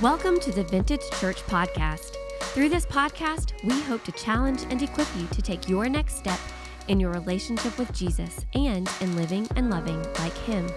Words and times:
Welcome 0.00 0.38
to 0.40 0.52
the 0.52 0.62
Vintage 0.62 1.10
Church 1.18 1.44
Podcast. 1.46 2.14
Through 2.40 2.68
this 2.68 2.86
podcast, 2.86 3.52
we 3.64 3.80
hope 3.80 4.04
to 4.04 4.12
challenge 4.12 4.62
and 4.70 4.80
equip 4.80 5.08
you 5.16 5.26
to 5.26 5.42
take 5.42 5.68
your 5.68 5.88
next 5.88 6.18
step 6.18 6.38
in 6.86 7.00
your 7.00 7.10
relationship 7.10 7.76
with 7.76 7.92
Jesus 7.92 8.46
and 8.54 8.88
in 9.00 9.16
living 9.16 9.48
and 9.56 9.70
loving 9.70 10.00
like 10.20 10.36
Him. 10.38 10.68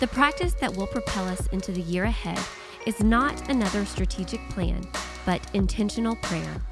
The 0.00 0.06
practice 0.06 0.54
that 0.54 0.74
will 0.74 0.86
propel 0.86 1.28
us 1.28 1.46
into 1.48 1.72
the 1.72 1.82
year 1.82 2.04
ahead 2.04 2.40
is 2.86 3.00
not 3.00 3.50
another 3.50 3.84
strategic 3.84 4.40
plan, 4.48 4.82
but 5.26 5.46
intentional 5.52 6.16
prayer. 6.16 6.62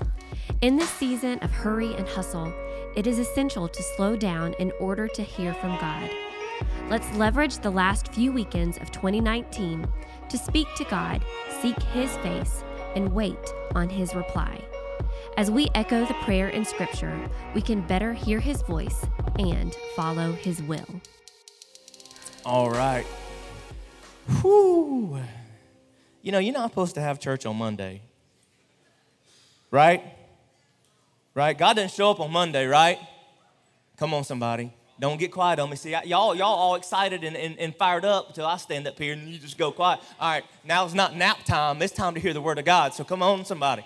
In 0.63 0.77
this 0.77 0.89
season 0.89 1.41
of 1.41 1.51
hurry 1.51 1.95
and 1.95 2.09
hustle, 2.09 2.51
it 2.97 3.07
is 3.07 3.19
essential 3.19 3.69
to 3.69 3.83
slow 3.83 4.17
down 4.17 4.55
in 4.55 4.73
order 4.81 5.09
to 5.09 5.23
hear 5.23 5.53
from 5.53 5.79
God. 5.79 6.09
Let's 6.91 7.09
leverage 7.15 7.59
the 7.59 7.71
last 7.71 8.13
few 8.13 8.33
weekends 8.33 8.77
of 8.79 8.91
2019 8.91 9.87
to 10.29 10.37
speak 10.37 10.67
to 10.75 10.83
God, 10.87 11.25
seek 11.63 11.81
His 11.81 12.17
face, 12.17 12.65
and 12.97 13.15
wait 13.15 13.39
on 13.77 13.89
His 13.89 14.13
reply. 14.17 14.61
As 15.37 15.53
we 15.53 15.69
echo 15.77 16.05
the 16.05 16.15
prayer 16.15 16.49
in 16.49 16.65
Scripture, 16.65 17.17
we 17.55 17.63
can 17.63 17.83
better 17.83 18.13
hear 18.13 18.41
His 18.41 18.63
voice 18.63 19.07
and 19.39 19.73
follow 19.95 20.33
His 20.33 20.61
will. 20.65 21.01
All 22.45 22.73
right. 22.73 23.07
Whew. 24.41 25.21
You 26.23 26.33
know, 26.33 26.41
you're 26.41 26.53
not 26.53 26.71
supposed 26.71 26.97
to 26.97 27.01
have 27.01 27.21
church 27.21 27.47
on 27.47 27.55
Monday. 27.55 28.03
Right? 29.71 30.03
Right? 31.37 31.57
God 31.57 31.75
didn't 31.75 31.93
show 31.93 32.11
up 32.11 32.19
on 32.19 32.33
Monday, 32.33 32.67
right? 32.67 32.99
Come 33.97 34.13
on, 34.13 34.25
somebody. 34.25 34.73
Don't 35.01 35.19
get 35.19 35.33
quiet 35.33 35.59
on 35.59 35.71
me. 35.71 35.77
See, 35.77 35.93
y'all, 35.93 36.35
y'all 36.35 36.43
all 36.43 36.75
excited 36.75 37.25
and, 37.25 37.35
and, 37.35 37.59
and 37.59 37.75
fired 37.75 38.05
up 38.05 38.29
until 38.29 38.45
I 38.45 38.59
stand 38.59 38.87
up 38.87 38.99
here 38.99 39.15
and 39.15 39.27
you 39.27 39.39
just 39.39 39.57
go 39.57 39.73
quiet. 39.73 39.99
All 40.21 40.31
right, 40.31 40.45
now 40.63 40.85
it's 40.85 40.93
not 40.93 41.17
nap 41.17 41.39
time. 41.47 41.81
It's 41.81 41.95
time 41.95 42.13
to 42.15 42.21
hear 42.21 42.35
the 42.35 42.41
word 42.43 42.59
of 42.59 42.67
God. 42.67 42.93
So 42.93 43.03
come 43.03 43.23
on, 43.23 43.47
somebody. 43.47 43.83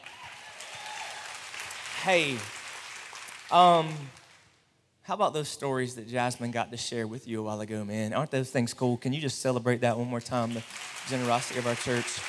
Hey, 2.02 2.36
um, 3.52 3.88
how 5.02 5.14
about 5.14 5.34
those 5.34 5.48
stories 5.48 5.94
that 5.94 6.08
Jasmine 6.08 6.50
got 6.50 6.72
to 6.72 6.76
share 6.76 7.06
with 7.06 7.28
you 7.28 7.38
a 7.38 7.42
while 7.44 7.60
ago, 7.60 7.84
man? 7.84 8.12
Aren't 8.12 8.32
those 8.32 8.50
things 8.50 8.74
cool? 8.74 8.96
Can 8.96 9.12
you 9.12 9.20
just 9.20 9.40
celebrate 9.40 9.82
that 9.82 9.96
one 9.96 10.08
more 10.08 10.20
time, 10.20 10.52
the 10.52 10.64
generosity 11.08 11.60
of 11.60 11.66
our 11.68 11.76
church? 11.76 12.20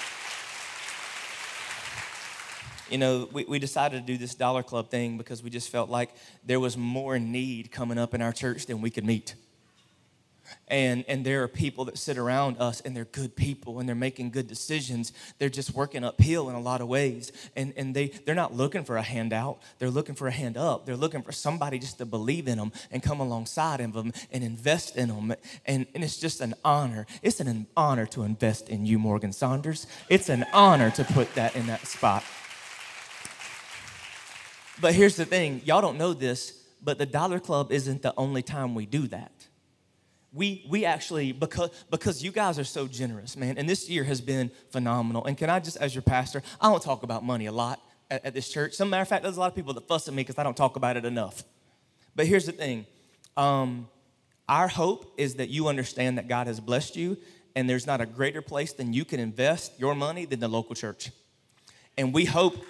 You 2.90 2.98
know, 2.98 3.28
we, 3.32 3.46
we 3.46 3.60
decided 3.60 4.06
to 4.06 4.14
do 4.14 4.18
this 4.18 4.36
Dollar 4.36 4.64
Club 4.64 4.90
thing 4.90 5.18
because 5.18 5.42
we 5.42 5.50
just 5.50 5.70
felt 5.70 5.90
like 5.90 6.12
there 6.46 6.60
was 6.60 6.78
more 6.78 7.18
need 7.20 7.72
coming 7.72 7.98
up 7.98 8.14
in 8.14 8.22
our 8.22 8.32
church 8.32 8.66
than 8.66 8.82
we 8.82 8.90
could 8.90 9.06
meet. 9.06 9.36
And, 10.68 11.06
and 11.08 11.26
there 11.26 11.44
are 11.44 11.48
people 11.48 11.86
that 11.86 11.98
sit 11.98 12.18
around 12.18 12.58
us 12.60 12.82
and 12.82 12.96
they're 12.96 13.06
good 13.06 13.36
people 13.36 13.80
and 13.80 13.88
they're 13.88 13.96
making 13.96 14.32
good 14.32 14.48
decisions. 14.48 15.14
They're 15.38 15.50
just 15.50 15.74
working 15.74 16.04
uphill 16.04 16.50
in 16.50 16.56
a 16.56 16.60
lot 16.60 16.82
of 16.82 16.88
ways. 16.88 17.32
And, 17.56 17.74
and 17.78 17.96
they, 17.96 18.08
they're 18.08 18.36
not 18.36 18.54
looking 18.54 18.84
for 18.84 18.98
a 18.98 19.02
handout, 19.02 19.60
they're 19.80 19.90
looking 19.90 20.16
for 20.16 20.28
a 20.28 20.32
hand 20.32 20.58
up. 20.58 20.86
They're 20.86 20.96
looking 20.96 21.22
for 21.22 21.32
somebody 21.32 21.80
just 21.80 21.98
to 22.00 22.06
believe 22.06 22.48
in 22.48 22.58
them 22.58 22.72
and 22.92 23.02
come 23.02 23.20
alongside 23.20 23.82
of 23.82 23.94
them 23.94 24.14
and 24.32 24.44
invest 24.44 24.96
in 24.96 25.10
them. 25.10 25.34
And, 25.66 25.86
and 25.94 26.04
it's 26.04 26.18
just 26.18 26.42
an 26.42 26.54
honor. 26.64 27.06
It's 27.22 27.40
an 27.40 27.68
honor 27.76 28.06
to 28.08 28.24
invest 28.24 28.70
in 28.70 28.86
you, 28.86 29.00
Morgan 29.00 29.34
Saunders. 29.34 29.88
It's 30.10 30.30
an 30.30 30.46
honor 30.54 30.92
to 30.92 31.04
put 31.04 31.34
that 31.36 31.56
in 31.56 31.68
that 31.68 31.86
spot. 31.88 32.24
But 34.82 34.94
here's 34.94 35.16
the 35.16 35.26
thing 35.26 35.62
y'all 35.66 35.82
don't 35.82 35.98
know 35.98 36.14
this, 36.14 36.64
but 36.84 36.98
the 36.98 37.06
Dollar 37.06 37.40
Club 37.40 37.72
isn't 37.72 38.02
the 38.02 38.14
only 38.18 38.42
time 38.42 38.76
we 38.76 38.86
do 38.86 39.08
that. 39.08 39.32
We, 40.34 40.66
we 40.68 40.84
actually, 40.84 41.32
because, 41.32 41.70
because 41.90 42.22
you 42.22 42.32
guys 42.32 42.60
are 42.60 42.66
so 42.66 42.88
generous, 42.88 43.38
man, 43.38 43.58
and 43.58 43.70
this 43.70 43.90
year 43.90 44.04
has 44.04 44.20
been 44.20 44.52
phenomenal. 44.70 45.24
And 45.26 45.38
can 45.38 45.50
I 45.50 45.62
just, 45.62 45.78
as 45.78 45.96
your 45.96 46.02
pastor, 46.02 46.44
I 46.60 46.70
don't 46.70 46.84
talk 46.84 47.04
about 47.04 47.24
money 47.24 47.46
a 47.46 47.54
lot 47.54 47.82
at, 48.12 48.26
at 48.26 48.34
this 48.34 48.50
church. 48.50 48.74
Some 48.74 48.90
matter 48.90 49.02
of 49.02 49.08
fact, 49.08 49.24
there's 49.24 49.38
a 49.38 49.40
lot 49.40 49.48
of 49.48 49.56
people 49.56 49.74
that 49.76 49.88
fuss 49.88 50.10
at 50.10 50.14
me 50.14 50.24
because 50.24 50.38
I 50.38 50.44
don't 50.44 50.58
talk 50.58 50.76
about 50.76 50.98
it 50.98 51.06
enough. 51.06 51.44
But 52.16 52.28
here's 52.28 52.46
the 52.46 52.52
thing 52.52 52.86
um, 53.38 53.88
our 54.48 54.68
hope 54.68 55.14
is 55.18 55.36
that 55.36 55.50
you 55.50 55.68
understand 55.68 56.18
that 56.18 56.28
God 56.28 56.48
has 56.48 56.60
blessed 56.60 56.98
you, 56.98 57.18
and 57.56 57.70
there's 57.70 57.88
not 57.88 58.02
a 58.02 58.06
greater 58.06 58.42
place 58.42 58.74
than 58.74 58.94
you 58.94 59.06
can 59.06 59.20
invest 59.22 59.80
your 59.80 59.96
money 59.96 60.26
than 60.26 60.42
the 60.42 60.48
local 60.50 60.76
church. 60.76 61.12
And 61.98 62.14
we 62.14 62.26
hope 62.26 62.66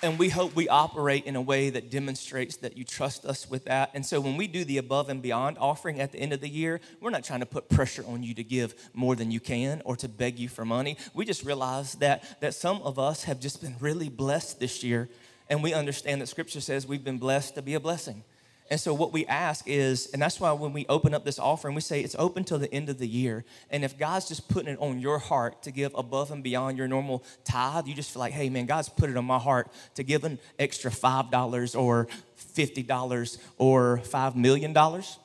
And 0.00 0.16
we 0.16 0.28
hope 0.28 0.54
we 0.54 0.68
operate 0.68 1.24
in 1.24 1.34
a 1.34 1.40
way 1.40 1.70
that 1.70 1.90
demonstrates 1.90 2.56
that 2.58 2.76
you 2.76 2.84
trust 2.84 3.24
us 3.24 3.50
with 3.50 3.64
that. 3.64 3.90
And 3.94 4.06
so 4.06 4.20
when 4.20 4.36
we 4.36 4.46
do 4.46 4.64
the 4.64 4.78
above 4.78 5.08
and 5.08 5.20
beyond 5.20 5.58
offering 5.58 6.00
at 6.00 6.12
the 6.12 6.20
end 6.20 6.32
of 6.32 6.40
the 6.40 6.48
year, 6.48 6.80
we're 7.00 7.10
not 7.10 7.24
trying 7.24 7.40
to 7.40 7.46
put 7.46 7.68
pressure 7.68 8.04
on 8.06 8.22
you 8.22 8.32
to 8.34 8.44
give 8.44 8.76
more 8.94 9.16
than 9.16 9.32
you 9.32 9.40
can 9.40 9.82
or 9.84 9.96
to 9.96 10.08
beg 10.08 10.38
you 10.38 10.48
for 10.48 10.64
money. 10.64 10.96
We 11.14 11.24
just 11.24 11.44
realize 11.44 11.94
that, 11.96 12.40
that 12.40 12.54
some 12.54 12.80
of 12.82 13.00
us 13.00 13.24
have 13.24 13.40
just 13.40 13.60
been 13.60 13.74
really 13.80 14.08
blessed 14.08 14.60
this 14.60 14.84
year. 14.84 15.08
And 15.50 15.64
we 15.64 15.74
understand 15.74 16.20
that 16.20 16.28
scripture 16.28 16.60
says 16.60 16.86
we've 16.86 17.02
been 17.02 17.18
blessed 17.18 17.56
to 17.56 17.62
be 17.62 17.74
a 17.74 17.80
blessing. 17.80 18.22
And 18.70 18.78
so 18.78 18.92
what 18.92 19.14
we 19.14 19.24
ask 19.26 19.66
is, 19.66 20.10
and 20.12 20.20
that's 20.20 20.38
why 20.38 20.52
when 20.52 20.74
we 20.74 20.84
open 20.88 21.14
up 21.14 21.24
this 21.24 21.38
offering, 21.38 21.74
we 21.74 21.80
say 21.80 22.02
it's 22.02 22.16
open 22.18 22.44
till 22.44 22.58
the 22.58 22.72
end 22.72 22.90
of 22.90 22.98
the 22.98 23.08
year. 23.08 23.44
And 23.70 23.82
if 23.82 23.98
God's 23.98 24.28
just 24.28 24.46
putting 24.48 24.74
it 24.74 24.78
on 24.78 25.00
your 25.00 25.18
heart 25.18 25.62
to 25.62 25.70
give 25.70 25.94
above 25.94 26.30
and 26.30 26.42
beyond 26.42 26.76
your 26.76 26.86
normal 26.86 27.24
tithe, 27.44 27.86
you 27.86 27.94
just 27.94 28.10
feel 28.12 28.20
like, 28.20 28.34
hey 28.34 28.50
man, 28.50 28.66
God's 28.66 28.90
put 28.90 29.08
it 29.08 29.16
on 29.16 29.24
my 29.24 29.38
heart 29.38 29.68
to 29.94 30.02
give 30.02 30.24
an 30.24 30.38
extra 30.58 30.90
five 30.90 31.30
dollars 31.30 31.74
or 31.74 32.08
fifty 32.36 32.82
dollars 32.82 33.38
or 33.56 33.98
five 33.98 34.36
million 34.36 34.74
dollars. 34.74 35.18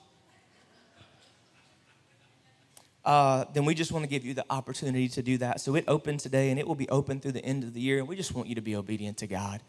Uh, 3.03 3.43
then 3.53 3.65
we 3.65 3.75
just 3.75 3.91
want 3.91 4.03
to 4.03 4.09
give 4.09 4.23
you 4.23 4.33
the 4.33 4.45
opportunity 4.49 5.09
to 5.09 5.21
do 5.21 5.37
that. 5.37 5.59
So 5.59 5.75
it 5.75 5.83
opened 5.89 6.21
today 6.21 6.49
and 6.51 6.57
it 6.57 6.65
will 6.65 6.75
be 6.75 6.87
open 6.87 7.19
through 7.19 7.33
the 7.33 7.43
end 7.43 7.65
of 7.65 7.73
the 7.73 7.81
year. 7.81 7.99
And 7.99 8.07
we 8.07 8.15
just 8.15 8.33
want 8.33 8.47
you 8.47 8.55
to 8.55 8.61
be 8.61 8.77
obedient 8.77 9.17
to 9.17 9.27
God 9.27 9.59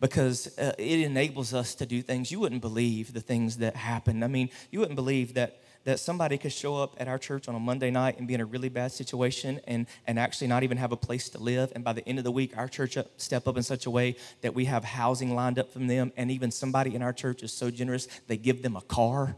because 0.00 0.58
uh, 0.58 0.72
it 0.78 1.00
enables 1.00 1.52
us 1.54 1.74
to 1.76 1.86
do 1.86 2.02
things 2.02 2.30
you 2.30 2.40
wouldn't 2.40 2.60
believe 2.60 3.12
the 3.12 3.20
things 3.20 3.58
that 3.58 3.76
happen. 3.76 4.22
I 4.22 4.28
mean, 4.28 4.50
you 4.70 4.80
wouldn't 4.80 4.96
believe 4.96 5.34
that 5.34 5.60
that 5.84 5.98
somebody 5.98 6.36
could 6.36 6.52
show 6.52 6.76
up 6.76 6.94
at 6.98 7.08
our 7.08 7.16
church 7.18 7.48
on 7.48 7.54
a 7.54 7.58
Monday 7.58 7.90
night 7.90 8.18
and 8.18 8.28
be 8.28 8.34
in 8.34 8.42
a 8.42 8.44
really 8.44 8.68
bad 8.68 8.92
situation 8.92 9.58
and, 9.66 9.86
and 10.06 10.18
actually 10.18 10.46
not 10.46 10.62
even 10.62 10.76
have 10.76 10.92
a 10.92 10.96
place 10.98 11.30
to 11.30 11.38
live. 11.38 11.72
And 11.74 11.82
by 11.82 11.94
the 11.94 12.06
end 12.06 12.18
of 12.18 12.24
the 12.24 12.30
week, 12.30 12.54
our 12.58 12.68
church 12.68 12.98
step 13.16 13.48
up 13.48 13.56
in 13.56 13.62
such 13.62 13.86
a 13.86 13.90
way 13.90 14.16
that 14.42 14.54
we 14.54 14.66
have 14.66 14.84
housing 14.84 15.34
lined 15.34 15.58
up 15.58 15.72
from 15.72 15.86
them. 15.86 16.12
And 16.16 16.30
even 16.30 16.50
somebody 16.50 16.94
in 16.94 17.00
our 17.00 17.14
church 17.14 17.42
is 17.42 17.54
so 17.54 17.70
generous, 17.70 18.06
they 18.26 18.36
give 18.36 18.62
them 18.62 18.76
a 18.76 18.82
car. 18.82 19.36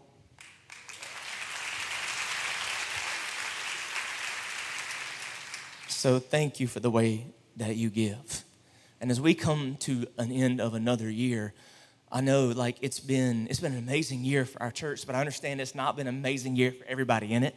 So 5.87 6.19
thank 6.19 6.59
you 6.59 6.66
for 6.66 6.81
the 6.81 6.91
way 6.91 7.27
that 7.59 7.77
you 7.77 7.91
give. 7.91 8.44
And 9.00 9.11
as 9.11 9.21
we 9.21 9.34
come 9.34 9.77
to 9.81 10.06
an 10.19 10.31
end 10.31 10.61
of 10.61 10.75
another 10.75 11.09
year, 11.09 11.55
I 12.12 12.21
know 12.21 12.49
like 12.49 12.77
it's 12.83 13.00
been 13.00 13.47
it's 13.49 13.61
been 13.61 13.72
an 13.72 13.78
amazing 13.78 14.25
year 14.25 14.44
for 14.44 14.62
our 14.62 14.71
church, 14.71 15.06
but 15.06 15.15
I 15.15 15.21
understand 15.21 15.61
it's 15.61 15.75
not 15.75 15.97
been 15.97 16.06
an 16.06 16.15
amazing 16.15 16.56
year 16.56 16.72
for 16.72 16.84
everybody 16.87 17.33
in 17.33 17.44
it. 17.44 17.55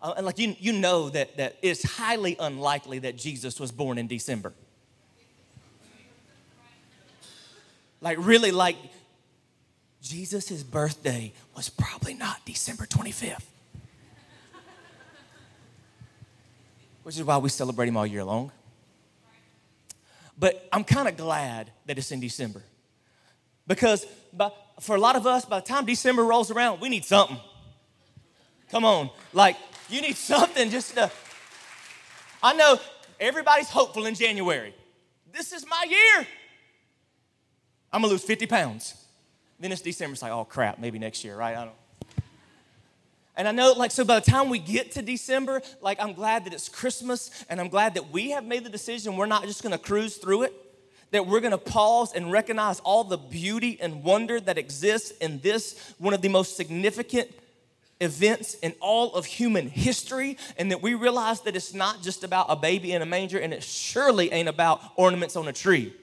Uh, 0.00 0.14
and 0.16 0.24
like 0.24 0.38
you, 0.38 0.54
you 0.58 0.72
know 0.72 1.08
that, 1.10 1.36
that 1.38 1.56
it's 1.60 1.82
highly 1.82 2.36
unlikely 2.38 3.00
that 3.00 3.16
Jesus 3.16 3.58
was 3.58 3.72
born 3.72 3.98
in 3.98 4.06
December. 4.06 4.52
Like 8.00 8.16
really 8.20 8.52
like 8.52 8.76
Jesus' 10.00 10.62
birthday 10.62 11.32
was 11.56 11.68
probably 11.68 12.14
not 12.14 12.44
December 12.44 12.86
25th. 12.86 13.42
Which 17.02 17.16
is 17.16 17.24
why 17.24 17.38
we 17.38 17.48
celebrate 17.48 17.88
him 17.88 17.96
all 17.96 18.06
year 18.06 18.22
long. 18.22 18.52
But 20.38 20.68
I'm 20.72 20.84
kind 20.84 21.08
of 21.08 21.16
glad 21.16 21.72
that 21.86 21.98
it's 21.98 22.12
in 22.12 22.20
December. 22.20 22.62
Because 23.66 24.06
by, 24.32 24.50
for 24.80 24.96
a 24.96 25.00
lot 25.00 25.16
of 25.16 25.26
us, 25.26 25.44
by 25.44 25.60
the 25.60 25.66
time 25.66 25.84
December 25.84 26.24
rolls 26.24 26.50
around, 26.50 26.80
we 26.80 26.88
need 26.88 27.04
something. 27.04 27.38
Come 28.70 28.84
on. 28.84 29.10
Like, 29.32 29.56
you 29.88 30.00
need 30.00 30.16
something 30.16 30.70
just 30.70 30.94
to. 30.94 31.10
I 32.42 32.54
know 32.54 32.78
everybody's 33.18 33.68
hopeful 33.68 34.06
in 34.06 34.14
January. 34.14 34.74
This 35.32 35.52
is 35.52 35.66
my 35.66 35.84
year. 35.88 36.26
I'm 37.92 38.02
gonna 38.02 38.12
lose 38.12 38.24
50 38.24 38.46
pounds. 38.46 38.94
Then 39.58 39.72
it's 39.72 39.80
December, 39.80 40.12
it's 40.12 40.22
like, 40.22 40.32
oh 40.32 40.44
crap, 40.44 40.78
maybe 40.78 40.98
next 40.98 41.24
year, 41.24 41.36
right? 41.36 41.56
I 41.56 41.64
don't. 41.64 41.74
And 43.38 43.46
I 43.46 43.52
know, 43.52 43.72
like, 43.72 43.92
so 43.92 44.04
by 44.04 44.18
the 44.18 44.28
time 44.28 44.48
we 44.48 44.58
get 44.58 44.92
to 44.92 45.02
December, 45.02 45.62
like, 45.80 46.02
I'm 46.02 46.12
glad 46.12 46.44
that 46.44 46.52
it's 46.52 46.68
Christmas 46.68 47.30
and 47.48 47.60
I'm 47.60 47.68
glad 47.68 47.94
that 47.94 48.10
we 48.10 48.30
have 48.30 48.44
made 48.44 48.64
the 48.64 48.68
decision 48.68 49.16
we're 49.16 49.26
not 49.26 49.44
just 49.44 49.62
gonna 49.62 49.78
cruise 49.78 50.16
through 50.16 50.42
it, 50.42 50.52
that 51.12 51.24
we're 51.24 51.38
gonna 51.38 51.56
pause 51.56 52.12
and 52.12 52.32
recognize 52.32 52.80
all 52.80 53.04
the 53.04 53.16
beauty 53.16 53.78
and 53.80 54.02
wonder 54.02 54.40
that 54.40 54.58
exists 54.58 55.12
in 55.18 55.38
this, 55.38 55.94
one 55.98 56.12
of 56.14 56.20
the 56.20 56.28
most 56.28 56.56
significant 56.56 57.30
events 58.00 58.54
in 58.54 58.74
all 58.80 59.14
of 59.14 59.24
human 59.24 59.68
history, 59.68 60.36
and 60.56 60.72
that 60.72 60.82
we 60.82 60.94
realize 60.94 61.40
that 61.42 61.54
it's 61.54 61.72
not 61.72 62.02
just 62.02 62.24
about 62.24 62.46
a 62.48 62.56
baby 62.56 62.92
in 62.92 63.02
a 63.02 63.06
manger 63.06 63.38
and 63.38 63.54
it 63.54 63.62
surely 63.62 64.32
ain't 64.32 64.48
about 64.48 64.80
ornaments 64.96 65.36
on 65.36 65.46
a 65.46 65.52
tree. 65.52 65.94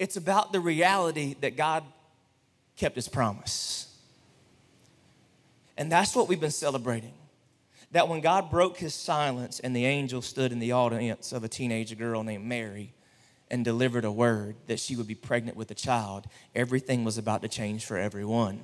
It's 0.00 0.16
about 0.16 0.52
the 0.52 0.58
reality 0.58 1.36
that 1.42 1.56
God 1.56 1.84
kept 2.76 2.96
his 2.96 3.08
promise. 3.08 3.87
And 5.78 5.90
that's 5.90 6.14
what 6.14 6.28
we've 6.28 6.40
been 6.40 6.50
celebrating. 6.50 7.14
that 7.92 8.08
when 8.08 8.20
God 8.20 8.50
broke 8.50 8.76
his 8.76 8.94
silence 8.94 9.60
and 9.60 9.74
the 9.74 9.86
angel 9.86 10.20
stood 10.20 10.52
in 10.52 10.58
the 10.58 10.72
audience 10.72 11.32
of 11.32 11.42
a 11.42 11.48
teenage 11.48 11.96
girl 11.96 12.22
named 12.22 12.44
Mary 12.44 12.92
and 13.50 13.64
delivered 13.64 14.04
a 14.04 14.12
word 14.12 14.56
that 14.66 14.78
she 14.78 14.94
would 14.94 15.06
be 15.06 15.14
pregnant 15.14 15.56
with 15.56 15.70
a 15.70 15.74
child, 15.74 16.26
everything 16.54 17.02
was 17.02 17.16
about 17.16 17.40
to 17.40 17.48
change 17.48 17.86
for 17.86 17.96
everyone. 17.96 18.62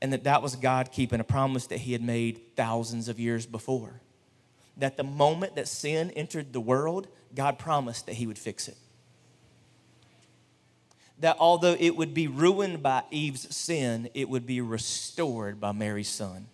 And 0.00 0.14
that 0.14 0.24
that 0.24 0.40
was 0.40 0.56
God 0.56 0.92
keeping 0.92 1.20
a 1.20 1.24
promise 1.24 1.66
that 1.66 1.80
he 1.80 1.92
had 1.92 2.02
made 2.02 2.56
thousands 2.56 3.08
of 3.08 3.20
years 3.20 3.44
before. 3.44 4.00
That 4.78 4.96
the 4.96 5.04
moment 5.04 5.56
that 5.56 5.68
sin 5.68 6.10
entered 6.12 6.54
the 6.54 6.60
world, 6.60 7.06
God 7.34 7.58
promised 7.58 8.06
that 8.06 8.14
he 8.14 8.26
would 8.26 8.38
fix 8.38 8.66
it. 8.66 8.78
That 11.20 11.36
although 11.38 11.76
it 11.78 11.96
would 11.96 12.14
be 12.14 12.26
ruined 12.26 12.82
by 12.82 13.02
Eve's 13.10 13.54
sin, 13.54 14.08
it 14.14 14.28
would 14.28 14.46
be 14.46 14.60
restored 14.60 15.60
by 15.60 15.72
Mary's 15.72 16.08
son. 16.08 16.46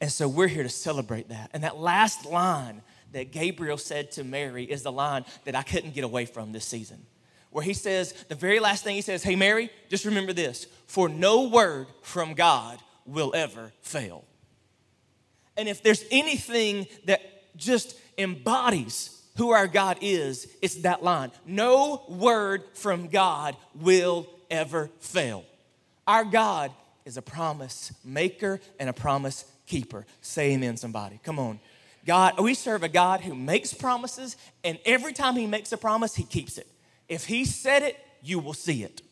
And 0.00 0.12
so 0.12 0.28
we're 0.28 0.48
here 0.48 0.62
to 0.62 0.68
celebrate 0.68 1.30
that. 1.30 1.50
And 1.52 1.64
that 1.64 1.78
last 1.78 2.26
line 2.26 2.82
that 3.12 3.32
Gabriel 3.32 3.78
said 3.78 4.12
to 4.12 4.24
Mary 4.24 4.64
is 4.64 4.82
the 4.82 4.92
line 4.92 5.24
that 5.44 5.54
I 5.54 5.62
couldn't 5.62 5.94
get 5.94 6.04
away 6.04 6.26
from 6.26 6.52
this 6.52 6.66
season. 6.66 7.06
Where 7.50 7.64
he 7.64 7.72
says, 7.72 8.12
the 8.28 8.34
very 8.34 8.60
last 8.60 8.84
thing 8.84 8.94
he 8.94 9.00
says, 9.00 9.22
Hey, 9.22 9.36
Mary, 9.36 9.70
just 9.88 10.04
remember 10.04 10.34
this 10.34 10.66
for 10.86 11.08
no 11.08 11.48
word 11.48 11.86
from 12.02 12.34
God 12.34 12.78
will 13.06 13.34
ever 13.34 13.72
fail. 13.80 14.24
And 15.56 15.68
if 15.68 15.82
there's 15.82 16.04
anything 16.10 16.86
that 17.06 17.22
just 17.56 17.98
embodies 18.18 19.15
who 19.36 19.50
our 19.50 19.66
God 19.66 19.98
is, 20.00 20.48
it's 20.62 20.76
that 20.76 21.02
line. 21.02 21.30
No 21.46 22.02
word 22.08 22.64
from 22.74 23.08
God 23.08 23.56
will 23.74 24.26
ever 24.50 24.90
fail. 25.00 25.44
Our 26.06 26.24
God 26.24 26.72
is 27.04 27.16
a 27.16 27.22
promise 27.22 27.92
maker 28.04 28.60
and 28.78 28.88
a 28.88 28.92
promise 28.92 29.44
keeper. 29.66 30.06
Say 30.20 30.52
amen, 30.52 30.76
somebody. 30.76 31.20
Come 31.22 31.38
on. 31.38 31.60
God, 32.06 32.38
we 32.38 32.54
serve 32.54 32.84
a 32.84 32.88
God 32.88 33.20
who 33.20 33.34
makes 33.34 33.74
promises, 33.74 34.36
and 34.62 34.78
every 34.86 35.12
time 35.12 35.34
He 35.34 35.46
makes 35.46 35.72
a 35.72 35.76
promise, 35.76 36.14
He 36.14 36.22
keeps 36.22 36.56
it. 36.56 36.68
If 37.08 37.26
He 37.26 37.44
said 37.44 37.82
it, 37.82 37.96
you 38.22 38.38
will 38.38 38.54
see 38.54 38.84
it. 38.84 39.02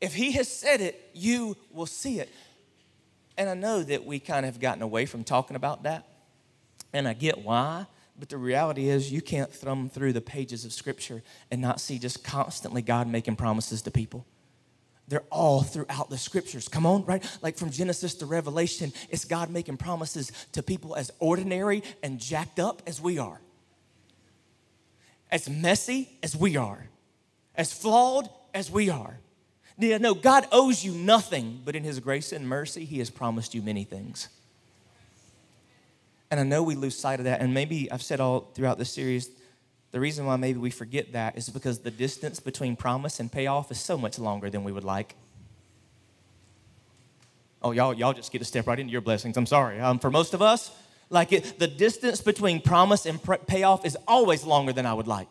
If 0.00 0.14
He 0.14 0.32
has 0.32 0.48
said 0.48 0.80
it, 0.80 1.10
you 1.12 1.56
will 1.72 1.86
see 1.86 2.20
it. 2.20 2.28
And 3.36 3.50
I 3.50 3.54
know 3.54 3.82
that 3.82 4.04
we 4.04 4.20
kind 4.20 4.46
of 4.46 4.54
have 4.54 4.60
gotten 4.60 4.82
away 4.82 5.06
from 5.06 5.24
talking 5.24 5.56
about 5.56 5.82
that, 5.82 6.06
and 6.92 7.08
I 7.08 7.14
get 7.14 7.42
why. 7.42 7.86
But 8.18 8.28
the 8.28 8.36
reality 8.36 8.88
is, 8.88 9.10
you 9.10 9.20
can't 9.20 9.52
thumb 9.52 9.88
through 9.88 10.12
the 10.12 10.20
pages 10.20 10.64
of 10.64 10.72
Scripture 10.72 11.22
and 11.50 11.60
not 11.60 11.80
see 11.80 11.98
just 11.98 12.22
constantly 12.22 12.82
God 12.82 13.08
making 13.08 13.36
promises 13.36 13.82
to 13.82 13.90
people. 13.90 14.26
They're 15.08 15.24
all 15.30 15.62
throughout 15.62 16.10
the 16.10 16.16
scriptures. 16.16 16.68
Come 16.68 16.86
on, 16.86 17.04
right? 17.04 17.22
Like 17.42 17.58
from 17.58 17.70
Genesis 17.70 18.14
to 18.14 18.26
Revelation, 18.26 18.92
it's 19.10 19.24
God 19.24 19.50
making 19.50 19.76
promises 19.76 20.32
to 20.52 20.62
people 20.62 20.94
as 20.94 21.10
ordinary 21.18 21.82
and 22.02 22.18
jacked 22.18 22.58
up 22.58 22.82
as 22.86 23.00
we 23.00 23.18
are, 23.18 23.40
as 25.30 25.50
messy 25.50 26.08
as 26.22 26.36
we 26.36 26.56
are, 26.56 26.86
as 27.54 27.72
flawed 27.72 28.30
as 28.54 28.70
we 28.70 28.88
are. 28.88 29.18
Yeah, 29.76 29.98
no, 29.98 30.14
God 30.14 30.46
owes 30.52 30.84
you 30.84 30.92
nothing, 30.92 31.60
but 31.64 31.74
in 31.74 31.82
His 31.82 31.98
grace 31.98 32.32
and 32.32 32.48
mercy, 32.48 32.84
He 32.84 32.98
has 32.98 33.10
promised 33.10 33.54
you 33.54 33.62
many 33.62 33.84
things. 33.84 34.28
And 36.32 36.40
I 36.40 36.44
know 36.44 36.62
we 36.62 36.74
lose 36.74 36.98
sight 36.98 37.20
of 37.20 37.26
that. 37.26 37.42
And 37.42 37.52
maybe 37.52 37.92
I've 37.92 38.02
said 38.02 38.18
all 38.18 38.50
throughout 38.54 38.78
this 38.78 38.90
series 38.90 39.30
the 39.92 40.00
reason 40.00 40.24
why 40.24 40.36
maybe 40.36 40.58
we 40.58 40.70
forget 40.70 41.12
that 41.12 41.36
is 41.36 41.50
because 41.50 41.80
the 41.80 41.90
distance 41.90 42.40
between 42.40 42.76
promise 42.76 43.20
and 43.20 43.30
payoff 43.30 43.70
is 43.70 43.78
so 43.78 43.98
much 43.98 44.18
longer 44.18 44.48
than 44.48 44.64
we 44.64 44.72
would 44.72 44.84
like. 44.84 45.14
Oh, 47.60 47.72
y'all, 47.72 47.92
y'all 47.92 48.14
just 48.14 48.32
get 48.32 48.38
to 48.38 48.46
step 48.46 48.66
right 48.66 48.78
into 48.78 48.90
your 48.90 49.02
blessings. 49.02 49.36
I'm 49.36 49.44
sorry. 49.44 49.78
Um, 49.78 49.98
for 49.98 50.10
most 50.10 50.32
of 50.32 50.40
us, 50.40 50.70
like 51.10 51.32
it, 51.32 51.58
the 51.58 51.68
distance 51.68 52.22
between 52.22 52.62
promise 52.62 53.04
and 53.04 53.22
pr- 53.22 53.34
payoff 53.34 53.84
is 53.84 53.98
always 54.08 54.44
longer 54.44 54.72
than 54.72 54.86
I 54.86 54.94
would 54.94 55.06
like. 55.06 55.28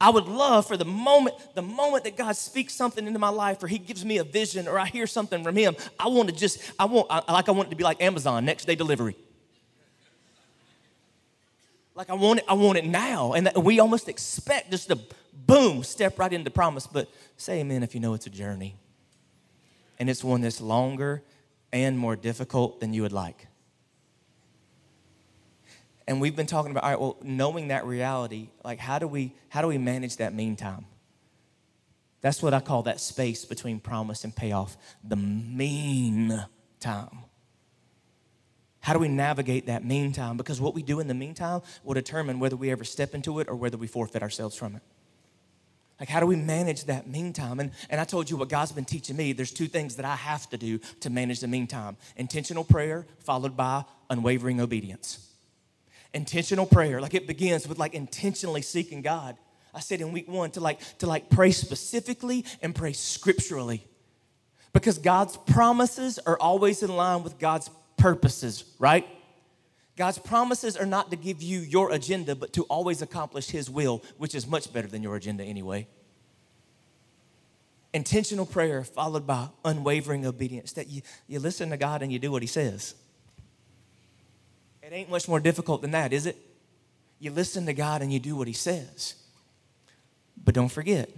I 0.00 0.10
would 0.10 0.26
love 0.26 0.66
for 0.66 0.76
the 0.76 0.84
moment, 0.84 1.36
the 1.54 1.62
moment 1.62 2.02
that 2.04 2.16
God 2.16 2.36
speaks 2.36 2.74
something 2.74 3.06
into 3.06 3.20
my 3.20 3.28
life, 3.28 3.62
or 3.62 3.68
He 3.68 3.78
gives 3.78 4.04
me 4.04 4.18
a 4.18 4.24
vision, 4.24 4.66
or 4.66 4.80
I 4.80 4.86
hear 4.86 5.06
something 5.06 5.44
from 5.44 5.54
Him. 5.54 5.76
I 5.98 6.08
want 6.08 6.28
to 6.28 6.34
just, 6.34 6.60
I 6.76 6.86
want, 6.86 7.06
I, 7.08 7.32
like 7.32 7.48
I 7.48 7.52
want 7.52 7.68
it 7.68 7.70
to 7.70 7.76
be 7.76 7.84
like 7.84 8.02
Amazon, 8.02 8.44
next 8.44 8.64
day 8.64 8.74
delivery. 8.74 9.16
Like 11.96 12.10
I 12.10 12.14
want 12.14 12.40
it, 12.40 12.44
I 12.46 12.52
want 12.52 12.76
it 12.76 12.84
now. 12.84 13.32
And 13.32 13.50
we 13.56 13.80
almost 13.80 14.08
expect 14.08 14.70
just 14.70 14.88
to 14.88 14.98
boom, 15.32 15.82
step 15.82 16.18
right 16.18 16.32
into 16.32 16.50
promise. 16.50 16.86
But 16.86 17.08
say 17.38 17.60
amen 17.60 17.82
if 17.82 17.94
you 17.94 18.00
know 18.00 18.12
it's 18.14 18.26
a 18.26 18.30
journey. 18.30 18.76
And 19.98 20.10
it's 20.10 20.22
one 20.22 20.42
that's 20.42 20.60
longer 20.60 21.22
and 21.72 21.98
more 21.98 22.14
difficult 22.14 22.80
than 22.80 22.92
you 22.92 23.02
would 23.02 23.14
like. 23.14 23.48
And 26.06 26.20
we've 26.20 26.36
been 26.36 26.46
talking 26.46 26.70
about, 26.70 26.84
all 26.84 26.90
right, 26.90 27.00
well, 27.00 27.16
knowing 27.22 27.68
that 27.68 27.84
reality, 27.84 28.50
like 28.62 28.78
how 28.78 28.98
do 28.98 29.08
we 29.08 29.34
how 29.48 29.62
do 29.62 29.68
we 29.68 29.78
manage 29.78 30.18
that 30.18 30.34
meantime? 30.34 30.84
That's 32.20 32.42
what 32.42 32.52
I 32.52 32.60
call 32.60 32.82
that 32.84 33.00
space 33.00 33.44
between 33.44 33.80
promise 33.80 34.22
and 34.22 34.34
payoff, 34.34 34.76
the 35.02 35.16
mean 35.16 36.44
time. 36.78 37.24
How 38.86 38.92
do 38.92 39.00
we 39.00 39.08
navigate 39.08 39.66
that 39.66 39.84
meantime? 39.84 40.36
Because 40.36 40.60
what 40.60 40.72
we 40.72 40.80
do 40.80 41.00
in 41.00 41.08
the 41.08 41.14
meantime 41.14 41.60
will 41.82 41.94
determine 41.94 42.38
whether 42.38 42.54
we 42.54 42.70
ever 42.70 42.84
step 42.84 43.16
into 43.16 43.40
it 43.40 43.48
or 43.48 43.56
whether 43.56 43.76
we 43.76 43.88
forfeit 43.88 44.22
ourselves 44.22 44.54
from 44.54 44.76
it. 44.76 44.82
Like, 45.98 46.08
how 46.08 46.20
do 46.20 46.26
we 46.26 46.36
manage 46.36 46.84
that 46.84 47.08
meantime? 47.08 47.58
And, 47.58 47.72
and 47.90 48.00
I 48.00 48.04
told 48.04 48.30
you 48.30 48.36
what 48.36 48.48
God's 48.48 48.70
been 48.70 48.84
teaching 48.84 49.16
me. 49.16 49.32
There's 49.32 49.50
two 49.50 49.66
things 49.66 49.96
that 49.96 50.04
I 50.04 50.14
have 50.14 50.48
to 50.50 50.56
do 50.56 50.78
to 51.00 51.10
manage 51.10 51.40
the 51.40 51.48
meantime 51.48 51.96
intentional 52.16 52.62
prayer, 52.62 53.08
followed 53.18 53.56
by 53.56 53.84
unwavering 54.08 54.60
obedience. 54.60 55.34
Intentional 56.14 56.64
prayer, 56.64 57.00
like 57.00 57.14
it 57.14 57.26
begins 57.26 57.66
with 57.66 57.80
like 57.80 57.92
intentionally 57.92 58.62
seeking 58.62 59.02
God. 59.02 59.36
I 59.74 59.80
said 59.80 60.00
in 60.00 60.12
week 60.12 60.28
one 60.28 60.52
to 60.52 60.60
like 60.60 60.78
to 60.98 61.08
like 61.08 61.28
pray 61.28 61.50
specifically 61.50 62.44
and 62.62 62.72
pray 62.72 62.92
scripturally. 62.92 63.84
Because 64.72 64.98
God's 64.98 65.36
promises 65.36 66.20
are 66.20 66.38
always 66.38 66.84
in 66.84 66.94
line 66.94 67.24
with 67.24 67.40
God's 67.40 67.68
purposes, 67.96 68.64
right? 68.78 69.06
God's 69.96 70.18
promises 70.18 70.76
are 70.76 70.86
not 70.86 71.10
to 71.10 71.16
give 71.16 71.42
you 71.42 71.60
your 71.60 71.92
agenda, 71.92 72.34
but 72.34 72.52
to 72.52 72.64
always 72.64 73.00
accomplish 73.00 73.48
His 73.48 73.70
will, 73.70 74.02
which 74.18 74.34
is 74.34 74.46
much 74.46 74.72
better 74.72 74.86
than 74.86 75.02
your 75.02 75.16
agenda 75.16 75.42
anyway. 75.42 75.88
Intentional 77.94 78.44
prayer 78.44 78.84
followed 78.84 79.26
by 79.26 79.48
unwavering 79.64 80.26
obedience, 80.26 80.72
that 80.72 80.88
you, 80.88 81.00
you 81.26 81.38
listen 81.38 81.70
to 81.70 81.78
God 81.78 82.02
and 82.02 82.12
you 82.12 82.18
do 82.18 82.30
what 82.30 82.42
He 82.42 82.48
says. 82.48 82.94
It 84.82 84.92
ain't 84.92 85.08
much 85.08 85.28
more 85.28 85.40
difficult 85.40 85.80
than 85.80 85.92
that, 85.92 86.12
is 86.12 86.26
it? 86.26 86.36
You 87.18 87.30
listen 87.30 87.64
to 87.66 87.72
God 87.72 88.02
and 88.02 88.12
you 88.12 88.20
do 88.20 88.36
what 88.36 88.46
He 88.46 88.52
says. 88.52 89.14
But 90.44 90.54
don't 90.54 90.68
forget, 90.68 91.10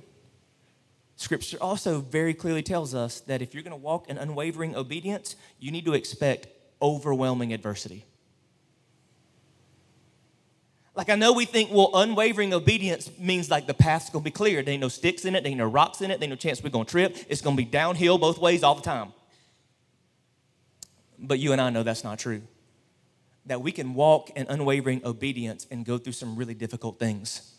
Scripture 1.16 1.58
also 1.60 2.00
very 2.00 2.32
clearly 2.32 2.62
tells 2.62 2.94
us 2.94 3.20
that 3.22 3.42
if 3.42 3.52
you're 3.52 3.64
going 3.64 3.72
to 3.72 3.76
walk 3.76 4.08
in 4.08 4.16
unwavering 4.16 4.76
obedience, 4.76 5.34
you 5.58 5.72
need 5.72 5.84
to 5.84 5.94
expect 5.94 6.46
overwhelming 6.80 7.52
adversity. 7.52 8.04
Like 10.98 11.10
I 11.10 11.14
know 11.14 11.32
we 11.32 11.44
think, 11.44 11.70
well, 11.72 11.90
unwavering 11.94 12.52
obedience 12.52 13.08
means 13.20 13.48
like 13.48 13.68
the 13.68 13.74
path's 13.74 14.10
gonna 14.10 14.24
be 14.24 14.32
clear. 14.32 14.62
There 14.64 14.72
ain't 14.72 14.80
no 14.80 14.88
sticks 14.88 15.24
in 15.24 15.36
it, 15.36 15.44
there 15.44 15.50
ain't 15.50 15.58
no 15.58 15.68
rocks 15.68 16.00
in 16.00 16.10
it, 16.10 16.18
there 16.18 16.24
ain't 16.24 16.32
no 16.32 16.36
chance 16.36 16.60
we're 16.60 16.70
gonna 16.70 16.84
trip. 16.86 17.16
It's 17.28 17.40
gonna 17.40 17.54
be 17.54 17.64
downhill 17.64 18.18
both 18.18 18.38
ways 18.38 18.64
all 18.64 18.74
the 18.74 18.82
time. 18.82 19.12
But 21.20 21.38
you 21.38 21.52
and 21.52 21.60
I 21.60 21.70
know 21.70 21.84
that's 21.84 22.02
not 22.02 22.18
true. 22.18 22.42
That 23.46 23.62
we 23.62 23.70
can 23.70 23.94
walk 23.94 24.30
in 24.30 24.46
unwavering 24.48 25.02
obedience 25.04 25.68
and 25.70 25.86
go 25.86 25.98
through 25.98 26.14
some 26.14 26.34
really 26.34 26.54
difficult 26.54 26.98
things. 26.98 27.54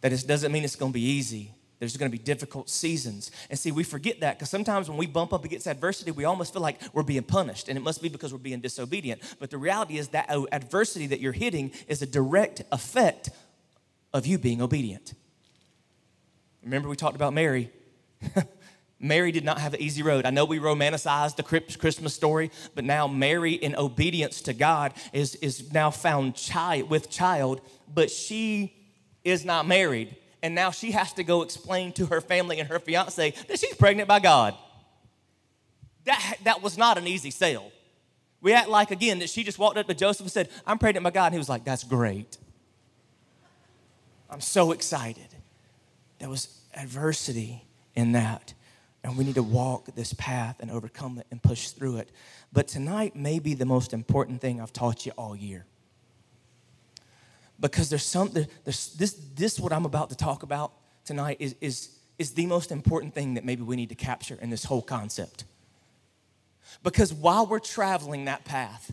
That 0.00 0.14
it 0.14 0.26
doesn't 0.26 0.50
mean 0.50 0.64
it's 0.64 0.76
gonna 0.76 0.90
be 0.90 1.02
easy. 1.02 1.52
There's 1.82 1.96
going 1.96 2.08
to 2.08 2.16
be 2.16 2.22
difficult 2.22 2.70
seasons. 2.70 3.32
And 3.50 3.58
see, 3.58 3.72
we 3.72 3.82
forget 3.82 4.20
that 4.20 4.38
because 4.38 4.48
sometimes 4.48 4.88
when 4.88 4.96
we 4.96 5.08
bump 5.08 5.32
up 5.32 5.44
against 5.44 5.66
adversity, 5.66 6.12
we 6.12 6.24
almost 6.24 6.52
feel 6.52 6.62
like 6.62 6.78
we're 6.92 7.02
being 7.02 7.24
punished. 7.24 7.68
And 7.68 7.76
it 7.76 7.80
must 7.80 8.00
be 8.00 8.08
because 8.08 8.32
we're 8.32 8.38
being 8.38 8.60
disobedient. 8.60 9.20
But 9.40 9.50
the 9.50 9.58
reality 9.58 9.98
is 9.98 10.06
that 10.10 10.26
oh, 10.28 10.46
adversity 10.52 11.08
that 11.08 11.18
you're 11.18 11.32
hitting 11.32 11.72
is 11.88 12.00
a 12.00 12.06
direct 12.06 12.62
effect 12.70 13.30
of 14.14 14.28
you 14.28 14.38
being 14.38 14.62
obedient. 14.62 15.14
Remember, 16.62 16.88
we 16.88 16.94
talked 16.94 17.16
about 17.16 17.32
Mary. 17.32 17.68
Mary 19.00 19.32
did 19.32 19.44
not 19.44 19.58
have 19.58 19.74
an 19.74 19.82
easy 19.82 20.04
road. 20.04 20.24
I 20.24 20.30
know 20.30 20.44
we 20.44 20.60
romanticized 20.60 21.34
the 21.34 21.42
Christmas 21.42 22.14
story, 22.14 22.52
but 22.76 22.84
now 22.84 23.08
Mary, 23.08 23.54
in 23.54 23.74
obedience 23.74 24.40
to 24.42 24.52
God, 24.52 24.94
is, 25.12 25.34
is 25.34 25.72
now 25.72 25.90
found 25.90 26.36
child, 26.36 26.88
with 26.88 27.10
child, 27.10 27.60
but 27.92 28.08
she 28.08 28.72
is 29.24 29.44
not 29.44 29.66
married 29.66 30.14
and 30.42 30.54
now 30.54 30.70
she 30.70 30.90
has 30.90 31.12
to 31.14 31.24
go 31.24 31.42
explain 31.42 31.92
to 31.92 32.06
her 32.06 32.20
family 32.20 32.58
and 32.58 32.68
her 32.68 32.78
fiance 32.78 33.32
that 33.48 33.58
she's 33.58 33.74
pregnant 33.74 34.08
by 34.08 34.18
God. 34.18 34.54
That, 36.04 36.36
that 36.44 36.62
was 36.62 36.76
not 36.76 36.98
an 36.98 37.06
easy 37.06 37.30
sale. 37.30 37.70
We 38.40 38.52
act 38.52 38.68
like, 38.68 38.90
again, 38.90 39.20
that 39.20 39.30
she 39.30 39.44
just 39.44 39.58
walked 39.58 39.78
up 39.78 39.86
to 39.86 39.94
Joseph 39.94 40.24
and 40.24 40.32
said, 40.32 40.48
I'm 40.66 40.78
pregnant 40.78 41.04
by 41.04 41.10
God. 41.10 41.26
And 41.26 41.34
he 41.34 41.38
was 41.38 41.48
like, 41.48 41.64
That's 41.64 41.84
great. 41.84 42.38
I'm 44.28 44.40
so 44.40 44.72
excited. 44.72 45.28
There 46.18 46.28
was 46.28 46.48
adversity 46.74 47.64
in 47.94 48.12
that. 48.12 48.54
And 49.04 49.16
we 49.16 49.24
need 49.24 49.34
to 49.34 49.42
walk 49.42 49.94
this 49.94 50.14
path 50.14 50.56
and 50.60 50.70
overcome 50.70 51.18
it 51.18 51.26
and 51.30 51.42
push 51.42 51.68
through 51.70 51.98
it. 51.98 52.10
But 52.52 52.68
tonight 52.68 53.14
may 53.14 53.40
be 53.40 53.54
the 53.54 53.66
most 53.66 53.92
important 53.92 54.40
thing 54.40 54.60
I've 54.60 54.72
taught 54.72 55.04
you 55.04 55.12
all 55.18 55.36
year. 55.36 55.66
Because 57.62 57.88
there's 57.88 58.04
something, 58.04 58.46
there's, 58.64 58.92
this, 58.94 59.12
this, 59.36 59.60
what 59.60 59.72
I'm 59.72 59.86
about 59.86 60.10
to 60.10 60.16
talk 60.16 60.42
about 60.42 60.72
tonight, 61.04 61.36
is, 61.38 61.54
is, 61.60 61.96
is 62.18 62.32
the 62.32 62.44
most 62.46 62.72
important 62.72 63.14
thing 63.14 63.34
that 63.34 63.44
maybe 63.44 63.62
we 63.62 63.76
need 63.76 63.88
to 63.90 63.94
capture 63.94 64.36
in 64.42 64.50
this 64.50 64.64
whole 64.64 64.82
concept. 64.82 65.44
Because 66.82 67.14
while 67.14 67.46
we're 67.46 67.60
traveling 67.60 68.24
that 68.24 68.44
path 68.44 68.92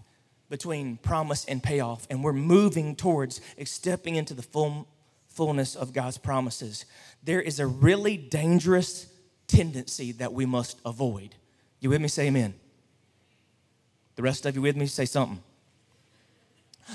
between 0.50 0.98
promise 0.98 1.46
and 1.46 1.64
payoff, 1.64 2.06
and 2.12 2.24
we're 2.24 2.32
moving 2.32 2.96
towards 2.96 3.42
stepping 3.64 4.16
into 4.16 4.36
the 4.36 4.44
full, 4.44 4.88
fullness 5.28 5.76
of 5.76 5.92
God's 5.92 6.20
promises, 6.20 6.86
there 7.24 7.42
is 7.42 7.60
a 7.60 7.66
really 7.66 8.18
dangerous 8.18 9.08
tendency 9.48 10.12
that 10.14 10.32
we 10.32 10.46
must 10.46 10.80
avoid. 10.86 11.34
You 11.80 11.90
with 11.90 12.02
me? 12.02 12.08
Say 12.08 12.28
amen. 12.28 12.54
The 14.16 14.22
rest 14.22 14.46
of 14.46 14.56
you 14.56 14.62
with 14.62 14.76
me? 14.76 14.86
Say 14.86 15.06
something. 15.06 15.42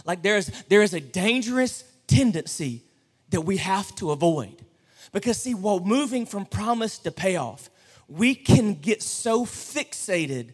Like 0.05 0.23
there's 0.23 0.47
there 0.69 0.83
is 0.83 0.95
a 0.95 1.01
dangerous 1.01 1.85
tendency 2.07 2.83
that 3.31 3.43
we 3.43 3.57
have 3.59 3.95
to 3.97 4.11
avoid. 4.11 4.65
Because 5.13 5.39
see, 5.39 5.55
while 5.55 5.81
moving 5.81 6.27
from 6.27 6.45
promise 6.45 6.99
to 6.99 7.11
payoff, 7.13 7.71
we 8.09 8.35
can 8.35 8.75
get 8.75 9.03
so 9.03 9.45
fixated 9.45 10.53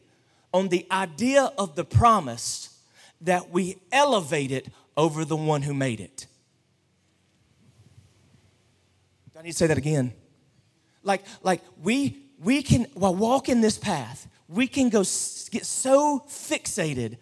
on 0.52 0.68
the 0.68 0.87
idea 0.90 1.50
of 1.56 1.76
the 1.76 1.85
promise 1.85 2.78
that 3.20 3.50
we 3.50 3.76
elevate 3.92 4.50
it 4.50 4.68
over 4.97 5.25
the 5.25 5.37
one 5.37 5.62
who 5.62 5.75
made 5.75 6.00
it. 6.00 6.26
I 9.40 9.42
need 9.42 9.52
to 9.52 9.56
say 9.56 9.66
that 9.68 9.78
again. 9.78 10.12
Like, 11.02 11.23
like 11.42 11.62
we 11.82 12.25
we 12.42 12.62
can 12.62 12.85
while 12.92 13.14
walking 13.14 13.62
this 13.62 13.78
path, 13.78 14.28
we 14.49 14.66
can 14.66 14.90
go 14.90 15.00
get 15.00 15.64
so 15.64 16.20
fixated 16.28 17.16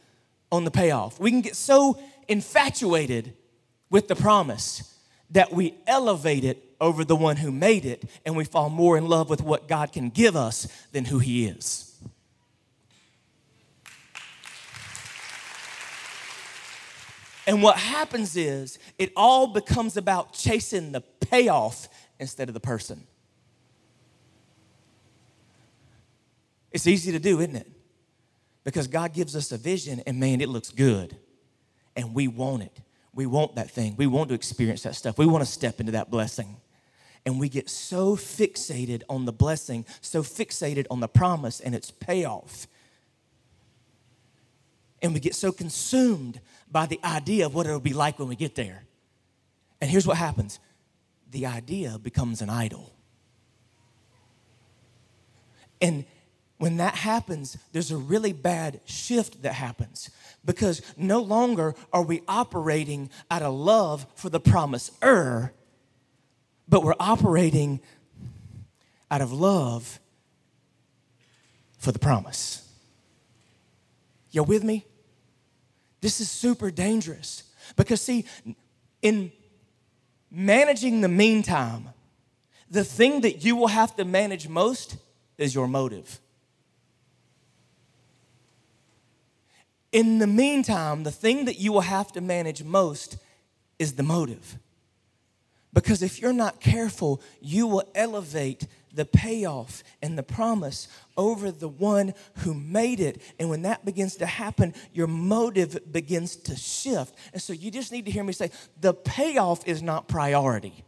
on 0.51 0.65
the 0.65 0.71
payoff. 0.71 1.21
We 1.21 1.31
can 1.31 1.41
get 1.41 1.57
so 1.57 1.99
infatuated 2.27 3.35
with 3.91 4.09
the 4.09 4.17
promise 4.17 4.95
that 5.31 5.53
we 5.53 5.75
elevate 5.87 6.45
it 6.45 6.65
over 6.81 7.05
the 7.05 7.17
one 7.17 7.37
who 7.37 7.51
made 7.51 7.85
it 7.85 8.05
and 8.25 8.37
we 8.37 8.45
fall 8.45 8.71
more 8.71 8.97
in 8.97 9.07
love 9.07 9.29
with 9.29 9.43
what 9.43 9.69
God 9.69 9.93
can 9.93 10.11
give 10.11 10.37
us 10.37 10.67
than 10.93 11.05
who 11.05 11.19
he 11.19 11.47
is. 11.47 11.85
And 17.47 17.63
what 17.63 17.79
happens 17.79 18.37
is 18.37 18.79
it 18.99 19.11
all 19.17 19.47
becomes 19.47 19.97
about 19.97 20.35
chasing 20.35 20.93
the 20.93 21.01
payoff 21.01 21.89
instead 22.19 22.49
of 22.49 22.55
the 22.55 22.61
person. 22.61 23.07
It's 26.71 26.87
easy 26.87 27.11
to 27.13 27.19
do, 27.19 27.41
isn't 27.41 27.57
it? 27.57 27.67
Because 28.69 28.87
God 28.87 29.15
gives 29.15 29.35
us 29.35 29.51
a 29.51 29.57
vision 29.57 30.03
and 30.07 30.21
man, 30.21 30.43
it 30.43 30.49
looks 30.51 30.69
good. 30.69 31.17
And 31.97 32.15
we 32.15 32.29
want 32.29 32.65
it. 32.65 32.83
We 33.15 33.25
want 33.25 33.55
that 33.55 33.71
thing. 33.71 33.95
We 33.97 34.07
want 34.07 34.29
to 34.29 34.35
experience 34.35 34.83
that 34.83 34.95
stuff. 34.95 35.17
We 35.17 35.25
want 35.25 35.43
to 35.43 35.51
step 35.51 35.81
into 35.81 35.93
that 35.93 36.11
blessing. 36.11 36.59
And 37.25 37.41
we 37.41 37.49
get 37.49 37.71
so 37.71 38.15
fixated 38.15 39.05
on 39.09 39.25
the 39.25 39.33
blessing, 39.33 39.87
so 40.03 40.23
fixated 40.23 40.85
on 40.91 41.01
the 41.01 41.09
promise 41.09 41.61
and 41.61 41.75
its 41.75 41.91
payoff. 41.91 42.67
And 45.01 45.15
we 45.15 45.21
get 45.21 45.35
so 45.35 45.51
consumed 45.51 46.39
by 46.71 46.85
the 46.85 47.01
idea 47.03 47.47
of 47.47 47.55
what 47.55 47.65
it'll 47.65 47.81
be 47.81 47.95
like 47.95 48.19
when 48.19 48.29
we 48.29 48.37
get 48.37 48.55
there. 48.55 48.85
And 49.81 49.91
here's 49.91 50.07
what 50.07 50.19
happens 50.19 50.61
the 51.31 51.47
idea 51.47 51.99
becomes 51.99 52.43
an 52.43 52.51
idol. 52.51 52.93
And 55.81 56.05
when 56.59 56.77
that 56.79 56.97
happens, 56.97 57.57
there's 57.73 57.91
a 57.91 57.97
really 57.97 58.33
bad 58.33 58.81
shift 58.85 59.43
that 59.43 59.55
happens 59.55 60.11
because 60.45 60.83
no 60.97 61.21
longer 61.21 61.75
are 61.93 62.03
we 62.03 62.23
operating 62.27 63.11
out 63.31 63.43
of 63.43 63.55
love 63.55 64.07
for 64.17 64.29
the 64.29 64.41
promiser, 64.41 65.53
but 66.69 66.83
we're 66.83 66.95
operating 66.99 67.81
out 69.11 69.21
of 69.21 69.33
love 69.33 70.01
for 71.79 71.93
the 71.93 71.99
promise. 71.99 72.69
You 74.33 74.43
with 74.43 74.65
me? 74.65 74.85
This 76.01 76.21
is 76.21 76.31
super 76.31 76.71
dangerous 76.71 77.45
because, 77.77 78.01
see, 78.01 78.25
in 79.01 79.33
managing 80.31 81.01
the 81.01 81.09
meantime, 81.09 81.91
the 82.71 82.85
thing 82.85 83.23
that 83.23 83.45
you 83.45 83.57
will 83.57 83.69
have 83.69 83.97
to 83.97 84.05
manage 84.05 84.49
most 84.49 84.97
is 85.39 85.55
your 85.55 85.67
motive. 85.67 86.21
In 89.93 90.19
the 90.19 90.27
meantime, 90.27 91.05
the 91.05 91.11
thing 91.11 91.47
that 91.47 91.59
you 91.59 91.73
will 91.73 91.83
have 91.83 92.13
to 92.13 92.21
manage 92.21 92.63
most 92.63 93.17
is 93.79 93.95
the 93.95 94.03
motive. 94.03 94.59
Because 95.73 96.03
if 96.03 96.21
you're 96.21 96.33
not 96.33 96.61
careful, 96.61 97.23
you 97.41 97.67
will 97.67 97.85
elevate 97.95 98.67
the 98.93 99.05
payoff 99.05 99.83
and 100.03 100.17
the 100.17 100.23
promise 100.23 100.89
over 101.17 101.51
the 101.51 101.69
one 101.69 102.15
who 102.39 102.55
made 102.55 103.01
it. 103.01 103.21
And 103.39 103.51
when 103.51 103.63
that 103.63 103.85
begins 103.85 104.17
to 104.17 104.27
happen, 104.27 104.75
your 104.93 105.07
motive 105.07 105.93
begins 105.93 106.37
to 106.37 106.57
shift. 106.57 107.15
And 107.33 107.41
so 107.41 107.53
you 107.53 107.71
just 107.71 107.93
need 107.93 108.07
to 108.07 108.11
hear 108.11 108.25
me 108.25 108.33
say 108.33 108.51
the 108.81 108.95
payoff 108.95 109.67
is 109.69 109.83
not 109.83 110.09
priority. 110.09 110.85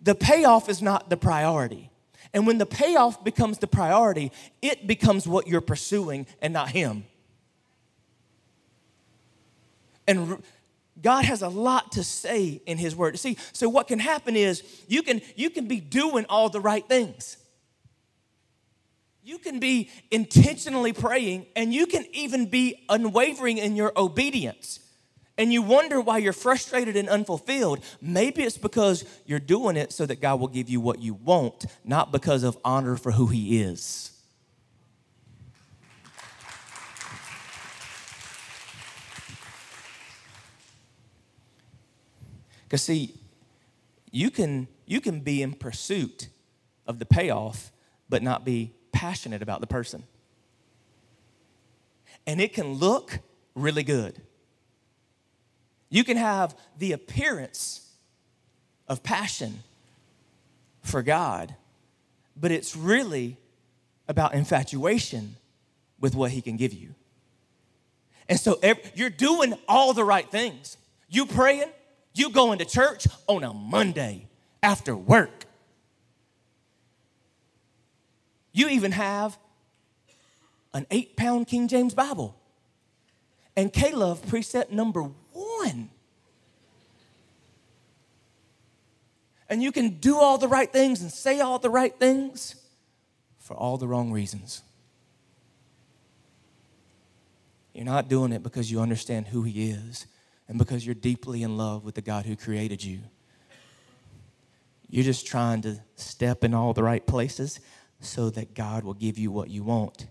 The 0.00 0.14
payoff 0.14 0.68
is 0.68 0.82
not 0.82 1.10
the 1.10 1.16
priority. 1.16 1.90
And 2.36 2.46
when 2.46 2.58
the 2.58 2.66
payoff 2.66 3.24
becomes 3.24 3.56
the 3.60 3.66
priority, 3.66 4.30
it 4.60 4.86
becomes 4.86 5.26
what 5.26 5.46
you're 5.46 5.62
pursuing 5.62 6.26
and 6.42 6.52
not 6.52 6.68
Him. 6.68 7.06
And 10.06 10.42
God 11.00 11.24
has 11.24 11.40
a 11.40 11.48
lot 11.48 11.92
to 11.92 12.04
say 12.04 12.60
in 12.66 12.76
His 12.76 12.94
Word. 12.94 13.18
See, 13.18 13.38
so 13.54 13.70
what 13.70 13.88
can 13.88 13.98
happen 13.98 14.36
is 14.36 14.62
you 14.86 15.02
can, 15.02 15.22
you 15.34 15.48
can 15.48 15.66
be 15.66 15.80
doing 15.80 16.26
all 16.28 16.50
the 16.50 16.60
right 16.60 16.86
things. 16.86 17.38
You 19.24 19.38
can 19.38 19.58
be 19.58 19.88
intentionally 20.10 20.92
praying, 20.92 21.46
and 21.56 21.72
you 21.72 21.86
can 21.86 22.04
even 22.12 22.50
be 22.50 22.84
unwavering 22.90 23.56
in 23.56 23.76
your 23.76 23.94
obedience. 23.96 24.80
And 25.38 25.52
you 25.52 25.60
wonder 25.60 26.00
why 26.00 26.18
you're 26.18 26.32
frustrated 26.32 26.96
and 26.96 27.08
unfulfilled. 27.08 27.84
Maybe 28.00 28.42
it's 28.42 28.56
because 28.56 29.04
you're 29.26 29.38
doing 29.38 29.76
it 29.76 29.92
so 29.92 30.06
that 30.06 30.20
God 30.20 30.40
will 30.40 30.48
give 30.48 30.70
you 30.70 30.80
what 30.80 31.00
you 31.00 31.14
want, 31.14 31.66
not 31.84 32.10
because 32.10 32.42
of 32.42 32.56
honor 32.64 32.96
for 32.96 33.12
who 33.12 33.26
He 33.26 33.60
is. 33.60 34.12
Because, 42.64 42.82
see, 42.82 43.14
you 44.10 44.30
can, 44.30 44.66
you 44.86 45.00
can 45.00 45.20
be 45.20 45.42
in 45.42 45.52
pursuit 45.52 46.28
of 46.86 46.98
the 46.98 47.06
payoff, 47.06 47.70
but 48.08 48.22
not 48.22 48.44
be 48.44 48.72
passionate 48.90 49.42
about 49.42 49.60
the 49.60 49.66
person. 49.66 50.02
And 52.26 52.40
it 52.40 52.54
can 52.54 52.72
look 52.72 53.20
really 53.54 53.84
good. 53.84 54.20
You 55.88 56.04
can 56.04 56.16
have 56.16 56.56
the 56.78 56.92
appearance 56.92 57.88
of 58.88 59.02
passion 59.02 59.62
for 60.82 61.02
God, 61.02 61.54
but 62.36 62.50
it's 62.50 62.76
really 62.76 63.36
about 64.08 64.34
infatuation 64.34 65.36
with 66.00 66.14
what 66.14 66.30
He 66.30 66.40
can 66.40 66.56
give 66.56 66.72
you. 66.72 66.94
And 68.28 68.38
so 68.38 68.58
you're 68.94 69.10
doing 69.10 69.54
all 69.68 69.92
the 69.92 70.04
right 70.04 70.28
things. 70.28 70.76
You 71.08 71.26
praying, 71.26 71.70
you 72.14 72.30
going 72.30 72.58
to 72.58 72.64
church 72.64 73.06
on 73.26 73.44
a 73.44 73.52
Monday 73.52 74.26
after 74.62 74.96
work. 74.96 75.44
You 78.52 78.68
even 78.68 78.92
have 78.92 79.38
an 80.72 80.86
eight 80.90 81.16
pound 81.16 81.46
King 81.46 81.68
James 81.68 81.94
Bible. 81.94 82.34
And 83.54 83.72
K-LOVE 83.72 84.26
precept 84.28 84.70
number 84.70 85.10
one. 85.72 85.90
And 89.48 89.62
you 89.62 89.70
can 89.70 89.90
do 90.00 90.16
all 90.16 90.38
the 90.38 90.48
right 90.48 90.72
things 90.72 91.02
and 91.02 91.10
say 91.10 91.40
all 91.40 91.58
the 91.58 91.70
right 91.70 91.96
things 91.96 92.56
for 93.38 93.54
all 93.54 93.76
the 93.76 93.86
wrong 93.86 94.10
reasons. 94.10 94.62
You're 97.72 97.84
not 97.84 98.08
doing 98.08 98.32
it 98.32 98.42
because 98.42 98.70
you 98.70 98.80
understand 98.80 99.28
who 99.28 99.42
He 99.42 99.70
is 99.70 100.06
and 100.48 100.58
because 100.58 100.84
you're 100.84 100.94
deeply 100.94 101.42
in 101.42 101.56
love 101.56 101.84
with 101.84 101.94
the 101.94 102.00
God 102.00 102.24
who 102.24 102.34
created 102.34 102.82
you. 102.82 103.00
You're 104.88 105.04
just 105.04 105.26
trying 105.26 105.62
to 105.62 105.80
step 105.94 106.42
in 106.42 106.54
all 106.54 106.72
the 106.72 106.82
right 106.82 107.06
places 107.06 107.60
so 108.00 108.30
that 108.30 108.54
God 108.54 108.84
will 108.84 108.94
give 108.94 109.18
you 109.18 109.30
what 109.30 109.50
you 109.50 109.62
want. 109.62 110.06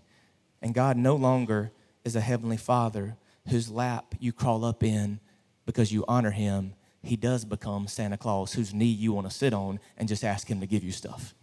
And 0.62 0.74
God 0.74 0.96
no 0.96 1.16
longer 1.16 1.72
is 2.04 2.16
a 2.16 2.20
heavenly 2.20 2.56
father 2.56 3.16
whose 3.48 3.70
lap 3.70 4.14
you 4.18 4.32
crawl 4.32 4.64
up 4.64 4.82
in 4.82 5.20
because 5.66 5.92
you 5.92 6.04
honor 6.08 6.30
him. 6.30 6.74
He 7.02 7.16
does 7.16 7.44
become 7.44 7.86
Santa 7.86 8.16
Claus 8.16 8.54
whose 8.54 8.72
knee 8.72 8.86
you 8.86 9.12
want 9.12 9.28
to 9.28 9.34
sit 9.34 9.52
on 9.52 9.78
and 9.98 10.08
just 10.08 10.24
ask 10.24 10.48
him 10.48 10.60
to 10.60 10.66
give 10.66 10.82
you 10.82 10.92
stuff. 10.92 11.34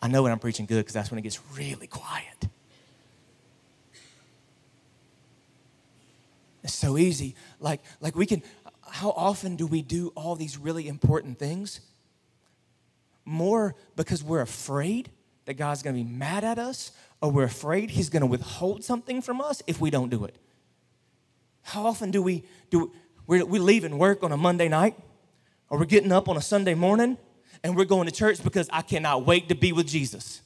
I 0.00 0.08
know 0.08 0.22
when 0.22 0.32
I'm 0.32 0.38
preaching 0.38 0.66
good 0.66 0.78
because 0.78 0.94
that's 0.94 1.10
when 1.10 1.18
it 1.18 1.22
gets 1.22 1.40
really 1.56 1.86
quiet. 1.86 2.48
It's 6.62 6.74
so 6.74 6.96
easy. 6.96 7.36
Like, 7.60 7.80
like 8.00 8.16
we 8.16 8.26
can, 8.26 8.42
how 8.88 9.10
often 9.10 9.56
do 9.56 9.66
we 9.66 9.82
do 9.82 10.12
all 10.14 10.34
these 10.34 10.56
really 10.58 10.88
important 10.88 11.38
things? 11.38 11.80
More 13.24 13.74
because 13.96 14.22
we're 14.22 14.40
afraid 14.40 15.10
that 15.44 15.54
God's 15.54 15.82
gonna 15.82 15.96
be 15.96 16.04
mad 16.04 16.44
at 16.44 16.58
us, 16.58 16.92
or 17.20 17.30
we're 17.30 17.44
afraid 17.44 17.90
He's 17.90 18.08
gonna 18.08 18.26
withhold 18.26 18.82
something 18.84 19.20
from 19.22 19.40
us 19.40 19.62
if 19.66 19.80
we 19.80 19.90
don't 19.90 20.10
do 20.10 20.24
it. 20.24 20.36
How 21.64 21.86
often 21.86 22.10
do 22.10 22.22
we 22.22 22.44
do 22.70 22.92
we're, 23.26 23.44
we 23.44 23.58
leaving 23.58 23.98
work 23.98 24.22
on 24.22 24.32
a 24.32 24.36
Monday 24.36 24.68
night, 24.68 24.96
or 25.70 25.78
we're 25.78 25.86
getting 25.86 26.12
up 26.12 26.28
on 26.28 26.36
a 26.36 26.42
Sunday 26.42 26.74
morning, 26.74 27.16
and 27.62 27.74
we're 27.74 27.86
going 27.86 28.06
to 28.06 28.12
church 28.12 28.42
because 28.44 28.68
I 28.72 28.82
cannot 28.82 29.26
wait 29.26 29.48
to 29.48 29.54
be 29.54 29.72
with 29.72 29.88
Jesus. 29.88 30.42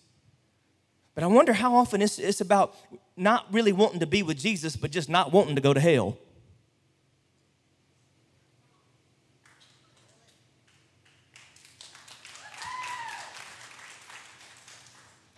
But 1.15 1.25
I 1.25 1.27
wonder 1.27 1.53
how 1.53 1.75
often 1.75 2.01
it's, 2.01 2.21
it's 2.21 2.41
about 2.41 2.77
not 3.17 3.53
really 3.53 3.73
wanting 3.73 3.99
to 4.01 4.07
be 4.07 4.23
with 4.23 4.39
Jesus, 4.39 4.77
but 4.77 4.93
just 4.93 5.09
not 5.09 5.33
wanting 5.33 5.57
to 5.57 5.61
go 5.61 5.75
to 5.75 5.81
hell. 5.81 6.17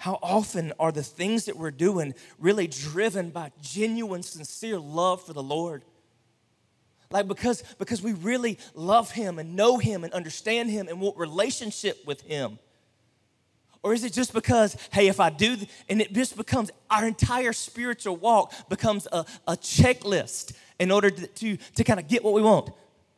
How 0.00 0.18
often 0.22 0.72
are 0.80 0.92
the 0.92 1.02
things 1.02 1.44
that 1.44 1.58
we're 1.58 1.70
doing 1.70 2.14
really 2.38 2.66
driven 2.66 3.28
by 3.28 3.52
genuine, 3.60 4.22
sincere 4.22 4.78
love 4.78 5.22
for 5.22 5.34
the 5.34 5.42
Lord? 5.42 5.84
Like 7.10 7.28
because, 7.28 7.62
because 7.78 8.00
we 8.00 8.14
really 8.14 8.56
love 8.74 9.10
Him 9.10 9.38
and 9.38 9.54
know 9.54 9.76
Him 9.76 10.02
and 10.02 10.10
understand 10.14 10.70
Him 10.70 10.88
and 10.88 11.02
want 11.02 11.18
relationship 11.18 11.98
with 12.06 12.22
Him? 12.22 12.58
Or 13.82 13.92
is 13.92 14.02
it 14.02 14.14
just 14.14 14.32
because, 14.32 14.74
hey, 14.90 15.08
if 15.08 15.20
I 15.20 15.28
do, 15.28 15.58
and 15.86 16.00
it 16.00 16.14
just 16.14 16.34
becomes 16.34 16.70
our 16.90 17.06
entire 17.06 17.52
spiritual 17.52 18.16
walk 18.16 18.54
becomes 18.70 19.06
a, 19.12 19.26
a 19.46 19.52
checklist 19.52 20.54
in 20.78 20.90
order 20.90 21.10
to, 21.10 21.26
to, 21.26 21.56
to 21.76 21.84
kind 21.84 22.00
of 22.00 22.08
get 22.08 22.24
what 22.24 22.32
we 22.32 22.40
want? 22.40 22.70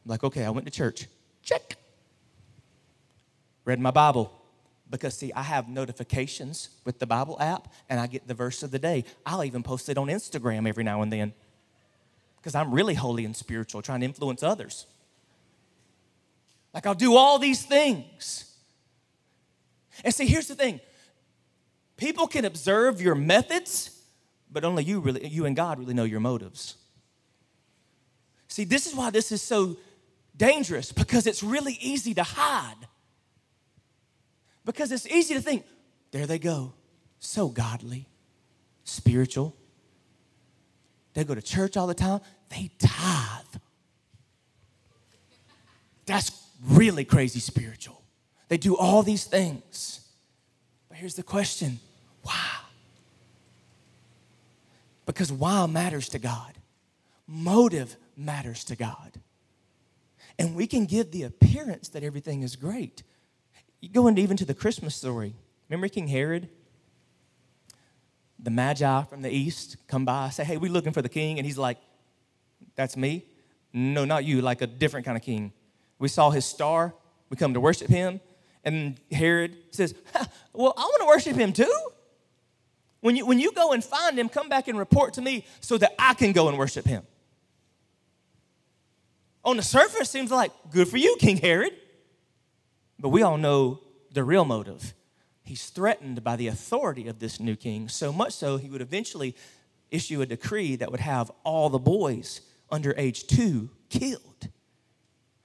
Like, 0.05 0.25
okay, 0.25 0.45
I 0.45 0.51
went 0.51 0.67
to 0.67 0.73
church. 0.73 1.07
Check. 1.45 1.77
Read 3.65 3.79
my 3.79 3.93
Bible 3.93 4.42
because 4.93 5.15
see 5.17 5.33
i 5.33 5.43
have 5.43 5.69
notifications 5.69 6.69
with 6.85 7.01
the 7.01 7.07
bible 7.07 7.37
app 7.41 7.67
and 7.89 7.99
i 7.99 8.07
get 8.07 8.29
the 8.29 8.35
verse 8.35 8.63
of 8.63 8.71
the 8.71 8.79
day. 8.79 9.05
I'll 9.27 9.43
even 9.43 9.65
post 9.65 9.89
it 9.89 9.99
on 9.99 10.07
instagram 10.07 10.69
every 10.69 10.85
now 10.85 11.03
and 11.03 11.13
then 11.13 11.33
because 12.37 12.55
i'm 12.55 12.71
really 12.71 12.95
holy 12.95 13.25
and 13.25 13.35
spiritual 13.35 13.83
trying 13.83 14.01
to 14.01 14.07
influence 14.07 14.45
others. 14.45 14.87
Like 16.73 16.87
i'll 16.87 16.95
do 16.95 17.17
all 17.17 17.41
these 17.41 17.65
things. 17.65 18.45
And 20.05 20.15
see 20.15 20.27
here's 20.27 20.47
the 20.47 20.55
thing. 20.55 20.81
People 21.97 22.29
can 22.29 22.45
observe 22.45 23.01
your 23.01 23.17
methods 23.17 23.99
but 24.51 24.65
only 24.65 24.85
you 24.85 25.01
really 25.01 25.27
you 25.27 25.47
and 25.47 25.57
god 25.57 25.79
really 25.79 25.95
know 25.95 26.05
your 26.05 26.21
motives. 26.21 26.77
See 28.47 28.65
this 28.65 28.87
is 28.87 28.95
why 28.95 29.11
this 29.11 29.33
is 29.33 29.41
so 29.41 29.79
dangerous 30.37 30.93
because 30.93 31.27
it's 31.27 31.43
really 31.43 31.79
easy 31.81 32.15
to 32.15 32.23
hide 32.23 32.87
because 34.65 34.93
it's 34.93 35.07
easy 35.07 35.35
to 35.35 35.41
think, 35.41 35.65
there 36.11 36.27
they 36.27 36.39
go, 36.39 36.73
so 37.19 37.49
godly, 37.49 38.07
spiritual. 38.85 39.57
They 41.15 41.25
go 41.25 41.35
to 41.35 41.43
church 41.43 41.77
all 41.77 41.87
the 41.87 41.95
time, 41.95 42.21
they 42.49 42.71
tithe. 42.79 43.61
That's 46.07 46.33
really 46.65 47.05
crazy 47.05 47.41
spiritual. 47.41 48.03
They 48.49 48.57
do 48.59 48.77
all 48.77 49.03
these 49.03 49.25
things. 49.25 50.07
But 50.89 50.99
here's 50.99 51.15
the 51.15 51.23
question 51.23 51.81
why? 52.23 52.59
Because 55.07 55.33
why 55.33 55.67
matters 55.67 56.09
to 56.11 56.19
God, 56.19 56.55
motive 57.27 57.97
matters 58.17 58.65
to 58.65 58.77
God. 58.77 59.13
And 60.39 60.55
we 60.55 60.67
can 60.67 60.87
give 60.87 61.11
the 61.11 61.25
appearance 61.25 61.89
that 61.91 62.03
everything 62.03 62.43
is 62.43 62.57
great 62.57 63.03
you 63.83 63.89
go 63.89 64.07
into 64.07 64.23
even 64.23 64.37
to 64.39 64.45
the 64.47 64.55
Christmas 64.55 64.95
story. 64.95 65.35
Remember 65.69 65.89
King 65.89 66.07
Herod? 66.07 66.49
The 68.39 68.51
Magi 68.51 69.03
from 69.05 69.23
the 69.23 69.31
east 69.31 69.77
come 69.89 70.05
by, 70.05 70.31
say, 70.31 70.45
Hey, 70.45 70.57
we're 70.57 70.73
looking 70.73 70.93
for 70.93 71.03
the 71.03 71.09
king. 71.09 71.39
And 71.39 71.45
he's 71.45 71.59
like, 71.59 71.79
That's 72.77 72.97
me? 72.97 73.27
No, 73.73 74.05
not 74.05 74.25
you, 74.25 74.41
like 74.41 74.63
a 74.63 74.67
different 74.67 75.05
kind 75.05 75.19
of 75.19 75.23
king. 75.23 75.53
We 75.99 76.09
saw 76.09 76.31
his 76.31 76.45
star, 76.45 76.95
we 77.29 77.37
come 77.37 77.55
to 77.55 77.61
worship 77.61 77.89
him. 77.89 78.21
And 78.65 79.01
Herod 79.11 79.57
says, 79.73 79.95
Well, 80.53 80.75
I 80.77 80.83
want 80.83 81.01
to 81.01 81.07
worship 81.07 81.37
him 81.37 81.53
too. 81.53 81.89
When 83.01 83.17
you, 83.17 83.27
when 83.27 83.41
you 83.41 83.51
go 83.53 83.73
and 83.73 83.83
find 83.83 84.17
him, 84.17 84.29
come 84.29 84.49
back 84.49 84.69
and 84.69 84.79
report 84.79 85.15
to 85.15 85.23
me 85.23 85.45
so 85.61 85.77
that 85.79 85.93
I 85.99 86.15
can 86.15 86.31
go 86.31 86.49
and 86.49 86.57
worship 86.57 86.87
him. 86.87 87.03
On 89.45 89.57
the 89.57 89.63
surface, 89.63 90.09
seems 90.09 90.31
like 90.31 90.53
good 90.71 90.87
for 90.87 90.99
you, 90.99 91.17
King 91.19 91.37
Herod. 91.37 91.73
But 93.03 93.09
we 93.09 93.23
all 93.23 93.37
know 93.37 93.81
the 94.13 94.23
real 94.23 94.45
motive. 94.45 94.95
He's 95.43 95.69
threatened 95.69 96.23
by 96.23 96.37
the 96.37 96.47
authority 96.47 97.09
of 97.09 97.19
this 97.19 97.41
new 97.41 97.57
king, 97.57 97.89
so 97.89 98.13
much 98.13 98.33
so 98.33 98.57
he 98.57 98.71
would 98.71 98.81
eventually 98.81 99.35
issue 99.91 100.23
a 100.23 100.27
decree 100.27 100.77
that 100.77 100.91
would 100.91 101.01
have 101.01 101.31
all 101.45 101.69
the 101.69 101.81
boys 101.81 102.41
under 102.71 102.95
age 102.97 103.27
two 103.27 103.69
killed. 103.91 104.49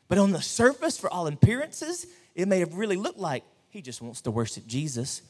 But 0.07 0.19
on 0.19 0.31
the 0.31 0.41
surface, 0.41 0.99
for 0.99 1.11
all 1.11 1.25
appearances, 1.27 2.05
it 2.35 2.47
may 2.47 2.59
have 2.59 2.75
really 2.75 2.95
looked 2.95 3.19
like 3.19 3.43
he 3.69 3.81
just 3.81 4.03
wants 4.03 4.21
to 4.21 4.31
worship 4.31 4.67
Jesus. 4.67 5.23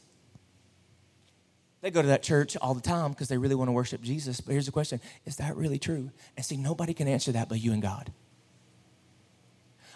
They 1.80 1.90
go 1.90 2.02
to 2.02 2.08
that 2.08 2.22
church 2.22 2.56
all 2.58 2.74
the 2.74 2.82
time 2.82 3.10
because 3.10 3.28
they 3.28 3.38
really 3.38 3.54
want 3.54 3.68
to 3.68 3.72
worship 3.72 4.02
Jesus. 4.02 4.40
But 4.40 4.52
here's 4.52 4.66
the 4.66 4.72
question 4.72 5.00
Is 5.24 5.36
that 5.36 5.56
really 5.56 5.78
true? 5.78 6.10
And 6.36 6.44
see, 6.44 6.58
nobody 6.58 6.92
can 6.92 7.08
answer 7.08 7.32
that 7.32 7.48
but 7.48 7.58
you 7.58 7.72
and 7.72 7.80
God. 7.80 8.12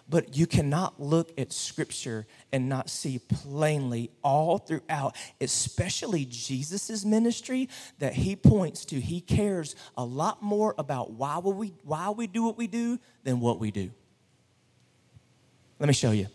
But 0.08 0.36
you 0.36 0.46
cannot 0.46 1.00
look 1.00 1.32
at 1.38 1.52
Scripture 1.52 2.26
and 2.52 2.68
not 2.68 2.90
see 2.90 3.18
plainly 3.18 4.10
all 4.22 4.58
throughout, 4.58 5.16
especially 5.40 6.26
Jesus' 6.26 7.04
ministry, 7.04 7.68
that 7.98 8.12
he 8.14 8.36
points 8.36 8.84
to. 8.86 9.00
He 9.00 9.20
cares 9.20 9.76
a 9.96 10.04
lot 10.04 10.42
more 10.42 10.74
about 10.76 11.12
why 11.12 11.38
we, 11.38 11.72
why 11.84 12.10
we 12.10 12.26
do 12.26 12.42
what 12.42 12.58
we 12.58 12.66
do 12.66 12.98
than 13.22 13.40
what 13.40 13.58
we 13.58 13.70
do. 13.70 13.90
Let 15.78 15.86
me 15.86 15.94
show 15.94 16.10
you. 16.10 16.26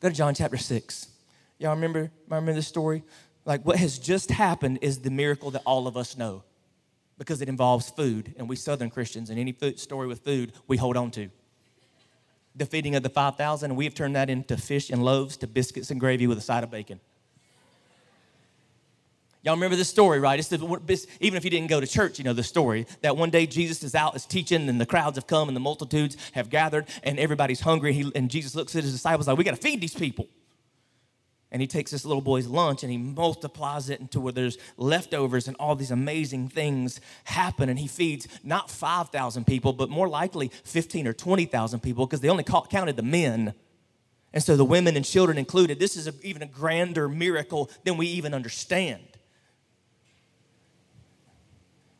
Go 0.00 0.08
to 0.08 0.14
John 0.14 0.34
chapter 0.34 0.56
6. 0.56 1.08
Y'all 1.58 1.74
remember, 1.74 2.10
remember 2.28 2.52
this 2.52 2.66
story? 2.66 3.02
Like 3.44 3.64
what 3.64 3.76
has 3.76 3.98
just 3.98 4.30
happened 4.30 4.80
is 4.82 4.98
the 4.98 5.10
miracle 5.10 5.50
that 5.52 5.62
all 5.64 5.86
of 5.86 5.96
us 5.96 6.16
know 6.16 6.42
because 7.18 7.40
it 7.40 7.48
involves 7.48 7.90
food. 7.90 8.34
And 8.36 8.48
we 8.48 8.56
Southern 8.56 8.90
Christians, 8.90 9.30
and 9.30 9.38
any 9.38 9.52
food 9.52 9.78
story 9.78 10.06
with 10.06 10.20
food, 10.24 10.52
we 10.66 10.76
hold 10.76 10.96
on 10.96 11.10
to 11.12 11.30
the 12.56 12.66
feeding 12.66 12.94
of 12.94 13.02
the 13.02 13.10
5,000, 13.10 13.70
and 13.70 13.76
we've 13.76 13.94
turned 13.94 14.16
that 14.16 14.30
into 14.30 14.56
fish 14.56 14.90
and 14.90 15.04
loaves 15.04 15.36
to 15.38 15.46
biscuits 15.46 15.90
and 15.90 16.00
gravy 16.00 16.26
with 16.26 16.38
a 16.38 16.42
side 16.42 16.64
of 16.64 16.70
bacon. 16.70 17.00
Y'all 19.42 19.54
remember 19.54 19.76
this 19.76 19.88
story, 19.88 20.18
right? 20.18 20.40
It's 20.40 20.48
the, 20.48 21.06
even 21.20 21.36
if 21.36 21.44
you 21.44 21.50
didn't 21.50 21.68
go 21.68 21.80
to 21.80 21.86
church, 21.86 22.18
you 22.18 22.24
know 22.24 22.32
the 22.32 22.42
story. 22.42 22.84
That 23.02 23.16
one 23.16 23.30
day 23.30 23.46
Jesus 23.46 23.84
is 23.84 23.94
out, 23.94 24.16
is 24.16 24.26
teaching, 24.26 24.68
and 24.68 24.80
the 24.80 24.86
crowds 24.86 25.16
have 25.16 25.28
come, 25.28 25.48
and 25.48 25.54
the 25.54 25.60
multitudes 25.60 26.16
have 26.32 26.50
gathered, 26.50 26.86
and 27.04 27.16
everybody's 27.20 27.60
hungry. 27.60 27.92
He, 27.92 28.10
and 28.16 28.28
Jesus 28.28 28.56
looks 28.56 28.74
at 28.74 28.82
his 28.82 28.92
disciples 28.92 29.28
like, 29.28 29.38
"We 29.38 29.44
got 29.44 29.54
to 29.54 29.62
feed 29.62 29.80
these 29.80 29.94
people." 29.94 30.26
And 31.52 31.62
he 31.62 31.68
takes 31.68 31.92
this 31.92 32.04
little 32.04 32.22
boy's 32.22 32.46
lunch 32.46 32.82
and 32.82 32.90
he 32.90 32.98
multiplies 32.98 33.88
it 33.88 34.00
into 34.00 34.20
where 34.20 34.32
there's 34.32 34.58
leftovers 34.76 35.46
and 35.46 35.56
all 35.58 35.76
these 35.76 35.92
amazing 35.92 36.48
things 36.48 37.00
happen. 37.24 37.68
And 37.68 37.78
he 37.78 37.86
feeds 37.86 38.26
not 38.42 38.70
5,000 38.70 39.46
people, 39.46 39.72
but 39.72 39.88
more 39.88 40.08
likely 40.08 40.50
15 40.64 41.06
or 41.06 41.12
20,000 41.12 41.80
people 41.80 42.06
because 42.06 42.20
they 42.20 42.28
only 42.28 42.44
counted 42.44 42.96
the 42.96 43.02
men. 43.02 43.54
And 44.32 44.42
so 44.42 44.56
the 44.56 44.64
women 44.64 44.96
and 44.96 45.04
children 45.04 45.38
included. 45.38 45.78
This 45.78 45.96
is 45.96 46.08
a, 46.08 46.12
even 46.22 46.42
a 46.42 46.46
grander 46.46 47.08
miracle 47.08 47.70
than 47.84 47.96
we 47.96 48.06
even 48.08 48.34
understand. 48.34 49.02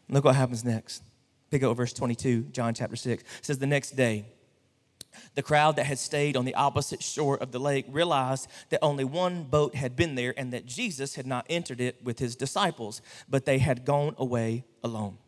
Look 0.09 0.25
what 0.25 0.37
happens 0.37 0.65
next. 0.65 1.03
Pick 1.51 1.63
up 1.63 1.77
verse 1.77 1.93
22, 1.93 2.43
John 2.53 2.75
chapter 2.75 2.97
6. 2.97 3.23
It 3.23 3.29
says, 3.43 3.59
The 3.59 3.67
next 3.67 3.93
day, 3.93 4.27
the 5.35 5.43
crowd 5.43 5.77
that 5.77 5.87
had 5.87 5.99
stayed 5.99 6.37
on 6.37 6.45
the 6.45 6.55
opposite 6.55 7.03
shore 7.03 7.37
of 7.37 7.53
the 7.53 7.61
lake 7.61 7.87
realized 7.89 8.49
that 8.71 8.81
only 8.83 9.05
one 9.05 9.45
boat 9.45 9.75
had 9.75 9.97
been 9.97 10.15
there 10.15 10.35
and 10.37 10.53
that 10.53 10.67
Jesus 10.67 11.15
had 11.15 11.27
not 11.27 11.47
entered 11.49 11.81
it 11.81 12.03
with 12.03 12.19
his 12.19 12.37
disciples, 12.37 13.03
but 13.29 13.45
they 13.45 13.59
had 13.59 13.85
gone 13.85 14.15
away 14.19 14.65
alone. 14.83 15.19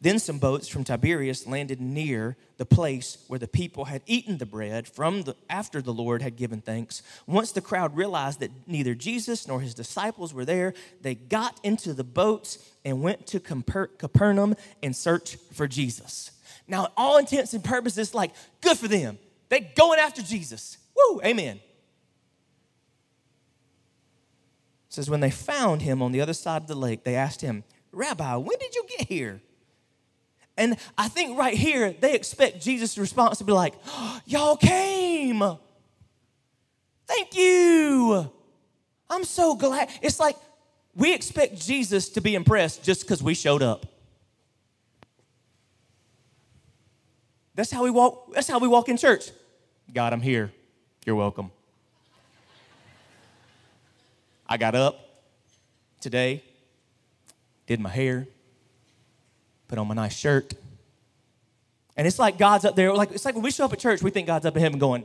Then 0.00 0.18
some 0.18 0.38
boats 0.38 0.68
from 0.68 0.84
Tiberias 0.84 1.46
landed 1.46 1.80
near 1.80 2.36
the 2.56 2.66
place 2.66 3.18
where 3.28 3.38
the 3.38 3.48
people 3.48 3.86
had 3.86 4.02
eaten 4.06 4.38
the 4.38 4.46
bread 4.46 4.86
from 4.86 5.22
the, 5.22 5.36
after 5.48 5.80
the 5.80 5.92
Lord 5.92 6.22
had 6.22 6.36
given 6.36 6.60
thanks. 6.60 7.02
Once 7.26 7.52
the 7.52 7.60
crowd 7.60 7.96
realized 7.96 8.40
that 8.40 8.50
neither 8.66 8.94
Jesus 8.94 9.46
nor 9.48 9.60
his 9.60 9.74
disciples 9.74 10.34
were 10.34 10.44
there, 10.44 10.74
they 11.00 11.14
got 11.14 11.58
into 11.62 11.94
the 11.94 12.04
boats 12.04 12.58
and 12.84 13.02
went 13.02 13.26
to 13.28 13.40
Capernaum 13.40 14.56
in 14.82 14.94
search 14.94 15.36
for 15.52 15.66
Jesus. 15.66 16.30
Now, 16.66 16.88
all 16.96 17.18
intents 17.18 17.52
and 17.52 17.62
purposes, 17.62 18.14
like 18.14 18.32
good 18.60 18.78
for 18.78 18.88
them. 18.88 19.18
They 19.48 19.60
going 19.60 19.98
after 19.98 20.22
Jesus. 20.22 20.78
Woo, 20.96 21.20
amen. 21.24 21.60
says, 24.94 25.10
When 25.10 25.20
they 25.20 25.30
found 25.30 25.82
him 25.82 26.00
on 26.00 26.12
the 26.12 26.20
other 26.20 26.32
side 26.32 26.62
of 26.62 26.68
the 26.68 26.74
lake, 26.74 27.04
they 27.04 27.16
asked 27.16 27.40
him, 27.40 27.64
Rabbi, 27.92 28.36
when 28.36 28.58
did 28.58 28.74
you 28.74 28.86
get 28.96 29.08
here? 29.08 29.40
And 30.56 30.76
I 30.96 31.08
think 31.08 31.36
right 31.36 31.54
here, 31.54 31.92
they 31.92 32.14
expect 32.14 32.62
Jesus' 32.62 32.96
response 32.96 33.38
to 33.38 33.44
be 33.44 33.52
like, 33.52 33.74
oh, 33.86 34.20
Y'all 34.26 34.56
came. 34.56 35.42
Thank 37.06 37.36
you. 37.36 38.30
I'm 39.10 39.24
so 39.24 39.56
glad. 39.56 39.90
It's 40.00 40.18
like 40.18 40.36
we 40.94 41.12
expect 41.12 41.60
Jesus 41.60 42.08
to 42.10 42.20
be 42.20 42.34
impressed 42.34 42.82
just 42.82 43.02
because 43.02 43.22
we 43.22 43.34
showed 43.34 43.62
up. 43.62 43.86
That's 47.54 47.70
how 47.70 47.84
we 47.84 47.90
walk, 47.90 48.32
that's 48.34 48.48
how 48.48 48.58
we 48.58 48.68
walk 48.68 48.88
in 48.88 48.96
church. 48.96 49.30
God, 49.92 50.12
I'm 50.12 50.20
here. 50.20 50.50
You're 51.06 51.16
welcome. 51.16 51.50
I 54.46 54.56
got 54.56 54.74
up 54.74 54.98
today, 56.00 56.42
did 57.66 57.80
my 57.80 57.88
hair, 57.90 58.26
put 59.68 59.78
on 59.78 59.86
my 59.88 59.94
nice 59.94 60.16
shirt. 60.16 60.54
And 61.96 62.06
it's 62.06 62.18
like 62.18 62.38
God's 62.38 62.64
up 62.64 62.74
there, 62.74 62.92
like 62.92 63.12
it's 63.12 63.24
like 63.24 63.34
when 63.34 63.44
we 63.44 63.50
show 63.50 63.64
up 63.64 63.72
at 63.72 63.78
church, 63.78 64.02
we 64.02 64.10
think 64.10 64.26
God's 64.26 64.46
up 64.46 64.56
in 64.56 64.62
heaven 64.62 64.78
going, 64.78 65.04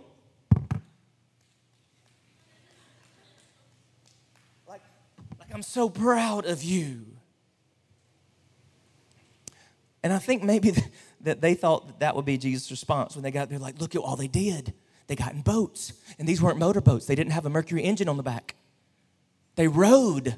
like, 4.68 4.82
like 5.40 5.54
I'm 5.54 5.62
so 5.62 5.90
proud 5.90 6.46
of 6.46 6.64
you. 6.64 7.06
And 10.02 10.12
I 10.12 10.18
think 10.18 10.44
maybe 10.44 10.74
that 11.22 11.42
they 11.42 11.54
thought 11.54 11.88
that, 11.88 12.00
that 12.00 12.16
would 12.16 12.26
be 12.26 12.38
Jesus' 12.38 12.72
response 12.72 13.16
when 13.16 13.24
they 13.24 13.32
got 13.32 13.50
there, 13.50 13.60
like, 13.60 13.80
look 13.80 13.96
at 13.96 14.02
all 14.02 14.16
they 14.16 14.28
did. 14.28 14.74
They 15.08 15.16
got 15.16 15.34
in 15.34 15.42
boats, 15.42 15.94
and 16.20 16.28
these 16.28 16.42
weren't 16.42 16.60
motorboats. 16.60 17.08
They 17.08 17.16
didn't 17.16 17.32
have 17.32 17.46
a 17.46 17.50
Mercury 17.50 17.84
engine 17.84 18.08
on 18.08 18.18
the 18.18 18.24
back. 18.24 18.56
They 19.56 19.68
rowed. 19.68 20.38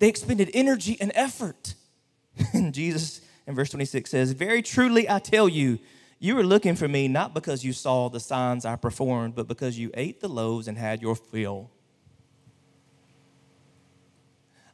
They 0.00 0.08
expended 0.08 0.50
energy 0.52 0.96
and 1.00 1.12
effort. 1.14 1.74
And 2.52 2.72
Jesus 2.72 3.20
in 3.46 3.54
verse 3.54 3.70
26 3.70 4.10
says, 4.10 4.32
Very 4.32 4.62
truly 4.62 5.08
I 5.08 5.18
tell 5.18 5.48
you, 5.48 5.78
you 6.18 6.38
are 6.38 6.44
looking 6.44 6.74
for 6.74 6.88
me 6.88 7.08
not 7.08 7.34
because 7.34 7.64
you 7.64 7.72
saw 7.72 8.08
the 8.08 8.20
signs 8.20 8.64
I 8.64 8.76
performed, 8.76 9.34
but 9.34 9.48
because 9.48 9.78
you 9.78 9.90
ate 9.94 10.20
the 10.20 10.28
loaves 10.28 10.68
and 10.68 10.76
had 10.76 11.02
your 11.02 11.16
fill. 11.16 11.70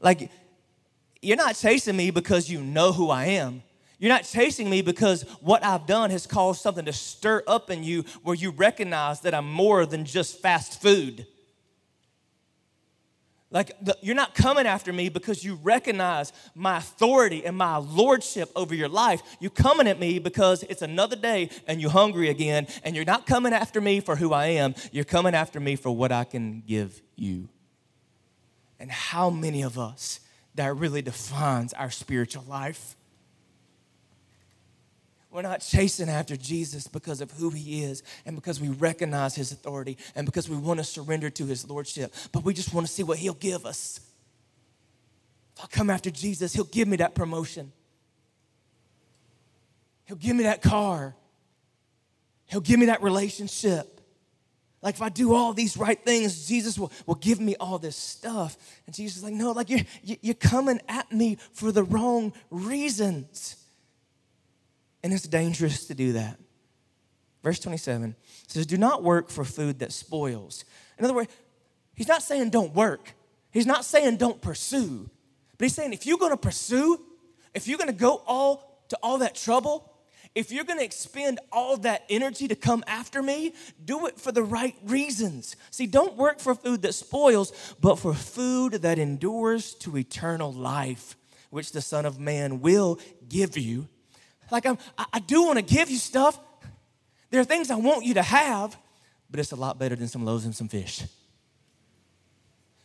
Like, 0.01 0.31
you're 1.23 1.37
not 1.37 1.57
chasing 1.57 1.97
me 1.97 2.11
because 2.11 2.51
you 2.51 2.61
know 2.61 2.93
who 2.93 3.11
I 3.11 3.27
am. 3.27 3.63
You're 3.99 4.11
not 4.11 4.25
chasing 4.25 4.69
me 4.69 4.83
because 4.83 5.23
what 5.41 5.65
I've 5.65 5.87
done 5.87 6.11
has 6.11 6.27
caused 6.27 6.61
something 6.61 6.85
to 6.85 6.93
stir 6.93 7.43
up 7.47 7.71
in 7.71 7.83
you 7.83 8.05
where 8.23 8.35
you 8.35 8.51
recognize 8.51 9.21
that 9.23 9.35
I'm 9.35 9.51
more 9.51 9.87
than 9.87 10.05
just 10.05 10.41
fast 10.41 10.83
food. 10.83 11.27
Like, 13.51 13.73
the, 13.81 13.97
you're 14.03 14.17
not 14.17 14.35
coming 14.35 14.67
after 14.67 14.93
me 14.93 15.09
because 15.09 15.45
you 15.45 15.55
recognize 15.63 16.33
my 16.55 16.79
authority 16.79 17.47
and 17.47 17.57
my 17.57 17.77
lordship 17.77 18.51
over 18.57 18.75
your 18.75 18.89
life. 18.89 19.23
You're 19.41 19.51
coming 19.51 19.87
at 19.87 20.01
me 20.01 20.19
because 20.19 20.63
it's 20.65 20.83
another 20.83 21.17
day 21.17 21.51
and 21.67 21.81
you're 21.81 21.91
hungry 21.91 22.29
again. 22.29 22.67
And 22.83 22.97
you're 22.97 23.05
not 23.05 23.25
coming 23.25 23.53
after 23.53 23.81
me 23.81 24.01
for 24.01 24.17
who 24.17 24.33
I 24.33 24.47
am. 24.47 24.75
You're 24.91 25.05
coming 25.05 25.35
after 25.35 25.61
me 25.61 25.77
for 25.77 25.91
what 25.91 26.11
I 26.11 26.25
can 26.25 26.65
give 26.67 27.01
you. 27.15 27.49
And 28.81 28.91
how 28.91 29.31
many 29.31 29.63
of 29.63 29.79
us 29.79 30.21
that 30.57 30.77
really 30.77 31.01
defines 31.01 31.73
our 31.73 31.91
spiritual 31.91 32.45
life? 32.49 32.96
We're 35.37 35.43
not 35.43 35.61
chasing 35.61 36.09
after 36.09 36.35
Jesus 36.35 36.89
because 36.89 37.21
of 37.21 37.31
who 37.33 37.51
he 37.51 37.85
is 37.85 38.03
and 38.25 38.35
because 38.35 38.59
we 38.59 38.71
recognize 38.71 39.35
his 39.35 39.53
authority 39.53 39.99
and 40.15 40.25
because 40.25 40.49
we 40.49 40.57
want 40.57 40.79
to 40.79 40.85
surrender 40.85 41.29
to 41.29 41.45
his 41.45 41.69
lordship, 41.69 42.15
but 42.33 42.43
we 42.43 42.55
just 42.55 42.73
want 42.73 42.87
to 42.87 42.93
see 42.93 43.03
what 43.03 43.19
he'll 43.19 43.35
give 43.35 43.67
us. 43.67 44.01
If 45.55 45.65
I 45.65 45.67
come 45.67 45.91
after 45.91 46.11
Jesus, 46.11 46.55
he'll 46.55 46.65
give 46.65 46.89
me 46.89 46.97
that 46.97 47.15
promotion. 47.15 47.71
He'll 50.07 50.17
give 50.17 50.35
me 50.35 50.45
that 50.45 50.63
car. 50.63 51.15
He'll 52.47 52.63
give 52.63 52.81
me 52.81 52.87
that 52.87 53.03
relationship. 53.03 54.01
Like 54.81 54.95
if 54.95 55.03
I 55.03 55.11
do 55.11 55.35
all 55.35 55.53
these 55.53 55.77
right 55.77 56.03
things, 56.03 56.49
Jesus 56.49 56.79
will, 56.79 56.91
will 57.05 57.15
give 57.15 57.41
me 57.41 57.57
all 57.57 57.79
this 57.79 57.97
stuff. 57.97 58.57
And 58.87 58.95
Jesus 58.95 59.19
is 59.19 59.23
like, 59.23 59.35
no, 59.35 59.53
like 59.53 59.69
you're, 59.69 59.85
you're 60.03 60.33
coming 60.33 60.81
at 60.89 61.13
me 61.13 61.37
for 61.53 61.73
the 61.73 61.83
wrong 61.83 62.33
reasons. 62.51 63.66
And 65.07 65.15
it's 65.15 65.29
dangerous 65.29 65.87
to 65.87 65.95
do 65.95 66.15
that. 66.15 66.37
Verse 67.45 67.61
27 67.61 68.17
says, 68.49 68.67
Do 68.67 68.77
not 68.77 69.05
work 69.05 69.31
for 69.31 69.45
food 69.45 69.79
that 69.79 69.93
spoils. 69.93 70.65
In 70.99 71.05
other 71.05 71.15
words, 71.15 71.33
he's 71.95 72.09
not 72.09 72.25
saying 72.25 72.51
don't 72.51 72.75
work, 72.75 73.15
he's 73.53 73.67
not 73.67 73.85
saying 73.85 74.17
don't 74.17 74.43
pursue, 74.43 75.09
but 75.57 75.67
he's 75.67 75.77
saying 75.77 75.93
if 75.93 76.07
you're 76.07 76.19
gonna 76.19 76.37
pursue, 76.37 77.01
if 77.55 77.69
you're 77.69 77.79
gonna 77.79 77.93
go 77.93 78.21
all 78.27 78.85
to 78.89 78.99
all 79.01 79.19
that 79.19 79.37
trouble, 79.37 79.93
if 80.35 80.51
you're 80.51 80.65
gonna 80.65 80.83
expend 80.83 81.39
all 81.53 81.77
that 81.77 82.03
energy 82.11 82.49
to 82.49 82.57
come 82.57 82.83
after 82.89 83.23
me, 83.23 83.55
do 83.85 84.09
it 84.09 84.19
for 84.19 84.33
the 84.33 84.43
right 84.43 84.75
reasons. 84.87 85.55
See, 85.71 85.87
don't 85.87 86.17
work 86.17 86.41
for 86.41 86.57
food 86.57 86.83
that 86.83 86.95
spoils, 86.95 87.77
but 87.81 88.01
for 88.01 88.13
food 88.13 88.73
that 88.83 88.99
endures 88.99 89.73
to 89.75 89.97
eternal 89.97 90.53
life, 90.53 91.17
which 91.51 91.71
the 91.71 91.81
Son 91.81 92.07
of 92.07 92.19
Man 92.19 92.61
will 92.61 92.99
give 93.29 93.57
you 93.57 93.87
like 94.51 94.67
I'm, 94.67 94.79
I 95.13 95.21
do 95.21 95.45
want 95.45 95.59
to 95.59 95.65
give 95.65 95.91
you 95.91 95.99
stuff. 95.99 96.39
There 97.31 97.41
are 97.41 97.45
things 97.45 97.71
I 97.71 97.77
want 97.77 98.05
you 98.05 98.15
to 98.15 98.23
have, 98.23 98.77
but 99.31 99.41
it's 99.41 99.53
a 99.53 99.57
lot 99.57 99.79
better 99.79 99.97
than 99.97 100.09
some 100.09 100.25
loaves 100.25 100.45
and 100.45 100.55
some 100.55 100.69
fish. 100.69 101.03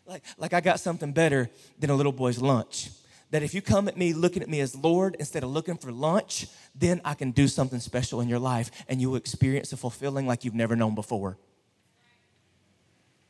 Like, 0.06 0.24
like 0.38 0.54
I 0.54 0.62
got 0.62 0.80
something 0.80 1.12
better 1.14 1.50
than 1.80 1.90
a 1.90 1.96
little 1.96 2.12
boy's 2.12 2.40
lunch. 2.40 2.90
That 3.30 3.44
if 3.44 3.54
you 3.54 3.62
come 3.62 3.88
at 3.88 3.96
me 3.96 4.12
looking 4.12 4.44
at 4.44 4.50
me 4.50 4.60
as 4.60 4.76
Lord 4.76 5.16
instead 5.20 5.44
of 5.44 5.52
looking 5.52 5.78
for 5.78 5.92
lunch, 5.92 6.48
then 6.76 7.00
I 7.06 7.14
can 7.14 7.32
do 7.32 7.48
something 7.48 7.80
special 7.80 8.20
in 8.20 8.28
your 8.28 8.40
life 8.40 8.72
and 8.90 9.00
you 9.00 9.10
will 9.12 9.18
experience 9.18 9.72
a 9.72 9.78
fulfilling 9.78 10.28
like 10.28 10.44
you've 10.44 10.54
never 10.54 10.76
known 10.76 10.96
before. 10.96 11.38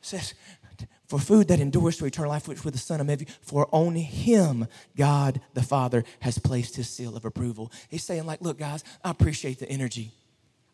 Says, 0.01 0.33
for 1.07 1.19
food 1.19 1.49
that 1.49 1.59
endures 1.59 1.97
to 1.97 2.05
eternal 2.05 2.31
life, 2.31 2.47
which 2.47 2.63
with 2.63 2.73
the 2.73 2.79
Son 2.79 3.01
of 3.01 3.07
Man, 3.07 3.17
for 3.41 3.67
on 3.71 3.95
him 3.95 4.67
God 4.95 5.41
the 5.53 5.61
Father 5.61 6.03
has 6.21 6.37
placed 6.37 6.75
his 6.75 6.89
seal 6.89 7.15
of 7.15 7.25
approval. 7.25 7.71
He's 7.89 8.03
saying, 8.03 8.25
like, 8.25 8.41
look, 8.41 8.57
guys, 8.57 8.83
I 9.03 9.11
appreciate 9.11 9.59
the 9.59 9.69
energy. 9.69 10.11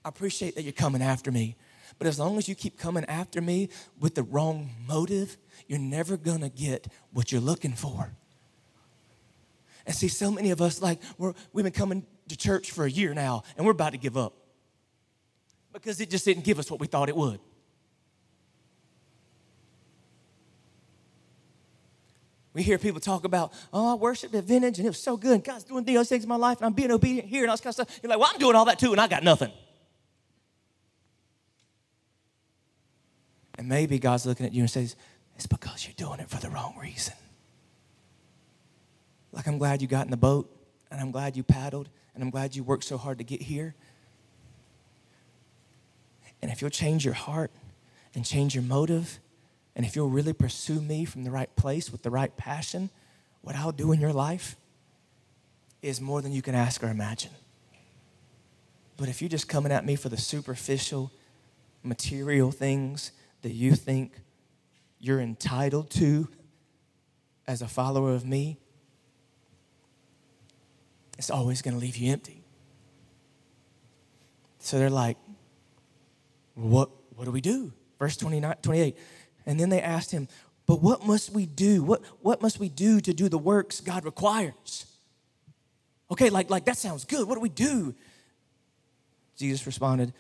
I 0.06 0.10
appreciate 0.10 0.56
that 0.56 0.62
you're 0.62 0.74
coming 0.74 1.02
after 1.02 1.32
me. 1.32 1.56
But 1.98 2.08
as 2.08 2.20
long 2.20 2.38
as 2.38 2.48
you 2.48 2.54
keep 2.54 2.78
coming 2.78 3.04
after 3.06 3.42
me 3.42 3.70
with 4.00 4.14
the 4.16 4.24
wrong 4.24 4.70
motive, 4.88 5.38
you're 5.68 5.80
never 5.80 6.18
gonna 6.18 6.50
get 6.50 6.88
what 7.12 7.32
you're 7.32 7.42
looking 7.42 7.74
for. 7.74 8.12
And 9.88 9.96
see, 9.96 10.08
so 10.08 10.30
many 10.30 10.52
of 10.52 10.62
us, 10.62 10.82
like, 10.82 11.00
we're, 11.18 11.34
we've 11.52 11.64
been 11.64 11.74
coming 11.74 12.06
to 12.28 12.38
church 12.38 12.72
for 12.72 12.86
a 12.86 12.90
year 12.92 13.14
now, 13.14 13.44
and 13.56 13.66
we're 13.66 13.72
about 13.72 13.94
to 13.94 13.98
give 13.98 14.18
up 14.18 14.34
because 15.74 16.00
it 16.00 16.10
just 16.10 16.26
didn't 16.26 16.44
give 16.44 16.60
us 16.60 16.70
what 16.70 16.80
we 16.80 16.88
thought 16.88 17.10
it 17.10 17.16
would. 17.16 17.40
We 22.58 22.64
hear 22.64 22.80
people 22.80 23.00
talk 23.00 23.24
about, 23.24 23.54
oh, 23.72 23.92
I 23.92 23.94
worshiped 23.94 24.34
at 24.34 24.44
Vintage 24.44 24.80
and 24.80 24.88
it 24.88 24.90
was 24.90 25.00
so 25.00 25.16
good. 25.16 25.44
God's 25.44 25.64
doing 25.64 25.84
these 25.84 26.10
things 26.10 26.24
in 26.24 26.28
my 26.28 26.38
life 26.38 26.58
and 26.58 26.66
I'm 26.66 26.74
being 26.74 26.90
obedient 26.90 27.28
here 27.28 27.44
and 27.44 27.52
all 27.52 27.54
this 27.54 27.62
kind 27.62 27.70
of 27.70 27.76
stuff. 27.76 28.00
You're 28.02 28.10
like, 28.10 28.18
well, 28.18 28.32
I'm 28.34 28.40
doing 28.40 28.56
all 28.56 28.66
that 28.66 28.80
too 28.80 28.92
and 28.92 29.00
I 29.00 29.08
got 29.08 29.24
nothing. 29.24 29.52
And 33.60 33.70
maybe 33.70 34.00
God's 34.00 34.26
looking 34.26 34.48
at 34.48 34.54
you 34.54 34.62
and 34.62 34.72
says, 34.72 34.96
it's 35.36 35.46
because 35.46 35.86
you're 35.86 35.94
doing 35.98 36.20
it 36.20 36.32
for 36.32 36.38
the 36.38 36.50
wrong 36.50 36.76
reason. 36.82 37.14
Like, 39.32 39.46
I'm 39.46 39.60
glad 39.60 39.84
you 39.84 39.88
got 39.88 40.06
in 40.06 40.10
the 40.10 40.18
boat 40.18 40.52
and 40.90 41.00
I'm 41.00 41.12
glad 41.12 41.38
you 41.38 41.44
paddled 41.44 41.90
and 42.16 42.24
I'm 42.24 42.32
glad 42.32 42.56
you 42.56 42.64
worked 42.64 42.86
so 42.86 42.98
hard 42.98 43.20
to 43.20 43.24
get 43.24 43.44
here. 43.44 43.76
And 46.42 46.50
if 46.50 46.64
you'll 46.64 46.72
change 46.72 47.06
your 47.06 47.14
heart 47.14 47.52
and 48.16 48.26
change 48.26 48.56
your 48.56 48.64
motive, 48.64 49.20
and 49.78 49.86
if 49.86 49.96
you'll 49.96 50.10
really 50.10 50.34
pursue 50.34 50.82
me 50.82 51.06
from 51.06 51.24
the 51.24 51.30
right 51.30 51.56
place 51.56 51.92
with 51.92 52.02
the 52.02 52.10
right 52.10 52.36
passion, 52.36 52.90
what 53.42 53.56
I'll 53.56 53.72
do 53.72 53.92
in 53.92 54.02
your 54.02 54.12
life 54.12 54.56
is 55.84 56.02
more 56.02 56.20
than 56.20 56.32
you 56.32 56.42
can 56.42 56.56
ask 56.56 56.84
or 56.84 56.88
imagine. 56.88 57.30
But 58.98 59.08
if 59.08 59.22
you're 59.22 59.30
just 59.30 59.48
coming 59.48 59.72
at 59.72 59.86
me 59.86 59.96
for 59.96 60.10
the 60.10 60.18
superficial, 60.18 61.12
material 61.84 62.50
things 62.50 63.12
that 63.44 63.52
you 63.52 63.76
think 63.76 64.14
you're 65.00 65.20
entitled 65.20 65.92
to 65.92 66.28
as 67.46 67.62
a 67.62 67.68
follower 67.68 68.16
of 68.16 68.26
me, 68.26 68.58
it's 71.20 71.30
always 71.30 71.62
going 71.62 71.76
to 71.76 71.80
leave 71.80 71.98
you 71.98 72.12
empty. 72.12 72.44
So 74.58 74.80
they're 74.80 74.90
like, 74.90 75.18
what, 76.56 76.90
what 77.16 77.26
do 77.26 77.32
we 77.32 77.42
do? 77.42 77.72
Verse 78.00 78.18
29, 78.18 78.56
28. 78.64 78.98
And 79.48 79.60
then 79.60 79.70
they 79.70 79.82
asked 79.82 80.12
him, 80.12 80.28
But 80.68 80.84
what 80.84 81.08
must 81.08 81.32
we 81.32 81.48
do? 81.48 81.82
What, 81.82 82.04
what 82.22 82.42
must 82.42 82.60
we 82.60 82.70
do 82.70 83.00
to 83.00 83.14
do 83.14 83.30
the 83.30 83.38
works 83.40 83.80
God 83.82 84.06
requires? 84.06 84.86
Okay, 86.12 86.30
like, 86.30 86.52
like 86.52 86.66
that 86.66 86.78
sounds 86.78 87.06
good. 87.06 87.28
What 87.28 87.36
do 87.36 87.42
we 87.42 87.50
do? 87.50 87.96
Jesus 89.38 89.66
responded, 89.66 90.14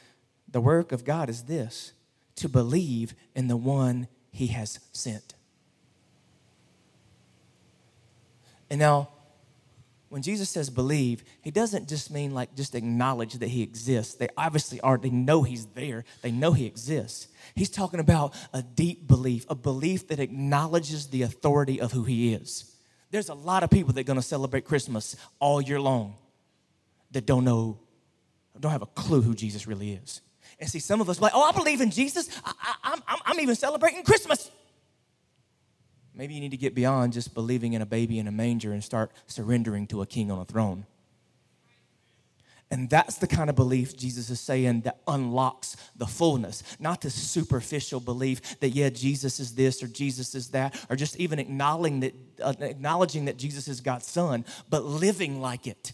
The 0.49 0.61
work 0.61 0.91
of 0.91 1.05
God 1.05 1.29
is 1.29 1.43
this 1.43 1.91
to 2.37 2.49
believe 2.49 3.13
in 3.35 3.47
the 3.47 3.57
one 3.57 4.07
he 4.31 4.47
has 4.47 4.79
sent. 4.93 5.33
And 8.69 8.79
now, 8.79 9.09
when 10.17 10.23
Jesus 10.23 10.49
says 10.49 10.71
believe, 10.71 11.23
he 11.43 11.51
doesn't 11.51 11.87
just 11.87 12.09
mean 12.09 12.33
like 12.33 12.55
just 12.55 12.73
acknowledge 12.73 13.33
that 13.33 13.49
he 13.49 13.61
exists. 13.61 14.15
They 14.15 14.29
obviously 14.35 14.81
are, 14.81 14.97
they 14.97 15.11
know 15.11 15.43
he's 15.43 15.67
there, 15.67 16.05
they 16.23 16.31
know 16.31 16.53
he 16.53 16.65
exists. 16.65 17.27
He's 17.53 17.69
talking 17.69 17.99
about 17.99 18.33
a 18.51 18.63
deep 18.63 19.05
belief, 19.05 19.45
a 19.47 19.53
belief 19.53 20.07
that 20.07 20.19
acknowledges 20.19 21.09
the 21.09 21.21
authority 21.21 21.79
of 21.79 21.91
who 21.91 22.03
he 22.03 22.33
is. 22.33 22.75
There's 23.11 23.29
a 23.29 23.35
lot 23.35 23.61
of 23.61 23.69
people 23.69 23.93
that 23.93 23.99
are 23.99 24.05
gonna 24.05 24.23
celebrate 24.23 24.65
Christmas 24.65 25.15
all 25.37 25.61
year 25.61 25.79
long 25.79 26.15
that 27.11 27.27
don't 27.27 27.43
know, 27.43 27.77
don't 28.59 28.71
have 28.71 28.81
a 28.81 28.87
clue 28.87 29.21
who 29.21 29.35
Jesus 29.35 29.67
really 29.67 29.91
is. 29.91 30.21
And 30.59 30.67
see, 30.67 30.79
some 30.79 30.99
of 30.99 31.11
us 31.11 31.21
like, 31.21 31.33
oh, 31.35 31.43
I 31.43 31.51
believe 31.51 31.79
in 31.79 31.91
Jesus. 31.91 32.27
I, 32.43 32.75
I'm, 32.83 33.19
I'm 33.23 33.39
even 33.39 33.53
celebrating 33.53 34.01
Christmas. 34.01 34.49
Maybe 36.17 36.33
you 36.33 36.41
need 36.41 36.51
to 36.51 36.57
get 36.57 36.73
beyond 36.73 37.13
just 37.13 37.35
believing 37.35 37.73
in 37.73 37.81
a 37.83 37.85
baby 37.85 38.17
in 38.17 38.27
a 38.27 38.31
manger 38.31 38.73
and 38.73 38.83
start 38.83 39.11
surrendering 39.27 39.85
to 39.87 40.01
a 40.01 40.07
king 40.07 40.31
on 40.31 40.39
a 40.39 40.45
throne. 40.45 40.87
And 42.71 42.89
that's 42.89 43.17
the 43.17 43.27
kind 43.27 43.49
of 43.49 43.55
belief 43.55 43.95
Jesus 43.95 44.29
is 44.29 44.41
saying 44.41 44.81
that 44.81 44.97
unlocks 45.07 45.77
the 45.95 46.07
fullness, 46.07 46.63
not 46.79 47.01
the 47.01 47.11
superficial 47.11 47.99
belief 47.99 48.59
that, 48.59 48.69
yeah, 48.69 48.89
Jesus 48.89 49.39
is 49.39 49.53
this 49.53 49.81
or 49.81 49.87
Jesus 49.87 50.35
is 50.35 50.49
that, 50.49 50.75
or 50.89 50.95
just 50.95 51.15
even 51.17 51.37
acknowledging 51.37 51.99
that, 52.01 52.15
uh, 52.43 52.53
acknowledging 52.59 53.25
that 53.25 53.37
Jesus 53.37 53.67
is 53.67 53.79
God's 53.79 54.07
son, 54.07 54.43
but 54.69 54.83
living 54.83 55.39
like 55.39 55.67
it 55.67 55.93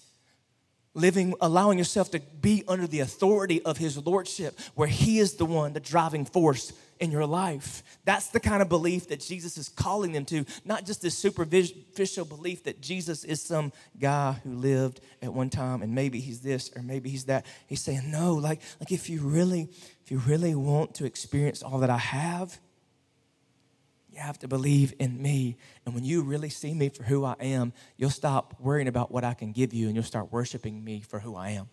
living, 0.94 1.34
allowing 1.42 1.78
yourself 1.78 2.12
to 2.12 2.20
be 2.20 2.64
under 2.68 2.88
the 2.88 3.00
authority 3.00 3.62
of 3.64 3.78
His 3.78 3.98
Lordship, 3.98 4.60
where 4.76 4.88
He 4.88 5.20
is 5.20 5.36
the 5.36 5.46
one, 5.46 5.74
the 5.74 5.80
driving 5.80 6.26
force 6.26 6.74
in 7.00 7.12
your 7.12 7.26
life. 7.26 7.84
That's 8.06 8.28
the 8.28 8.40
kind 8.40 8.62
of 8.62 8.70
belief 8.70 9.10
that 9.10 9.20
Jesus 9.20 9.58
is 9.58 9.68
calling 9.70 10.12
them 10.12 10.26
to, 10.26 10.46
not 10.64 10.86
just 10.86 11.02
this 11.02 11.18
superficial 11.18 12.26
belief 12.26 12.64
that 12.64 12.82
Jesus 12.82 13.24
is 13.24 13.42
some 13.42 13.74
guy 14.00 14.34
who 14.44 14.54
lived 14.54 15.02
at 15.22 15.34
one 15.34 15.50
time 15.50 15.82
and 15.82 15.94
maybe 15.94 16.20
he's 16.20 16.42
this 16.42 16.72
or 16.76 16.82
maybe 16.82 17.10
he's 17.10 17.26
that. 17.26 17.46
He's 17.68 17.82
saying, 17.82 18.10
no, 18.10 18.36
like, 18.36 18.62
like 18.80 18.92
if 18.92 19.10
you 19.10 19.22
really, 19.22 19.70
if 20.04 20.12
you 20.12 20.20
really 20.20 20.56
want 20.56 20.96
to 20.96 21.06
experience 21.06 21.64
all 21.64 21.80
that 21.80 21.90
I 21.90 21.98
have, 21.98 22.58
you 24.14 24.20
have 24.20 24.38
to 24.40 24.48
believe 24.48 24.94
in 25.00 25.22
me. 25.22 25.58
And 25.86 25.96
when 25.96 26.04
you 26.04 26.22
really 26.22 26.50
see 26.50 26.74
me 26.74 26.90
for 26.90 27.04
who 27.04 27.26
I 27.26 27.36
am, 27.40 27.74
you'll 27.98 28.10
stop 28.10 28.56
worrying 28.60 28.88
about 28.88 29.12
what 29.12 29.24
I 29.24 29.34
can 29.34 29.52
give 29.52 29.74
you 29.74 29.88
and 29.88 29.96
you'll 29.96 30.04
start 30.04 30.32
worshiping 30.32 30.84
me 30.84 31.02
for 31.02 31.20
who 31.20 31.36
I 31.36 31.52
am. 31.52 31.70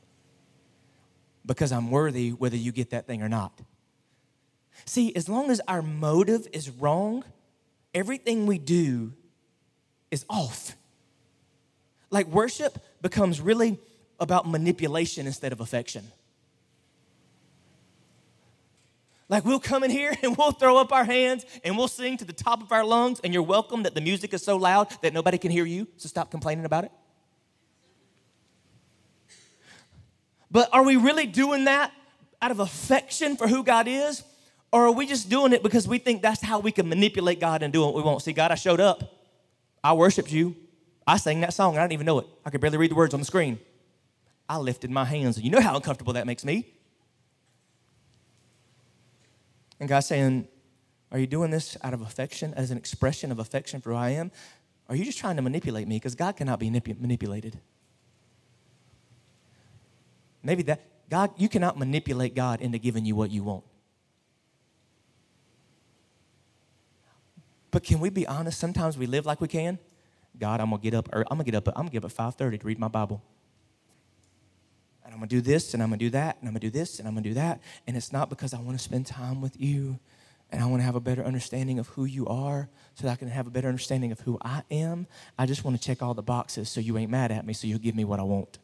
Because 1.45 1.73
I'm 1.73 1.91
worthy 1.91 2.31
whether 2.31 2.57
you 2.57 2.73
get 2.73 2.91
that 2.91 3.07
thing 3.07 3.23
or 3.23 3.29
not. 3.29 3.61
See, 4.87 5.15
as 5.15 5.29
long 5.29 5.51
as 5.51 5.61
our 5.69 5.83
motive 5.83 6.47
is 6.53 6.71
wrong, 6.71 7.25
everything 7.95 8.47
we 8.47 8.59
do 8.59 9.13
is 10.11 10.25
off. 10.29 10.77
Like 12.11 12.27
worship 12.27 12.79
becomes 13.03 13.41
really 13.41 13.79
about 14.19 14.49
manipulation 14.49 15.27
instead 15.27 15.53
of 15.53 15.61
affection. 15.61 16.05
Like 19.31 19.45
we'll 19.45 19.61
come 19.61 19.85
in 19.85 19.91
here 19.91 20.15
and 20.23 20.37
we'll 20.37 20.53
throw 20.53 20.77
up 20.77 20.93
our 20.93 21.05
hands 21.05 21.47
and 21.65 21.79
we'll 21.79 21.89
sing 21.89 22.19
to 22.19 22.27
the 22.27 22.35
top 22.35 22.61
of 22.63 22.73
our 22.73 22.85
lungs, 22.85 23.21
and 23.25 23.33
you're 23.33 23.43
welcome 23.43 23.85
that 23.85 23.95
the 23.95 24.01
music 24.03 24.35
is 24.35 24.43
so 24.43 24.57
loud 24.59 24.89
that 25.01 25.15
nobody 25.15 25.39
can 25.39 25.51
hear 25.51 25.65
you, 25.65 25.87
so 25.97 26.09
stop 26.09 26.31
complaining 26.31 26.67
about 26.67 26.85
it. 26.85 26.93
But 30.51 30.69
are 30.73 30.83
we 30.83 30.97
really 30.97 31.27
doing 31.27 31.65
that 31.65 31.93
out 32.43 32.51
of 32.51 32.59
affection 32.59 33.37
for 33.37 33.47
who 33.47 33.63
God 33.63 33.87
is? 33.87 34.25
Or 34.73 34.87
are 34.87 34.93
we 34.93 35.07
just 35.07 35.29
doing 35.29 35.53
it 35.53 35.63
because 35.63 35.87
we 35.87 35.99
think 35.99 36.23
that's 36.23 36.43
how 36.43 36.59
we 36.59 36.73
can 36.73 36.89
manipulate 36.89 37.39
God 37.41 37.63
and 37.63 37.73
do 37.73 37.83
what 37.83 37.95
we 37.95 38.03
want? 38.03 38.23
See, 38.23 38.33
God, 38.33 38.51
I 38.51 38.57
showed 38.57 38.81
up. 38.81 39.03
I 39.83 39.93
worshiped 39.93 40.33
you. 40.33 40.57
I 41.07 41.17
sang 41.17 41.41
that 41.41 41.55
song. 41.55 41.77
I 41.77 41.83
didn't 41.83 41.93
even 41.93 42.07
know 42.07 42.19
it. 42.19 42.27
I 42.45 42.51
could 42.51 42.61
barely 42.61 42.79
read 42.79 42.91
the 42.91 42.95
words 42.97 43.15
on 43.15 43.21
the 43.21 43.27
screen. 43.27 43.59
I 44.49 44.59
lifted 44.59 44.91
my 44.91 45.05
hands. 45.05 45.37
And 45.37 45.45
you 45.45 45.51
know 45.51 45.61
how 45.61 45.77
uncomfortable 45.77 46.13
that 46.15 46.27
makes 46.27 46.45
me. 46.45 46.67
And 49.81 49.89
God's 49.89 50.07
saying, 50.07 50.47
Are 51.11 51.19
you 51.19 51.27
doing 51.27 51.51
this 51.51 51.77
out 51.83 51.95
of 51.95 52.03
affection, 52.03 52.55
as 52.55 52.71
an 52.71 52.79
expression 52.79 53.33
of 53.33 53.39
affection 53.39 53.81
for 53.81 53.91
who 53.91 53.97
I 53.97 54.11
am? 54.11 54.31
Are 54.89 54.95
you 54.95 55.05
just 55.05 55.19
trying 55.19 55.37
to 55.37 55.43
manipulate 55.43 55.89
me? 55.89 55.97
Because 55.97 56.15
God 56.15 56.37
cannot 56.37 56.61
be 56.61 56.71
manipulated. 56.71 57.59
Maybe 60.43 60.63
that, 60.65 60.81
God, 61.09 61.31
you 61.37 61.49
cannot 61.49 61.79
manipulate 61.79 62.35
God 62.35 62.61
into 62.61 62.79
giving 62.79 63.05
you 63.05 63.17
what 63.17 63.31
you 63.31 63.43
want. 63.43 63.65
But 67.71 67.85
can 67.85 68.01
we 68.01 68.11
be 68.11 68.27
honest? 68.27 68.59
Sometimes 68.59 68.99
we 68.99 69.07
live 69.07 69.27
like 69.27 69.41
we 69.41 69.49
can. 69.49 69.79
God, 70.39 70.61
I'm 70.61 70.71
gonna 70.71 70.83
get 70.83 70.95
up. 70.95 71.09
I'm 71.13 71.25
gonna 71.29 71.45
get 71.45 71.55
up. 71.55 71.69
I'm 71.69 71.75
gonna 71.75 71.91
get 71.91 72.05
up 72.05 72.11
at 72.11 72.17
5:30 72.17 72.59
to 72.59 72.67
read 72.67 72.79
my 72.79 72.89
Bible. 72.89 73.23
I'm 75.21 75.27
gonna 75.27 75.43
do 75.43 75.43
this, 75.43 75.75
and 75.75 75.83
I'm 75.83 75.91
gonna 75.91 75.99
do 75.99 76.09
that, 76.11 76.39
and 76.41 76.49
I'm 76.49 76.55
gonna 76.55 76.61
do 76.61 76.71
this, 76.71 76.99
and 76.99 77.07
I'm 77.07 77.13
gonna 77.13 77.29
do 77.29 77.35
that. 77.35 77.61
And 77.87 77.95
it's 77.95 78.11
not 78.11 78.31
because 78.31 78.55
I 78.55 78.59
want 78.59 78.79
to 78.79 78.83
spend 78.83 79.05
time 79.05 79.43
with 79.43 79.61
you, 79.61 79.99
and 80.51 80.63
I 80.63 80.67
want 80.67 80.81
to 80.81 80.85
have 80.87 80.95
a 80.95 81.01
better 81.01 81.23
understanding 81.23 81.79
of 81.79 81.89
who 81.89 82.07
you 82.07 82.27
are, 82.27 82.71
so 82.95 83.07
that 83.07 83.13
I 83.13 83.17
can 83.17 83.29
have 83.29 83.47
a 83.47 83.51
better 83.51 83.69
understanding 83.69 84.13
of 84.13 84.21
who 84.21 84.39
I 84.43 84.63
am. 84.71 85.07
I 85.39 85.45
just 85.45 85.63
want 85.63 85.79
to 85.79 85.87
check 85.87 86.01
all 86.01 86.15
the 86.15 86.23
boxes, 86.23 86.71
so 86.71 86.81
you 86.81 86.97
ain't 86.97 87.11
mad 87.11 87.33
at 87.33 87.45
me, 87.45 87.53
so 87.53 87.67
you'll 87.67 87.81
give 87.81 87.95
me 87.95 88.07
what 88.07 88.19
I 88.19 88.23
want. 88.23 88.59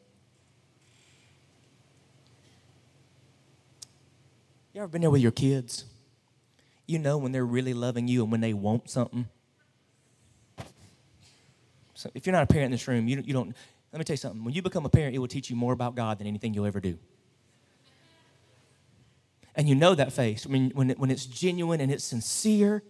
You 4.73 4.81
ever 4.81 4.89
been 4.89 5.03
there 5.03 5.11
with 5.11 5.21
your 5.21 5.33
kids? 5.33 5.85
You 6.87 6.99
know 6.99 7.19
when 7.19 7.33
they're 7.33 7.45
really 7.45 7.75
loving 7.75 8.09
you 8.09 8.23
and 8.23 8.33
when 8.33 8.41
they 8.41 8.55
want 8.55 8.89
something. 8.89 9.29
So 11.93 12.11
if 12.15 12.25
you're 12.27 12.33
not 12.33 12.45
a 12.45 12.47
parent 12.47 12.67
in 12.67 12.71
this 12.73 12.89
room, 12.89 13.09
you, 13.09 13.23
you 13.27 13.35
don't, 13.35 13.55
let 13.93 13.99
me 13.99 14.05
tell 14.05 14.15
you 14.15 14.19
something. 14.19 14.45
When 14.45 14.55
you 14.55 14.63
become 14.63 14.85
a 14.85 14.89
parent, 14.89 15.15
it 15.15 15.19
will 15.19 15.29
teach 15.29 15.51
you 15.51 15.57
more 15.57 15.73
about 15.73 15.95
God 15.95 16.19
than 16.19 16.27
anything 16.27 16.55
you'll 16.55 16.67
ever 16.67 16.81
do. 16.81 16.99
And 19.55 19.69
you 19.69 19.75
know 19.75 19.95
that 19.95 20.13
face 20.13 20.47
when, 20.47 20.71
when, 20.71 20.91
it, 20.91 20.99
when 20.99 21.11
it's 21.11 21.25
genuine 21.25 21.81
and 21.81 21.91
it's 21.91 22.05
sincere 22.05 22.83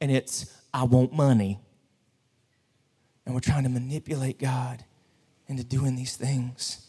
and 0.00 0.10
it's, 0.10 0.56
I 0.72 0.84
want 0.84 1.12
money. 1.12 1.60
And 3.26 3.34
we're 3.34 3.40
trying 3.40 3.64
to 3.64 3.68
manipulate 3.68 4.38
God 4.38 4.84
into 5.48 5.64
doing 5.64 5.96
these 5.96 6.16
things. 6.16 6.86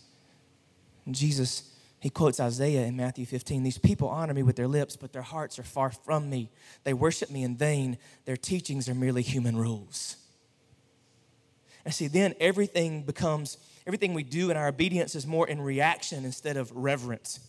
And 1.06 1.16
Jesus 1.16 1.74
he 2.04 2.10
quotes 2.10 2.42
Isaiah 2.42 2.86
in 2.86 2.98
Matthew 2.98 3.26
15 3.26 3.64
These 3.64 3.78
people 3.78 4.10
honor 4.10 4.34
me 4.34 4.44
with 4.44 4.58
their 4.58 4.68
lips, 4.68 4.98
but 4.98 5.14
their 5.14 5.22
hearts 5.22 5.58
are 5.58 5.64
far 5.64 5.90
from 5.90 6.30
me. 6.30 6.52
They 6.84 6.94
worship 6.94 7.30
me 7.30 7.44
in 7.44 7.56
vain. 7.56 7.98
Their 8.26 8.36
teachings 8.36 8.90
are 8.90 8.94
merely 8.94 9.22
human 9.22 9.56
rules. 9.56 10.18
And 11.86 11.94
see, 11.94 12.08
then 12.08 12.34
everything 12.40 13.04
becomes, 13.04 13.58
everything 13.86 14.14
we 14.14 14.24
do 14.24 14.50
in 14.50 14.58
our 14.58 14.68
obedience 14.68 15.16
is 15.16 15.28
more 15.28 15.48
in 15.48 15.62
reaction 15.62 16.26
instead 16.26 16.58
of 16.58 16.72
reverence. 16.72 17.40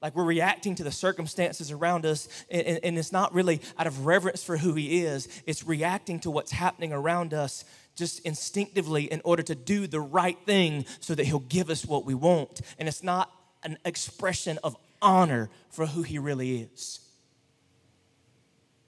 Like 0.00 0.16
we're 0.16 0.24
reacting 0.24 0.74
to 0.76 0.84
the 0.84 0.90
circumstances 0.90 1.70
around 1.70 2.04
us, 2.04 2.28
and, 2.50 2.80
and 2.82 2.98
it's 2.98 3.12
not 3.12 3.32
really 3.32 3.60
out 3.78 3.86
of 3.86 4.04
reverence 4.04 4.42
for 4.42 4.56
who 4.56 4.74
He 4.74 5.04
is, 5.04 5.28
it's 5.46 5.64
reacting 5.64 6.18
to 6.20 6.30
what's 6.30 6.50
happening 6.50 6.92
around 6.92 7.34
us 7.34 7.64
just 7.94 8.20
instinctively 8.20 9.04
in 9.04 9.20
order 9.24 9.42
to 9.42 9.54
do 9.54 9.86
the 9.86 10.00
right 10.00 10.38
thing 10.44 10.84
so 11.00 11.14
that 11.14 11.26
He'll 11.26 11.38
give 11.38 11.70
us 11.70 11.86
what 11.86 12.04
we 12.04 12.14
want. 12.14 12.62
And 12.78 12.88
it's 12.88 13.02
not 13.02 13.30
an 13.62 13.78
expression 13.84 14.58
of 14.64 14.76
honor 15.00 15.50
for 15.70 15.86
who 15.86 16.02
he 16.02 16.18
really 16.18 16.62
is. 16.62 17.00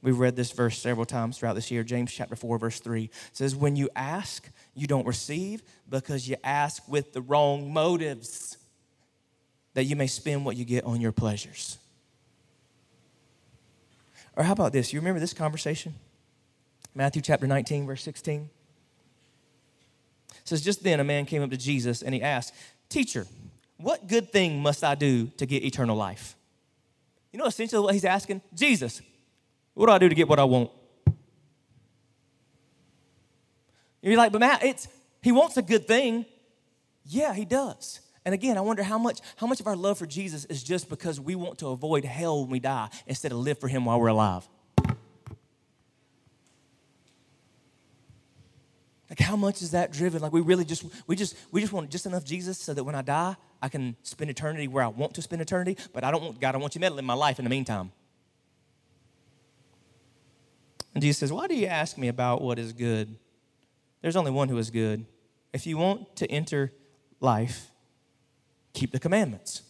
We've 0.04 0.18
read 0.18 0.36
this 0.36 0.52
verse 0.52 0.78
several 0.78 1.06
times 1.06 1.38
throughout 1.38 1.54
this 1.54 1.70
year. 1.70 1.82
James 1.82 2.12
chapter 2.12 2.36
4, 2.36 2.58
verse 2.58 2.78
3 2.78 3.08
says, 3.32 3.56
When 3.56 3.74
you 3.74 3.88
ask, 3.96 4.50
you 4.74 4.86
don't 4.86 5.06
receive 5.06 5.62
because 5.88 6.28
you 6.28 6.36
ask 6.44 6.86
with 6.86 7.14
the 7.14 7.22
wrong 7.22 7.72
motives, 7.72 8.58
that 9.72 9.84
you 9.84 9.96
may 9.96 10.06
spend 10.06 10.44
what 10.44 10.56
you 10.56 10.66
get 10.66 10.84
on 10.84 11.00
your 11.00 11.10
pleasures. 11.10 11.78
Or 14.36 14.44
how 14.44 14.52
about 14.52 14.74
this? 14.74 14.92
You 14.92 15.00
remember 15.00 15.20
this 15.20 15.32
conversation? 15.32 15.94
Matthew 16.94 17.22
chapter 17.22 17.46
19, 17.46 17.86
verse 17.86 18.02
16. 18.02 18.50
It 20.28 20.36
says, 20.44 20.60
Just 20.60 20.84
then 20.84 21.00
a 21.00 21.04
man 21.04 21.24
came 21.24 21.42
up 21.42 21.48
to 21.48 21.56
Jesus 21.56 22.02
and 22.02 22.14
he 22.14 22.20
asked, 22.20 22.52
Teacher, 22.90 23.26
what 23.78 24.06
good 24.06 24.30
thing 24.30 24.60
must 24.60 24.84
I 24.84 24.96
do 24.96 25.28
to 25.38 25.46
get 25.46 25.64
eternal 25.64 25.96
life? 25.96 26.36
You 27.32 27.38
know 27.38 27.46
essentially 27.46 27.82
what 27.82 27.94
he's 27.94 28.04
asking? 28.04 28.42
Jesus, 28.54 29.00
what 29.74 29.86
do 29.86 29.92
I 29.92 29.98
do 29.98 30.08
to 30.08 30.14
get 30.14 30.28
what 30.28 30.38
I 30.38 30.44
want? 30.44 30.70
You're 34.00 34.16
like, 34.16 34.32
but 34.32 34.40
Matt, 34.40 34.64
it's 34.64 34.88
he 35.22 35.32
wants 35.32 35.56
a 35.56 35.62
good 35.62 35.86
thing. 35.86 36.26
Yeah, 37.06 37.32
he 37.34 37.44
does. 37.44 38.00
And 38.24 38.34
again, 38.34 38.56
I 38.56 38.60
wonder 38.60 38.82
how 38.82 38.98
much 38.98 39.20
how 39.36 39.46
much 39.46 39.60
of 39.60 39.66
our 39.66 39.76
love 39.76 39.98
for 39.98 40.06
Jesus 40.06 40.44
is 40.46 40.62
just 40.62 40.88
because 40.88 41.20
we 41.20 41.34
want 41.34 41.58
to 41.58 41.68
avoid 41.68 42.04
hell 42.04 42.42
when 42.42 42.50
we 42.50 42.60
die 42.60 42.88
instead 43.06 43.32
of 43.32 43.38
live 43.38 43.58
for 43.58 43.68
him 43.68 43.84
while 43.84 44.00
we're 44.00 44.08
alive. 44.08 44.48
Like 49.10 49.20
how 49.20 49.36
much 49.36 49.62
is 49.62 49.72
that 49.72 49.92
driven? 49.92 50.20
Like 50.22 50.32
we 50.32 50.40
really 50.40 50.64
just 50.64 50.84
we 51.06 51.16
just 51.16 51.36
we 51.50 51.60
just 51.60 51.72
want 51.72 51.90
just 51.90 52.06
enough 52.06 52.24
Jesus 52.24 52.58
so 52.58 52.74
that 52.74 52.84
when 52.84 52.94
I 52.94 53.02
die, 53.02 53.36
I 53.62 53.68
can 53.68 53.96
spend 54.02 54.30
eternity 54.30 54.68
where 54.68 54.84
I 54.84 54.88
want 54.88 55.14
to 55.14 55.22
spend 55.22 55.40
eternity, 55.40 55.76
but 55.92 56.04
I 56.04 56.10
don't 56.10 56.22
want 56.22 56.40
God, 56.40 56.54
I 56.54 56.58
want 56.58 56.74
you 56.74 56.80
meddling 56.80 57.00
in 57.00 57.04
my 57.06 57.14
life 57.14 57.38
in 57.38 57.44
the 57.44 57.50
meantime. 57.50 57.92
And 60.94 61.02
Jesus 61.02 61.18
says, 61.18 61.32
Why 61.32 61.46
do 61.46 61.54
you 61.54 61.66
ask 61.66 61.98
me 61.98 62.08
about 62.08 62.42
what 62.42 62.58
is 62.58 62.72
good? 62.72 63.16
there's 64.00 64.16
only 64.16 64.30
one 64.30 64.50
who 64.50 64.58
is 64.58 64.70
good. 64.70 65.06
If 65.54 65.66
you 65.66 65.78
want 65.78 66.14
to 66.16 66.30
enter 66.30 66.72
life, 67.20 67.70
keep 68.74 68.92
the 68.92 69.00
commandments. 69.00 69.62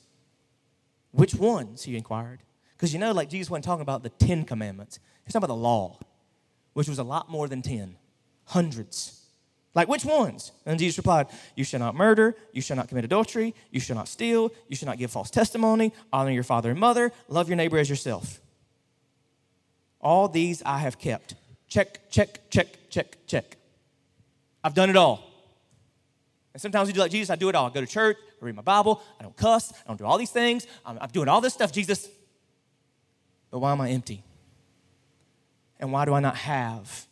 Which 1.13 1.37
ones? 1.37 1.85
He 1.85 1.97
inquired. 1.97 2.41
Because 2.77 2.93
you 2.93 2.99
know, 2.99 3.13
like 3.13 3.31
Jesus 3.31 3.49
wasn't 3.49 3.65
talking 3.65 3.83
about 3.83 4.03
the 4.03 4.09
Ten 4.09 4.45
Commandments, 4.45 4.99
he's 5.25 5.33
talking 5.33 5.45
about 5.45 5.55
the 5.55 5.61
law, 5.61 6.01
which 6.73 6.89
was 6.89 6.99
a 6.99 7.05
lot 7.05 7.31
more 7.31 7.47
than 7.47 7.63
10, 7.63 7.97
hundreds. 8.47 9.21
Like, 9.75 9.89
which 9.89 10.05
ones? 10.05 10.53
And 10.67 10.79
Jesus 10.79 10.99
replied, 10.99 11.29
You 11.55 11.65
shall 11.65 11.81
not 11.81 11.95
murder, 11.95 12.37
you 12.53 12.61
shall 12.61 12.77
not 12.77 12.89
commit 12.89 13.05
adultery, 13.05 13.55
you 13.71 13.81
shall 13.81 13.97
not 13.97 14.09
steal, 14.09 14.53
you 14.69 14.77
shall 14.77 14.87
not 14.87 14.99
give 14.99 15.11
false 15.11 15.31
testimony, 15.31 15.93
honor 16.13 16.31
your 16.31 16.45
father 16.45 16.71
and 16.71 16.79
mother, 16.79 17.13
love 17.29 17.49
your 17.49 17.57
neighbor 17.57 17.79
as 17.79 17.89
yourself. 17.89 18.41
All 20.05 20.29
these 20.29 20.63
I 20.65 20.79
have 20.79 20.99
kept. 20.99 21.35
Check, 21.67 22.11
check, 22.11 22.51
check, 22.51 22.69
check, 22.91 23.17
check. 23.27 23.57
I've 24.63 24.75
done 24.75 24.91
it 24.91 24.97
all. 24.97 25.31
And 26.53 26.61
sometimes 26.61 26.87
we 26.87 26.93
do 26.93 27.01
like 27.01 27.11
Jesus, 27.11 27.31
I 27.31 27.37
do 27.37 27.49
it 27.49 27.55
all. 27.57 27.67
I 27.67 27.71
go 27.71 27.81
to 27.81 27.87
church, 27.87 28.17
I 28.41 28.45
read 28.45 28.55
my 28.55 28.63
Bible, 28.63 29.03
I 29.19 29.25
don't 29.25 29.37
cuss, 29.37 29.73
I 29.73 29.89
don't 29.89 29.97
do 29.97 30.05
all 30.05 30.19
these 30.19 30.31
things. 30.31 30.67
I'm, 30.87 30.99
I'm 31.01 31.09
doing 31.09 31.27
all 31.27 31.41
this 31.41 31.55
stuff, 31.55 31.73
Jesus. 31.73 32.09
But 33.51 33.59
why 33.59 33.73
am 33.73 33.81
I 33.81 33.91
empty? 33.91 34.23
And 35.81 35.91
why 35.91 36.05
do 36.05 36.15
I 36.15 36.21
not 36.21 36.37
have 36.37 37.07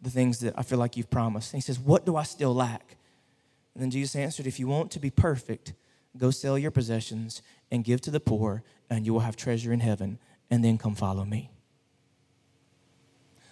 the 0.00 0.08
things 0.08 0.38
that 0.40 0.54
I 0.56 0.62
feel 0.62 0.78
like 0.78 0.96
you've 0.96 1.10
promised? 1.10 1.52
And 1.52 1.58
he 1.58 1.66
says, 1.66 1.78
What 1.78 2.06
do 2.06 2.16
I 2.16 2.22
still 2.22 2.54
lack? 2.54 2.96
And 3.74 3.82
then 3.82 3.90
Jesus 3.90 4.16
answered, 4.16 4.46
If 4.46 4.58
you 4.58 4.68
want 4.68 4.90
to 4.92 4.98
be 4.98 5.10
perfect, 5.10 5.74
go 6.16 6.30
sell 6.30 6.58
your 6.58 6.70
possessions 6.70 7.42
and 7.70 7.84
give 7.84 8.00
to 8.02 8.10
the 8.10 8.20
poor, 8.20 8.62
and 8.88 9.04
you 9.04 9.12
will 9.12 9.20
have 9.20 9.36
treasure 9.36 9.72
in 9.72 9.80
heaven, 9.80 10.18
and 10.50 10.64
then 10.64 10.78
come 10.78 10.94
follow 10.94 11.24
me. 11.24 11.50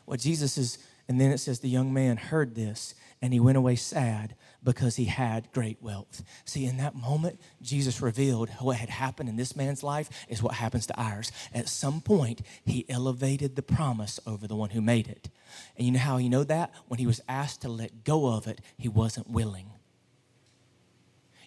What 0.07 0.21
Jesus 0.21 0.57
is, 0.57 0.79
and 1.09 1.21
then 1.21 1.31
it 1.31 1.38
says, 1.38 1.61
The 1.61 1.69
young 1.69 1.92
man 1.92 2.16
heard 2.16 2.55
this, 2.55 2.95
and 3.21 3.33
he 3.33 3.40
went 3.40 3.59
away 3.59 3.77
sad 3.77 4.35
because 4.62 4.97
he 4.97 5.05
had 5.05 5.53
great 5.53 5.81
wealth. 5.81 6.23
See, 6.45 6.64
in 6.64 6.77
that 6.79 6.95
moment, 6.95 7.40
Jesus 7.62 8.03
revealed 8.03 8.51
what 8.59 8.77
had 8.77 8.88
happened 8.88 9.29
in 9.29 9.37
this 9.37 9.55
man's 9.55 9.83
life 9.83 10.09
is 10.29 10.42
what 10.42 10.55
happens 10.55 10.87
to 10.87 11.01
ours. 11.01 11.31
At 11.55 11.69
some 11.69 12.01
point, 12.01 12.42
he 12.64 12.85
elevated 12.88 13.55
the 13.55 13.62
promise 13.62 14.19
over 14.27 14.47
the 14.47 14.57
one 14.57 14.71
who 14.71 14.81
made 14.81 15.09
it. 15.09 15.29
And 15.77 15.87
you 15.87 15.92
know 15.92 16.01
how 16.01 16.16
you 16.16 16.29
know 16.29 16.45
that? 16.45 16.73
When 16.88 16.99
he 16.99 17.07
was 17.07 17.21
asked 17.29 17.62
to 17.62 17.69
let 17.69 18.05
go 18.05 18.27
of 18.27 18.47
it, 18.47 18.61
he 18.77 18.88
wasn't 18.88 19.31
willing. 19.31 19.71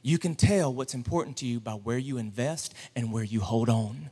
You 0.02 0.18
can 0.18 0.36
tell 0.36 0.74
what's 0.74 0.94
important 0.94 1.38
to 1.38 1.46
you 1.46 1.60
by 1.60 1.74
where 1.74 1.98
you 1.98 2.18
invest 2.18 2.74
and 2.96 3.12
where 3.12 3.24
you 3.24 3.42
hold 3.42 3.70
on. 3.70 4.12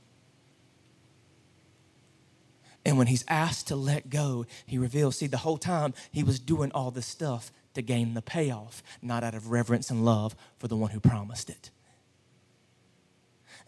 And 2.87 2.97
when 2.97 3.07
he's 3.07 3.25
asked 3.27 3.67
to 3.67 3.75
let 3.75 4.09
go, 4.09 4.45
he 4.65 4.77
reveals, 4.77 5.17
see, 5.17 5.27
the 5.27 5.35
whole 5.35 5.57
time 5.57 5.93
he 6.09 6.23
was 6.23 6.39
doing 6.39 6.71
all 6.71 6.89
this 6.89 7.05
stuff 7.05 7.51
to 7.73 7.81
gain 7.81 8.13
the 8.13 8.21
payoff, 8.21 8.81
not 9.01 9.25
out 9.25 9.35
of 9.35 9.51
reverence 9.51 9.89
and 9.89 10.05
love 10.05 10.37
for 10.57 10.69
the 10.69 10.77
one 10.77 10.91
who 10.91 11.01
promised 11.01 11.49
it. 11.49 11.69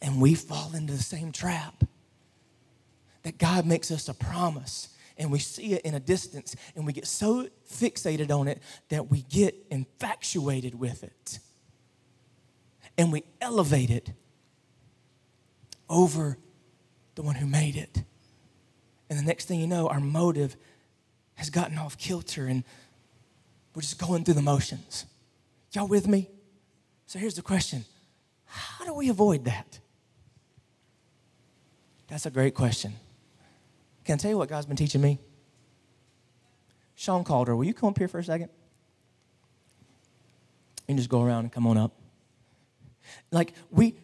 And 0.02 0.22
we 0.22 0.36
fall 0.36 0.74
into 0.74 0.94
the 0.94 1.04
same 1.04 1.34
trap 1.34 1.84
that 3.24 3.38
God 3.38 3.66
makes 3.66 3.92
us 3.92 4.08
a 4.08 4.14
promise 4.14 4.88
and 5.18 5.30
we 5.30 5.40
see 5.40 5.74
it 5.74 5.82
in 5.82 5.96
a 5.96 6.00
distance 6.00 6.56
and 6.74 6.86
we 6.86 6.94
get 6.94 7.06
so 7.06 7.50
fixated 7.70 8.32
on 8.32 8.48
it 8.48 8.62
that 8.88 9.12
we 9.12 9.24
get 9.24 9.54
infatuated 9.70 10.80
with 10.80 11.04
it 11.04 11.40
and 12.98 13.12
we 13.12 13.26
elevate 13.42 13.90
it 13.90 14.14
over 15.90 16.38
the 17.16 17.22
one 17.22 17.36
who 17.36 17.46
made 17.46 17.76
it. 17.76 18.04
And 19.10 19.18
the 19.18 19.24
next 19.24 19.46
thing 19.46 19.60
you 19.60 19.68
know, 19.68 19.88
our 19.88 20.00
motive 20.00 20.56
has 21.36 21.50
gotten 21.50 21.78
off 21.78 21.98
kilter 21.98 22.46
and 22.46 22.64
we're 23.74 23.82
just 23.82 24.00
going 24.00 24.24
through 24.24 24.36
the 24.36 24.42
motions. 24.42 25.06
Y'all 25.72 25.88
with 25.88 26.08
me? 26.08 26.30
So 27.08 27.18
here's 27.18 27.36
the 27.36 27.42
question 27.42 27.86
How 28.46 28.86
do 28.86 28.94
we 28.94 29.10
avoid 29.10 29.46
that? 29.46 29.80
That's 32.08 32.26
a 32.26 32.32
great 32.32 32.56
question. 32.56 32.94
Can 34.04 34.16
I 34.16 34.18
tell 34.18 34.32
you 34.32 34.38
what 34.38 34.50
God's 34.50 34.66
been 34.66 34.76
teaching 34.76 35.02
me? 35.02 35.20
Sean 36.96 37.24
Calder, 37.24 37.56
will 37.56 37.66
you 37.66 37.74
come 37.74 37.90
up 37.90 37.98
here 37.98 38.08
for 38.08 38.20
a 38.20 38.24
second? 38.24 38.50
And 40.88 40.98
just 40.98 41.10
go 41.10 41.22
around 41.24 41.46
and 41.46 41.52
come 41.52 41.68
on 41.68 41.78
up. 41.78 41.94
Like 43.32 43.54
we 43.72 43.96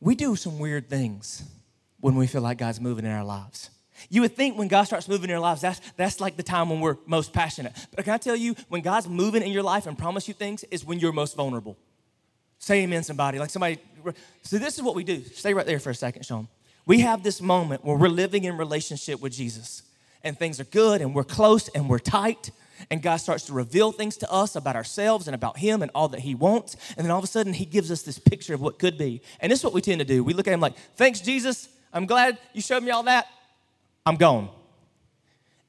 we 0.00 0.14
do 0.14 0.36
some 0.36 0.58
weird 0.58 0.88
things 0.88 1.42
when 2.00 2.14
we 2.14 2.26
feel 2.26 2.42
like 2.42 2.58
God's 2.58 2.80
moving 2.80 3.04
in 3.04 3.10
our 3.10 3.24
lives. 3.24 3.70
You 4.08 4.20
would 4.22 4.36
think 4.36 4.56
when 4.56 4.68
God 4.68 4.84
starts 4.84 5.08
moving 5.08 5.24
in 5.24 5.30
your 5.30 5.40
lives, 5.40 5.60
that's, 5.60 5.80
that's 5.96 6.20
like 6.20 6.36
the 6.36 6.42
time 6.42 6.70
when 6.70 6.80
we're 6.80 6.96
most 7.06 7.32
passionate. 7.32 7.72
But 7.94 8.04
can 8.04 8.14
I 8.14 8.18
tell 8.18 8.36
you, 8.36 8.54
when 8.68 8.82
God's 8.82 9.08
moving 9.08 9.42
in 9.42 9.50
your 9.50 9.64
life 9.64 9.86
and 9.86 9.98
promise 9.98 10.28
you 10.28 10.34
things, 10.34 10.64
is 10.64 10.84
when 10.84 11.00
you're 11.00 11.12
most 11.12 11.36
vulnerable. 11.36 11.76
Say 12.58 12.82
amen, 12.82 13.02
somebody. 13.02 13.38
Like 13.38 13.50
somebody. 13.50 13.78
So 14.42 14.58
this 14.58 14.76
is 14.76 14.82
what 14.82 14.94
we 14.94 15.04
do. 15.04 15.22
Stay 15.22 15.54
right 15.54 15.66
there 15.66 15.80
for 15.80 15.90
a 15.90 15.94
second, 15.94 16.24
Sean. 16.24 16.48
We 16.86 17.00
have 17.00 17.22
this 17.22 17.42
moment 17.42 17.84
where 17.84 17.96
we're 17.96 18.08
living 18.08 18.44
in 18.44 18.56
relationship 18.56 19.20
with 19.20 19.32
Jesus, 19.32 19.82
and 20.24 20.38
things 20.38 20.58
are 20.58 20.64
good, 20.64 21.00
and 21.00 21.14
we're 21.14 21.24
close, 21.24 21.68
and 21.68 21.88
we're 21.88 21.98
tight, 21.98 22.50
and 22.90 23.02
God 23.02 23.16
starts 23.16 23.44
to 23.46 23.52
reveal 23.52 23.92
things 23.92 24.16
to 24.18 24.30
us 24.30 24.56
about 24.56 24.74
ourselves 24.74 25.28
and 25.28 25.34
about 25.34 25.58
Him 25.58 25.82
and 25.82 25.90
all 25.94 26.08
that 26.08 26.20
He 26.20 26.34
wants. 26.34 26.76
And 26.96 27.04
then 27.04 27.10
all 27.10 27.18
of 27.18 27.24
a 27.24 27.28
sudden, 27.28 27.52
He 27.52 27.64
gives 27.64 27.90
us 27.90 28.02
this 28.02 28.18
picture 28.18 28.54
of 28.54 28.60
what 28.60 28.78
could 28.78 28.96
be. 28.96 29.20
And 29.40 29.52
this 29.52 29.60
is 29.60 29.64
what 29.64 29.74
we 29.74 29.80
tend 29.80 29.98
to 29.98 30.04
do. 30.04 30.24
We 30.24 30.32
look 30.32 30.46
at 30.46 30.54
Him 30.54 30.60
like, 30.60 30.76
"Thanks, 30.96 31.20
Jesus. 31.20 31.68
I'm 31.92 32.06
glad 32.06 32.38
you 32.52 32.60
showed 32.60 32.82
me 32.82 32.90
all 32.90 33.02
that. 33.04 33.26
I'm 34.04 34.16
gone. 34.16 34.50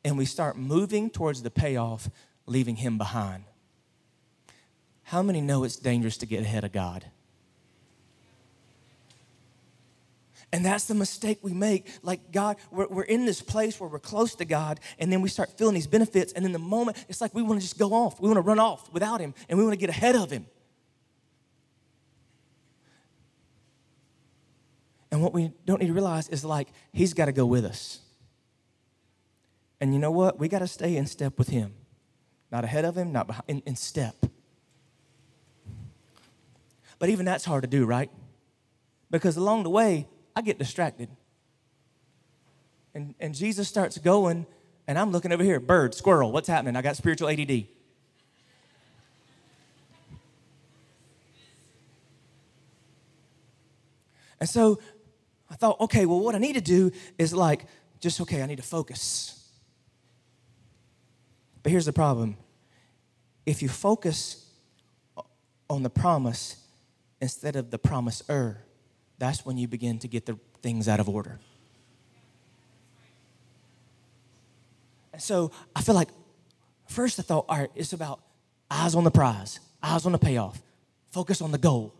And 0.03 0.17
we 0.17 0.25
start 0.25 0.57
moving 0.57 1.09
towards 1.09 1.41
the 1.41 1.51
payoff, 1.51 2.09
leaving 2.45 2.77
him 2.77 2.97
behind. 2.97 3.43
How 5.03 5.21
many 5.21 5.41
know 5.41 5.63
it's 5.63 5.75
dangerous 5.75 6.17
to 6.17 6.25
get 6.25 6.41
ahead 6.41 6.63
of 6.63 6.71
God? 6.71 7.05
And 10.51 10.65
that's 10.65 10.85
the 10.85 10.95
mistake 10.95 11.39
we 11.41 11.53
make. 11.53 11.87
Like, 12.01 12.31
God, 12.31 12.57
we're, 12.71 12.87
we're 12.87 13.03
in 13.03 13.25
this 13.25 13.41
place 13.41 13.79
where 13.79 13.89
we're 13.89 13.99
close 13.99 14.35
to 14.35 14.45
God, 14.45 14.79
and 14.97 15.11
then 15.11 15.21
we 15.21 15.29
start 15.29 15.57
feeling 15.57 15.75
these 15.75 15.87
benefits, 15.87 16.33
and 16.33 16.43
in 16.45 16.51
the 16.51 16.59
moment, 16.59 16.97
it's 17.07 17.21
like 17.21 17.35
we 17.35 17.43
want 17.43 17.59
to 17.59 17.65
just 17.65 17.77
go 17.77 17.93
off. 17.93 18.19
We 18.19 18.27
want 18.27 18.37
to 18.37 18.41
run 18.41 18.59
off 18.59 18.91
without 18.91 19.19
Him, 19.19 19.35
and 19.47 19.59
we 19.59 19.63
want 19.63 19.73
to 19.73 19.79
get 19.79 19.89
ahead 19.89 20.15
of 20.15 20.31
Him. 20.31 20.47
And 25.11 25.23
what 25.23 25.33
we 25.33 25.51
don't 25.65 25.81
need 25.81 25.87
to 25.87 25.93
realize 25.93 26.29
is 26.29 26.45
like, 26.45 26.69
He's 26.91 27.13
got 27.13 27.25
to 27.25 27.31
go 27.31 27.45
with 27.45 27.65
us. 27.65 27.99
And 29.81 29.93
you 29.93 29.99
know 29.99 30.11
what? 30.11 30.37
We 30.39 30.47
got 30.47 30.59
to 30.59 30.67
stay 30.67 30.97
in 30.97 31.07
step 31.07 31.37
with 31.37 31.49
Him. 31.49 31.73
Not 32.51 32.63
ahead 32.63 32.85
of 32.85 32.97
Him, 32.97 33.11
not 33.11 33.27
behind, 33.27 33.43
in, 33.47 33.61
in 33.65 33.75
step. 33.75 34.15
But 36.99 37.09
even 37.09 37.25
that's 37.25 37.45
hard 37.45 37.63
to 37.63 37.67
do, 37.67 37.85
right? 37.85 38.11
Because 39.09 39.37
along 39.37 39.63
the 39.63 39.69
way, 39.69 40.07
I 40.35 40.41
get 40.41 40.59
distracted. 40.59 41.09
And, 42.93 43.15
and 43.19 43.33
Jesus 43.33 43.67
starts 43.67 43.97
going, 43.97 44.45
and 44.87 44.99
I'm 44.99 45.11
looking 45.11 45.31
over 45.31 45.43
here 45.43 45.59
bird, 45.59 45.95
squirrel, 45.95 46.31
what's 46.31 46.47
happening? 46.47 46.75
I 46.75 46.81
got 46.81 46.97
spiritual 46.97 47.29
ADD. 47.29 47.65
And 54.39 54.47
so 54.47 54.79
I 55.49 55.55
thought, 55.55 55.79
okay, 55.81 56.05
well, 56.05 56.19
what 56.19 56.35
I 56.35 56.37
need 56.37 56.53
to 56.53 56.61
do 56.61 56.91
is 57.17 57.33
like, 57.33 57.65
just 57.99 58.21
okay, 58.21 58.41
I 58.41 58.45
need 58.45 58.57
to 58.57 58.63
focus. 58.63 59.35
But 61.63 61.71
here's 61.71 61.85
the 61.85 61.93
problem 61.93 62.37
if 63.45 63.61
you 63.61 63.69
focus 63.69 64.45
on 65.69 65.83
the 65.83 65.89
promise 65.89 66.57
instead 67.21 67.55
of 67.55 67.71
the 67.71 67.77
promiser, 67.77 68.63
that's 69.17 69.45
when 69.45 69.57
you 69.57 69.67
begin 69.67 69.99
to 69.99 70.07
get 70.07 70.25
the 70.25 70.37
things 70.61 70.87
out 70.87 70.99
of 70.99 71.09
order. 71.09 71.39
And 75.13 75.21
so 75.21 75.51
I 75.75 75.81
feel 75.81 75.95
like 75.95 76.09
first 76.87 77.19
I 77.19 77.23
thought, 77.23 77.45
all 77.49 77.57
right, 77.57 77.71
it's 77.75 77.93
about 77.93 78.21
eyes 78.71 78.95
on 78.95 79.03
the 79.03 79.11
prize, 79.11 79.59
eyes 79.83 80.05
on 80.05 80.11
the 80.11 80.19
payoff, 80.19 80.61
focus 81.11 81.41
on 81.41 81.51
the 81.51 81.57
goal. 81.57 81.93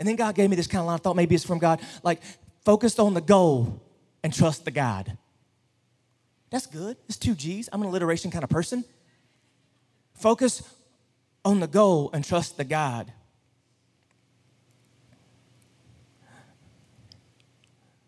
And 0.00 0.08
then 0.08 0.16
God 0.16 0.34
gave 0.34 0.48
me 0.48 0.56
this 0.56 0.66
kind 0.66 0.80
of 0.80 0.86
line. 0.86 0.94
I 0.94 0.98
thought 0.98 1.14
maybe 1.14 1.34
it's 1.34 1.44
from 1.44 1.58
God, 1.58 1.80
like 2.02 2.22
focused 2.64 2.98
on 2.98 3.12
the 3.12 3.20
goal 3.20 3.82
and 4.24 4.32
trust 4.32 4.64
the 4.64 4.70
God. 4.70 5.16
That's 6.48 6.66
good. 6.66 6.96
It's 7.06 7.18
two 7.18 7.34
G's. 7.34 7.68
I'm 7.70 7.82
an 7.82 7.88
alliteration 7.88 8.30
kind 8.30 8.42
of 8.42 8.48
person. 8.48 8.82
Focus 10.14 10.62
on 11.44 11.60
the 11.60 11.66
goal 11.66 12.10
and 12.14 12.24
trust 12.24 12.56
the 12.56 12.64
God. 12.64 13.12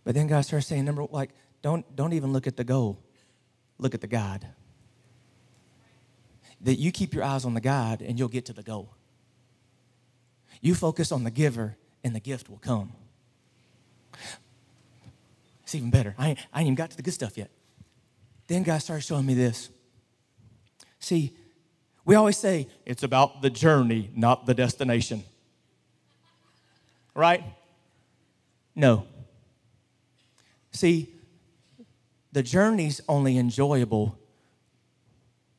But 0.02 0.14
then 0.14 0.26
God 0.26 0.40
starts 0.40 0.66
saying, 0.66 0.86
number 0.86 1.02
one, 1.02 1.12
like, 1.12 1.30
don't 1.60 1.94
don't 1.94 2.14
even 2.14 2.32
look 2.32 2.46
at 2.46 2.56
the 2.56 2.64
goal. 2.64 2.98
Look 3.78 3.94
at 3.94 4.00
the 4.00 4.06
God. 4.06 4.46
That 6.62 6.76
you 6.76 6.90
keep 6.90 7.12
your 7.12 7.22
eyes 7.22 7.44
on 7.44 7.52
the 7.52 7.60
God 7.60 8.00
and 8.00 8.18
you'll 8.18 8.28
get 8.28 8.46
to 8.46 8.54
the 8.54 8.62
goal. 8.62 8.94
You 10.62 10.74
focus 10.74 11.12
on 11.12 11.24
the 11.24 11.30
giver 11.30 11.76
and 12.04 12.14
the 12.14 12.20
gift 12.20 12.48
will 12.48 12.58
come. 12.58 12.92
It's 15.62 15.74
even 15.74 15.90
better. 15.90 16.14
I 16.18 16.30
ain't, 16.30 16.38
I 16.52 16.60
ain't 16.60 16.66
even 16.66 16.74
got 16.74 16.90
to 16.90 16.96
the 16.96 17.02
good 17.02 17.14
stuff 17.14 17.38
yet. 17.38 17.50
Then 18.46 18.62
God 18.62 18.78
started 18.78 19.02
showing 19.02 19.24
me 19.24 19.34
this. 19.34 19.70
See, 20.98 21.34
we 22.04 22.14
always 22.14 22.36
say 22.36 22.68
it's 22.84 23.02
about 23.02 23.42
the 23.42 23.50
journey, 23.50 24.10
not 24.14 24.46
the 24.46 24.54
destination. 24.54 25.22
Right? 27.14 27.42
No. 28.74 29.06
See, 30.72 31.14
the 32.32 32.42
journey's 32.42 33.00
only 33.08 33.38
enjoyable 33.38 34.18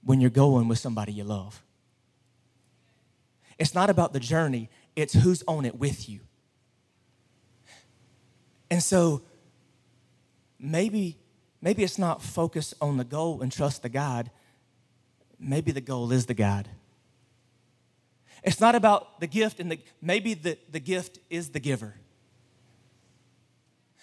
when 0.03 0.19
you're 0.19 0.29
going 0.29 0.67
with 0.67 0.79
somebody 0.79 1.13
you 1.13 1.23
love. 1.23 1.63
It's 3.57 3.73
not 3.73 3.89
about 3.89 4.13
the 4.13 4.19
journey, 4.19 4.69
it's 4.95 5.13
who's 5.13 5.43
on 5.47 5.65
it 5.65 5.79
with 5.79 6.09
you. 6.09 6.19
And 8.73 8.81
so 8.81 9.21
maybe 10.57 11.19
maybe 11.61 11.83
it's 11.83 11.99
not 11.99 12.23
focus 12.23 12.73
on 12.81 12.97
the 12.97 13.03
goal 13.03 13.43
and 13.43 13.51
trust 13.51 13.83
the 13.83 13.89
God. 13.89 14.31
Maybe 15.39 15.71
the 15.71 15.79
goal 15.79 16.11
is 16.11 16.25
the 16.25 16.33
God. 16.33 16.67
It's 18.41 18.59
not 18.59 18.73
about 18.73 19.19
the 19.19 19.27
gift 19.27 19.59
and 19.59 19.69
the 19.69 19.79
maybe 20.01 20.33
the, 20.33 20.57
the 20.71 20.79
gift 20.79 21.19
is 21.29 21.49
the 21.49 21.59
giver. 21.59 21.93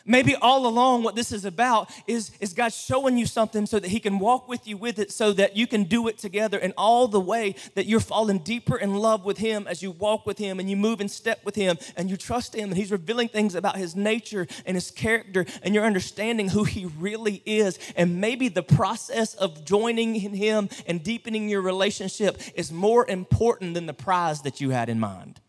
Maybe 0.04 0.34
all 0.34 0.66
along, 0.66 1.02
what 1.02 1.14
this 1.14 1.32
is 1.32 1.44
about 1.44 1.90
is, 2.06 2.30
is 2.40 2.52
God 2.52 2.72
showing 2.72 3.18
you 3.18 3.26
something 3.26 3.66
so 3.66 3.78
that 3.78 3.88
He 3.88 4.00
can 4.00 4.18
walk 4.18 4.48
with 4.48 4.66
you 4.66 4.76
with 4.76 4.98
it 4.98 5.12
so 5.12 5.32
that 5.34 5.56
you 5.56 5.66
can 5.66 5.84
do 5.84 6.08
it 6.08 6.18
together. 6.18 6.58
And 6.58 6.72
all 6.76 7.06
the 7.08 7.20
way 7.20 7.54
that 7.74 7.86
you're 7.86 8.00
falling 8.00 8.38
deeper 8.38 8.76
in 8.76 8.94
love 8.94 9.24
with 9.24 9.38
Him 9.38 9.66
as 9.68 9.82
you 9.82 9.90
walk 9.90 10.26
with 10.26 10.38
Him 10.38 10.58
and 10.58 10.70
you 10.70 10.76
move 10.76 11.00
in 11.00 11.08
step 11.08 11.44
with 11.44 11.54
Him 11.54 11.78
and 11.96 12.10
you 12.10 12.16
trust 12.16 12.54
Him 12.54 12.70
and 12.70 12.76
He's 12.76 12.90
revealing 12.90 13.28
things 13.28 13.54
about 13.54 13.76
His 13.76 13.94
nature 13.94 14.46
and 14.64 14.76
His 14.76 14.90
character 14.90 15.44
and 15.62 15.74
you're 15.74 15.84
understanding 15.84 16.48
who 16.48 16.64
He 16.64 16.86
really 16.86 17.42
is. 17.44 17.78
And 17.96 18.20
maybe 18.20 18.48
the 18.48 18.62
process 18.62 19.34
of 19.34 19.64
joining 19.64 20.16
in 20.16 20.34
Him 20.34 20.68
and 20.86 21.02
deepening 21.02 21.48
your 21.48 21.62
relationship 21.62 22.40
is 22.54 22.72
more 22.72 23.06
important 23.08 23.74
than 23.74 23.86
the 23.86 23.94
prize 23.94 24.42
that 24.42 24.60
you 24.60 24.70
had 24.70 24.88
in 24.88 24.98
mind. 24.98 25.40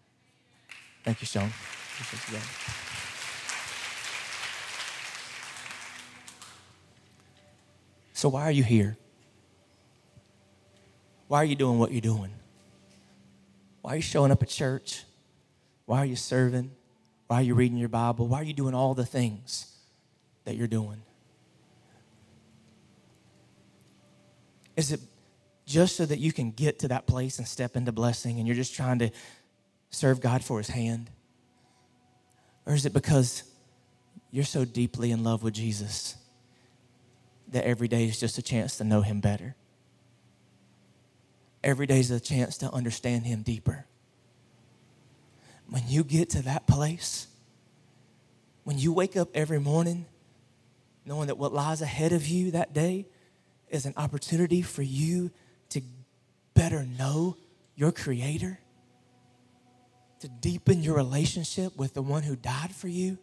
Thank 1.04 1.22
you, 1.22 1.28
Sean. 1.28 1.52
So, 8.22 8.30
why 8.30 8.44
are 8.44 8.52
you 8.52 8.64
here? 8.64 9.00
Why 11.28 11.40
are 11.40 11.44
you 11.44 11.56
doing 11.56 11.80
what 11.80 11.92
you're 11.92 12.02
doing? 12.02 12.30
Why 13.82 13.94
are 13.94 13.96
you 13.96 14.04
showing 14.04 14.32
up 14.32 14.44
at 14.44 14.50
church? 14.50 15.06
Why 15.88 15.98
are 15.98 16.06
you 16.06 16.16
serving? 16.16 16.70
Why 17.26 17.38
are 17.38 17.42
you 17.42 17.56
reading 17.56 17.80
your 17.80 17.90
Bible? 17.90 18.28
Why 18.28 18.42
are 18.42 18.44
you 18.44 18.54
doing 18.54 18.76
all 18.76 18.94
the 18.94 19.08
things 19.08 19.76
that 20.46 20.56
you're 20.56 20.68
doing? 20.68 21.02
Is 24.78 24.92
it 24.92 25.00
just 25.66 25.96
so 25.96 26.06
that 26.06 26.20
you 26.20 26.32
can 26.32 26.52
get 26.52 26.78
to 26.78 26.90
that 26.90 27.08
place 27.08 27.40
and 27.40 27.48
step 27.48 27.76
into 27.76 27.92
blessing 27.92 28.38
and 28.38 28.46
you're 28.46 28.56
just 28.56 28.76
trying 28.76 29.00
to 29.00 29.10
serve 29.90 30.22
God 30.22 30.44
for 30.44 30.60
his 30.60 30.68
hand? 30.68 31.10
Or 32.68 32.76
is 32.76 32.86
it 32.86 32.94
because 32.94 33.42
you're 34.30 34.44
so 34.44 34.64
deeply 34.64 35.10
in 35.10 35.24
love 35.24 35.42
with 35.42 35.56
Jesus 35.56 36.18
that 37.52 37.66
every 37.66 37.88
day 37.88 38.06
is 38.06 38.20
just 38.20 38.38
a 38.38 38.42
chance 38.42 38.78
to 38.78 38.84
know 38.84 39.02
Him 39.02 39.20
better. 39.20 39.56
Every 41.64 41.86
day 41.86 42.00
is 42.00 42.12
a 42.12 42.20
chance 42.20 42.58
to 42.60 42.72
understand 42.72 43.26
Him 43.26 43.44
deeper. 43.44 43.86
When 45.70 45.84
you 45.88 46.04
get 46.04 46.30
to 46.32 46.42
that 46.44 46.68
place, 46.68 47.28
when 48.64 48.78
you 48.78 48.94
wake 48.94 49.16
up 49.16 49.30
every 49.34 49.60
morning 49.60 50.06
knowing 51.06 51.28
that 51.28 51.38
what 51.38 51.54
lies 51.54 51.82
ahead 51.82 52.14
of 52.14 52.28
you 52.28 52.52
that 52.52 52.74
day 52.74 53.08
is 53.70 53.86
an 53.86 53.94
opportunity 53.98 54.62
for 54.62 54.84
you 54.84 55.32
to 55.70 55.82
better 56.54 56.86
know 56.98 57.38
your 57.76 57.92
Creator, 57.92 58.60
to 60.20 60.28
deepen 60.28 60.84
your 60.84 60.96
relationship 60.96 61.76
with 61.76 61.94
the 61.94 62.02
one 62.02 62.24
who 62.24 62.36
died 62.36 62.74
for 62.76 62.88
you, 62.88 63.18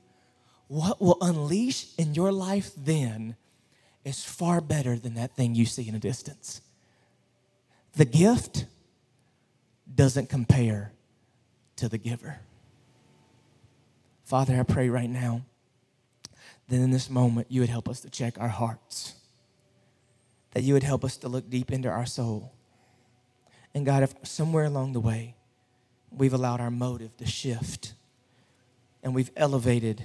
what 0.67 1.01
will 1.01 1.19
unleash 1.21 1.87
in 1.97 2.15
your 2.15 2.33
life 2.33 2.73
then 2.77 3.37
is 4.09 4.25
far 4.25 4.61
better 4.61 4.99
than 4.99 5.15
that 5.15 5.37
thing 5.37 5.55
you 5.55 5.67
see 5.67 5.89
in 5.89 5.95
a 5.95 5.99
distance. 5.99 6.61
The 7.97 8.05
gift 8.05 8.67
doesn't 9.95 10.29
compare 10.29 10.93
to 11.77 11.89
the 11.89 11.99
giver. 11.99 12.41
Father, 14.25 14.59
I 14.59 14.63
pray 14.63 14.89
right 14.89 15.09
now 15.09 15.43
that 16.69 16.77
in 16.77 16.91
this 16.91 17.09
moment 17.09 17.47
you 17.51 17.61
would 17.61 17.71
help 17.71 17.89
us 17.89 18.01
to 18.01 18.11
check 18.11 18.39
our 18.39 18.49
hearts, 18.49 19.15
that 20.53 20.63
you 20.63 20.75
would 20.75 20.83
help 20.83 21.05
us 21.05 21.17
to 21.19 21.29
look 21.29 21.49
deep 21.49 21.71
into 21.71 21.89
our 21.89 22.07
soul. 22.07 22.53
And 23.75 23.87
God, 23.87 24.03
if 24.03 24.15
somewhere 24.23 24.65
along 24.65 24.93
the 24.93 25.01
way 25.01 25.35
we've 26.11 26.35
allowed 26.35 26.61
our 26.61 26.71
motive 26.71 27.17
to 27.19 27.27
shift 27.27 27.95
and 29.03 29.15
we've 29.15 29.31
elevated 29.37 30.05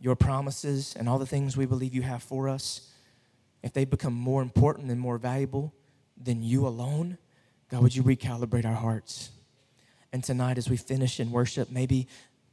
your 0.00 0.14
promises 0.14 0.94
and 0.98 1.08
all 1.08 1.18
the 1.18 1.26
things 1.26 1.56
we 1.56 1.66
believe 1.66 1.94
you 1.94 2.02
have 2.02 2.22
for 2.22 2.48
us, 2.48 2.92
if 3.62 3.72
they 3.72 3.84
become 3.84 4.12
more 4.12 4.42
important 4.42 4.90
and 4.90 5.00
more 5.00 5.18
valuable 5.18 5.74
than 6.16 6.42
you 6.42 6.66
alone, 6.66 7.18
God, 7.70 7.82
would 7.82 7.96
you 7.96 8.02
recalibrate 8.02 8.64
our 8.64 8.74
hearts? 8.74 9.30
And 10.12 10.22
tonight, 10.22 10.58
as 10.58 10.70
we 10.70 10.76
finish 10.76 11.18
in 11.18 11.30
worship, 11.30 11.70
maybe 11.70 12.06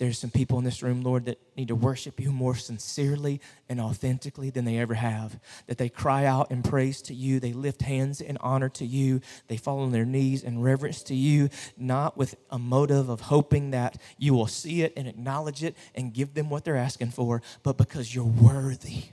there's 0.04 0.20
some 0.20 0.32
people 0.32 0.58
in 0.58 0.66
this 0.66 0.84
room, 0.84 1.02
Lord, 1.02 1.26
that 1.26 1.40
need 1.56 1.70
to 1.70 1.76
worship 1.76 2.20
you 2.20 2.34
more 2.34 2.56
sincerely 2.56 3.40
and 3.70 3.80
authentically 3.80 4.50
than 4.50 4.66
they 4.66 4.78
ever 4.78 4.96
have. 4.96 5.40
That 5.68 5.78
they 5.78 5.88
cry 5.88 6.26
out 6.26 6.52
in 6.52 6.62
praise 6.62 7.02
to 7.04 7.14
you, 7.14 7.40
they 7.40 7.54
lift 7.54 7.84
hands 7.84 8.20
in 8.20 8.36
honor 8.38 8.68
to 8.70 8.86
you, 8.86 9.22
they 9.48 9.56
fall 9.56 9.80
on 9.80 9.94
their 9.94 10.04
knees 10.04 10.44
in 10.44 10.62
reverence 10.62 11.04
to 11.04 11.16
you, 11.16 11.50
not 11.78 12.18
with 12.18 12.36
a 12.50 12.60
motive 12.60 13.08
of 13.08 13.22
hoping 13.22 13.72
that 13.72 13.98
you 14.18 14.34
will 14.34 14.48
see 14.48 14.82
it 14.82 14.92
and 14.98 15.08
acknowledge 15.08 15.64
it 15.64 15.74
and 15.96 16.14
give 16.14 16.34
them 16.34 16.50
what 16.50 16.66
they're 16.66 16.76
asking 16.76 17.12
for, 17.12 17.42
but 17.64 17.78
because 17.78 18.14
you're 18.14 18.26
worthy. 18.26 19.04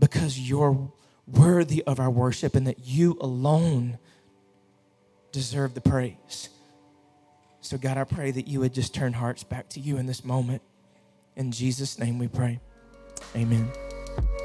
Because 0.00 0.36
you're 0.36 0.90
worthy 1.28 1.84
of 1.84 2.00
our 2.00 2.10
worship 2.10 2.56
and 2.56 2.66
that 2.66 2.80
you 2.80 3.16
alone 3.20 3.98
deserve 5.30 5.74
the 5.74 5.80
praise. 5.80 6.48
So, 7.62 7.78
God, 7.78 7.96
I 7.96 8.02
pray 8.02 8.32
that 8.32 8.48
you 8.48 8.58
would 8.60 8.74
just 8.74 8.92
turn 8.92 9.12
hearts 9.12 9.44
back 9.44 9.68
to 9.70 9.80
you 9.80 9.96
in 9.96 10.06
this 10.06 10.24
moment. 10.24 10.62
In 11.36 11.52
Jesus' 11.52 11.96
name 11.96 12.18
we 12.18 12.26
pray. 12.26 12.60
Amen. 13.36 13.70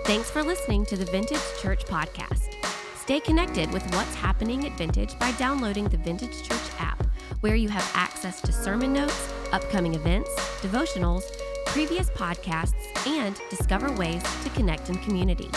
Thanks 0.06 0.30
for 0.30 0.44
listening 0.44 0.86
to 0.86 0.96
the 0.96 1.06
Vintage 1.06 1.42
Church 1.60 1.84
Podcast. 1.86 2.54
Stay 2.96 3.20
connected 3.20 3.72
with 3.74 3.84
what's 3.96 4.14
happening 4.14 4.68
at 4.68 4.78
Vintage 4.78 5.18
by 5.18 5.32
downloading 5.34 5.90
the 5.90 5.98
Vintage 5.98 6.44
Church 6.44 6.62
app, 6.78 7.04
where 7.40 7.56
you 7.56 7.70
have 7.70 7.92
access 7.96 8.40
to 8.42 8.52
sermon 8.52 8.94
notes, 8.94 9.34
upcoming 9.52 9.96
events, 9.96 10.30
devotionals, 10.62 11.24
previous 11.66 12.12
podcasts, 12.12 12.76
and 13.08 13.42
discover 13.50 13.92
ways 13.94 14.22
to 14.44 14.50
connect 14.52 14.90
in 14.90 14.96
community. 15.00 15.50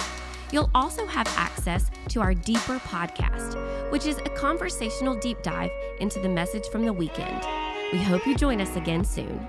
You'll 0.53 0.71
also 0.75 1.07
have 1.07 1.29
access 1.37 1.91
to 2.09 2.21
our 2.21 2.35
Deeper 2.35 2.79
podcast, 2.81 3.91
which 3.91 4.07
is 4.07 4.19
a 4.19 4.31
conversational 4.31 5.15
deep 5.15 5.43
dive 5.43 5.71
into 6.01 6.19
the 6.19 6.29
message 6.29 6.67
from 6.69 6.85
the 6.85 6.93
weekend. 6.93 7.47
We 7.93 7.99
hope 7.99 8.27
you 8.27 8.37
join 8.37 8.61
us 8.61 8.75
again 8.77 9.05
soon. 9.05 9.47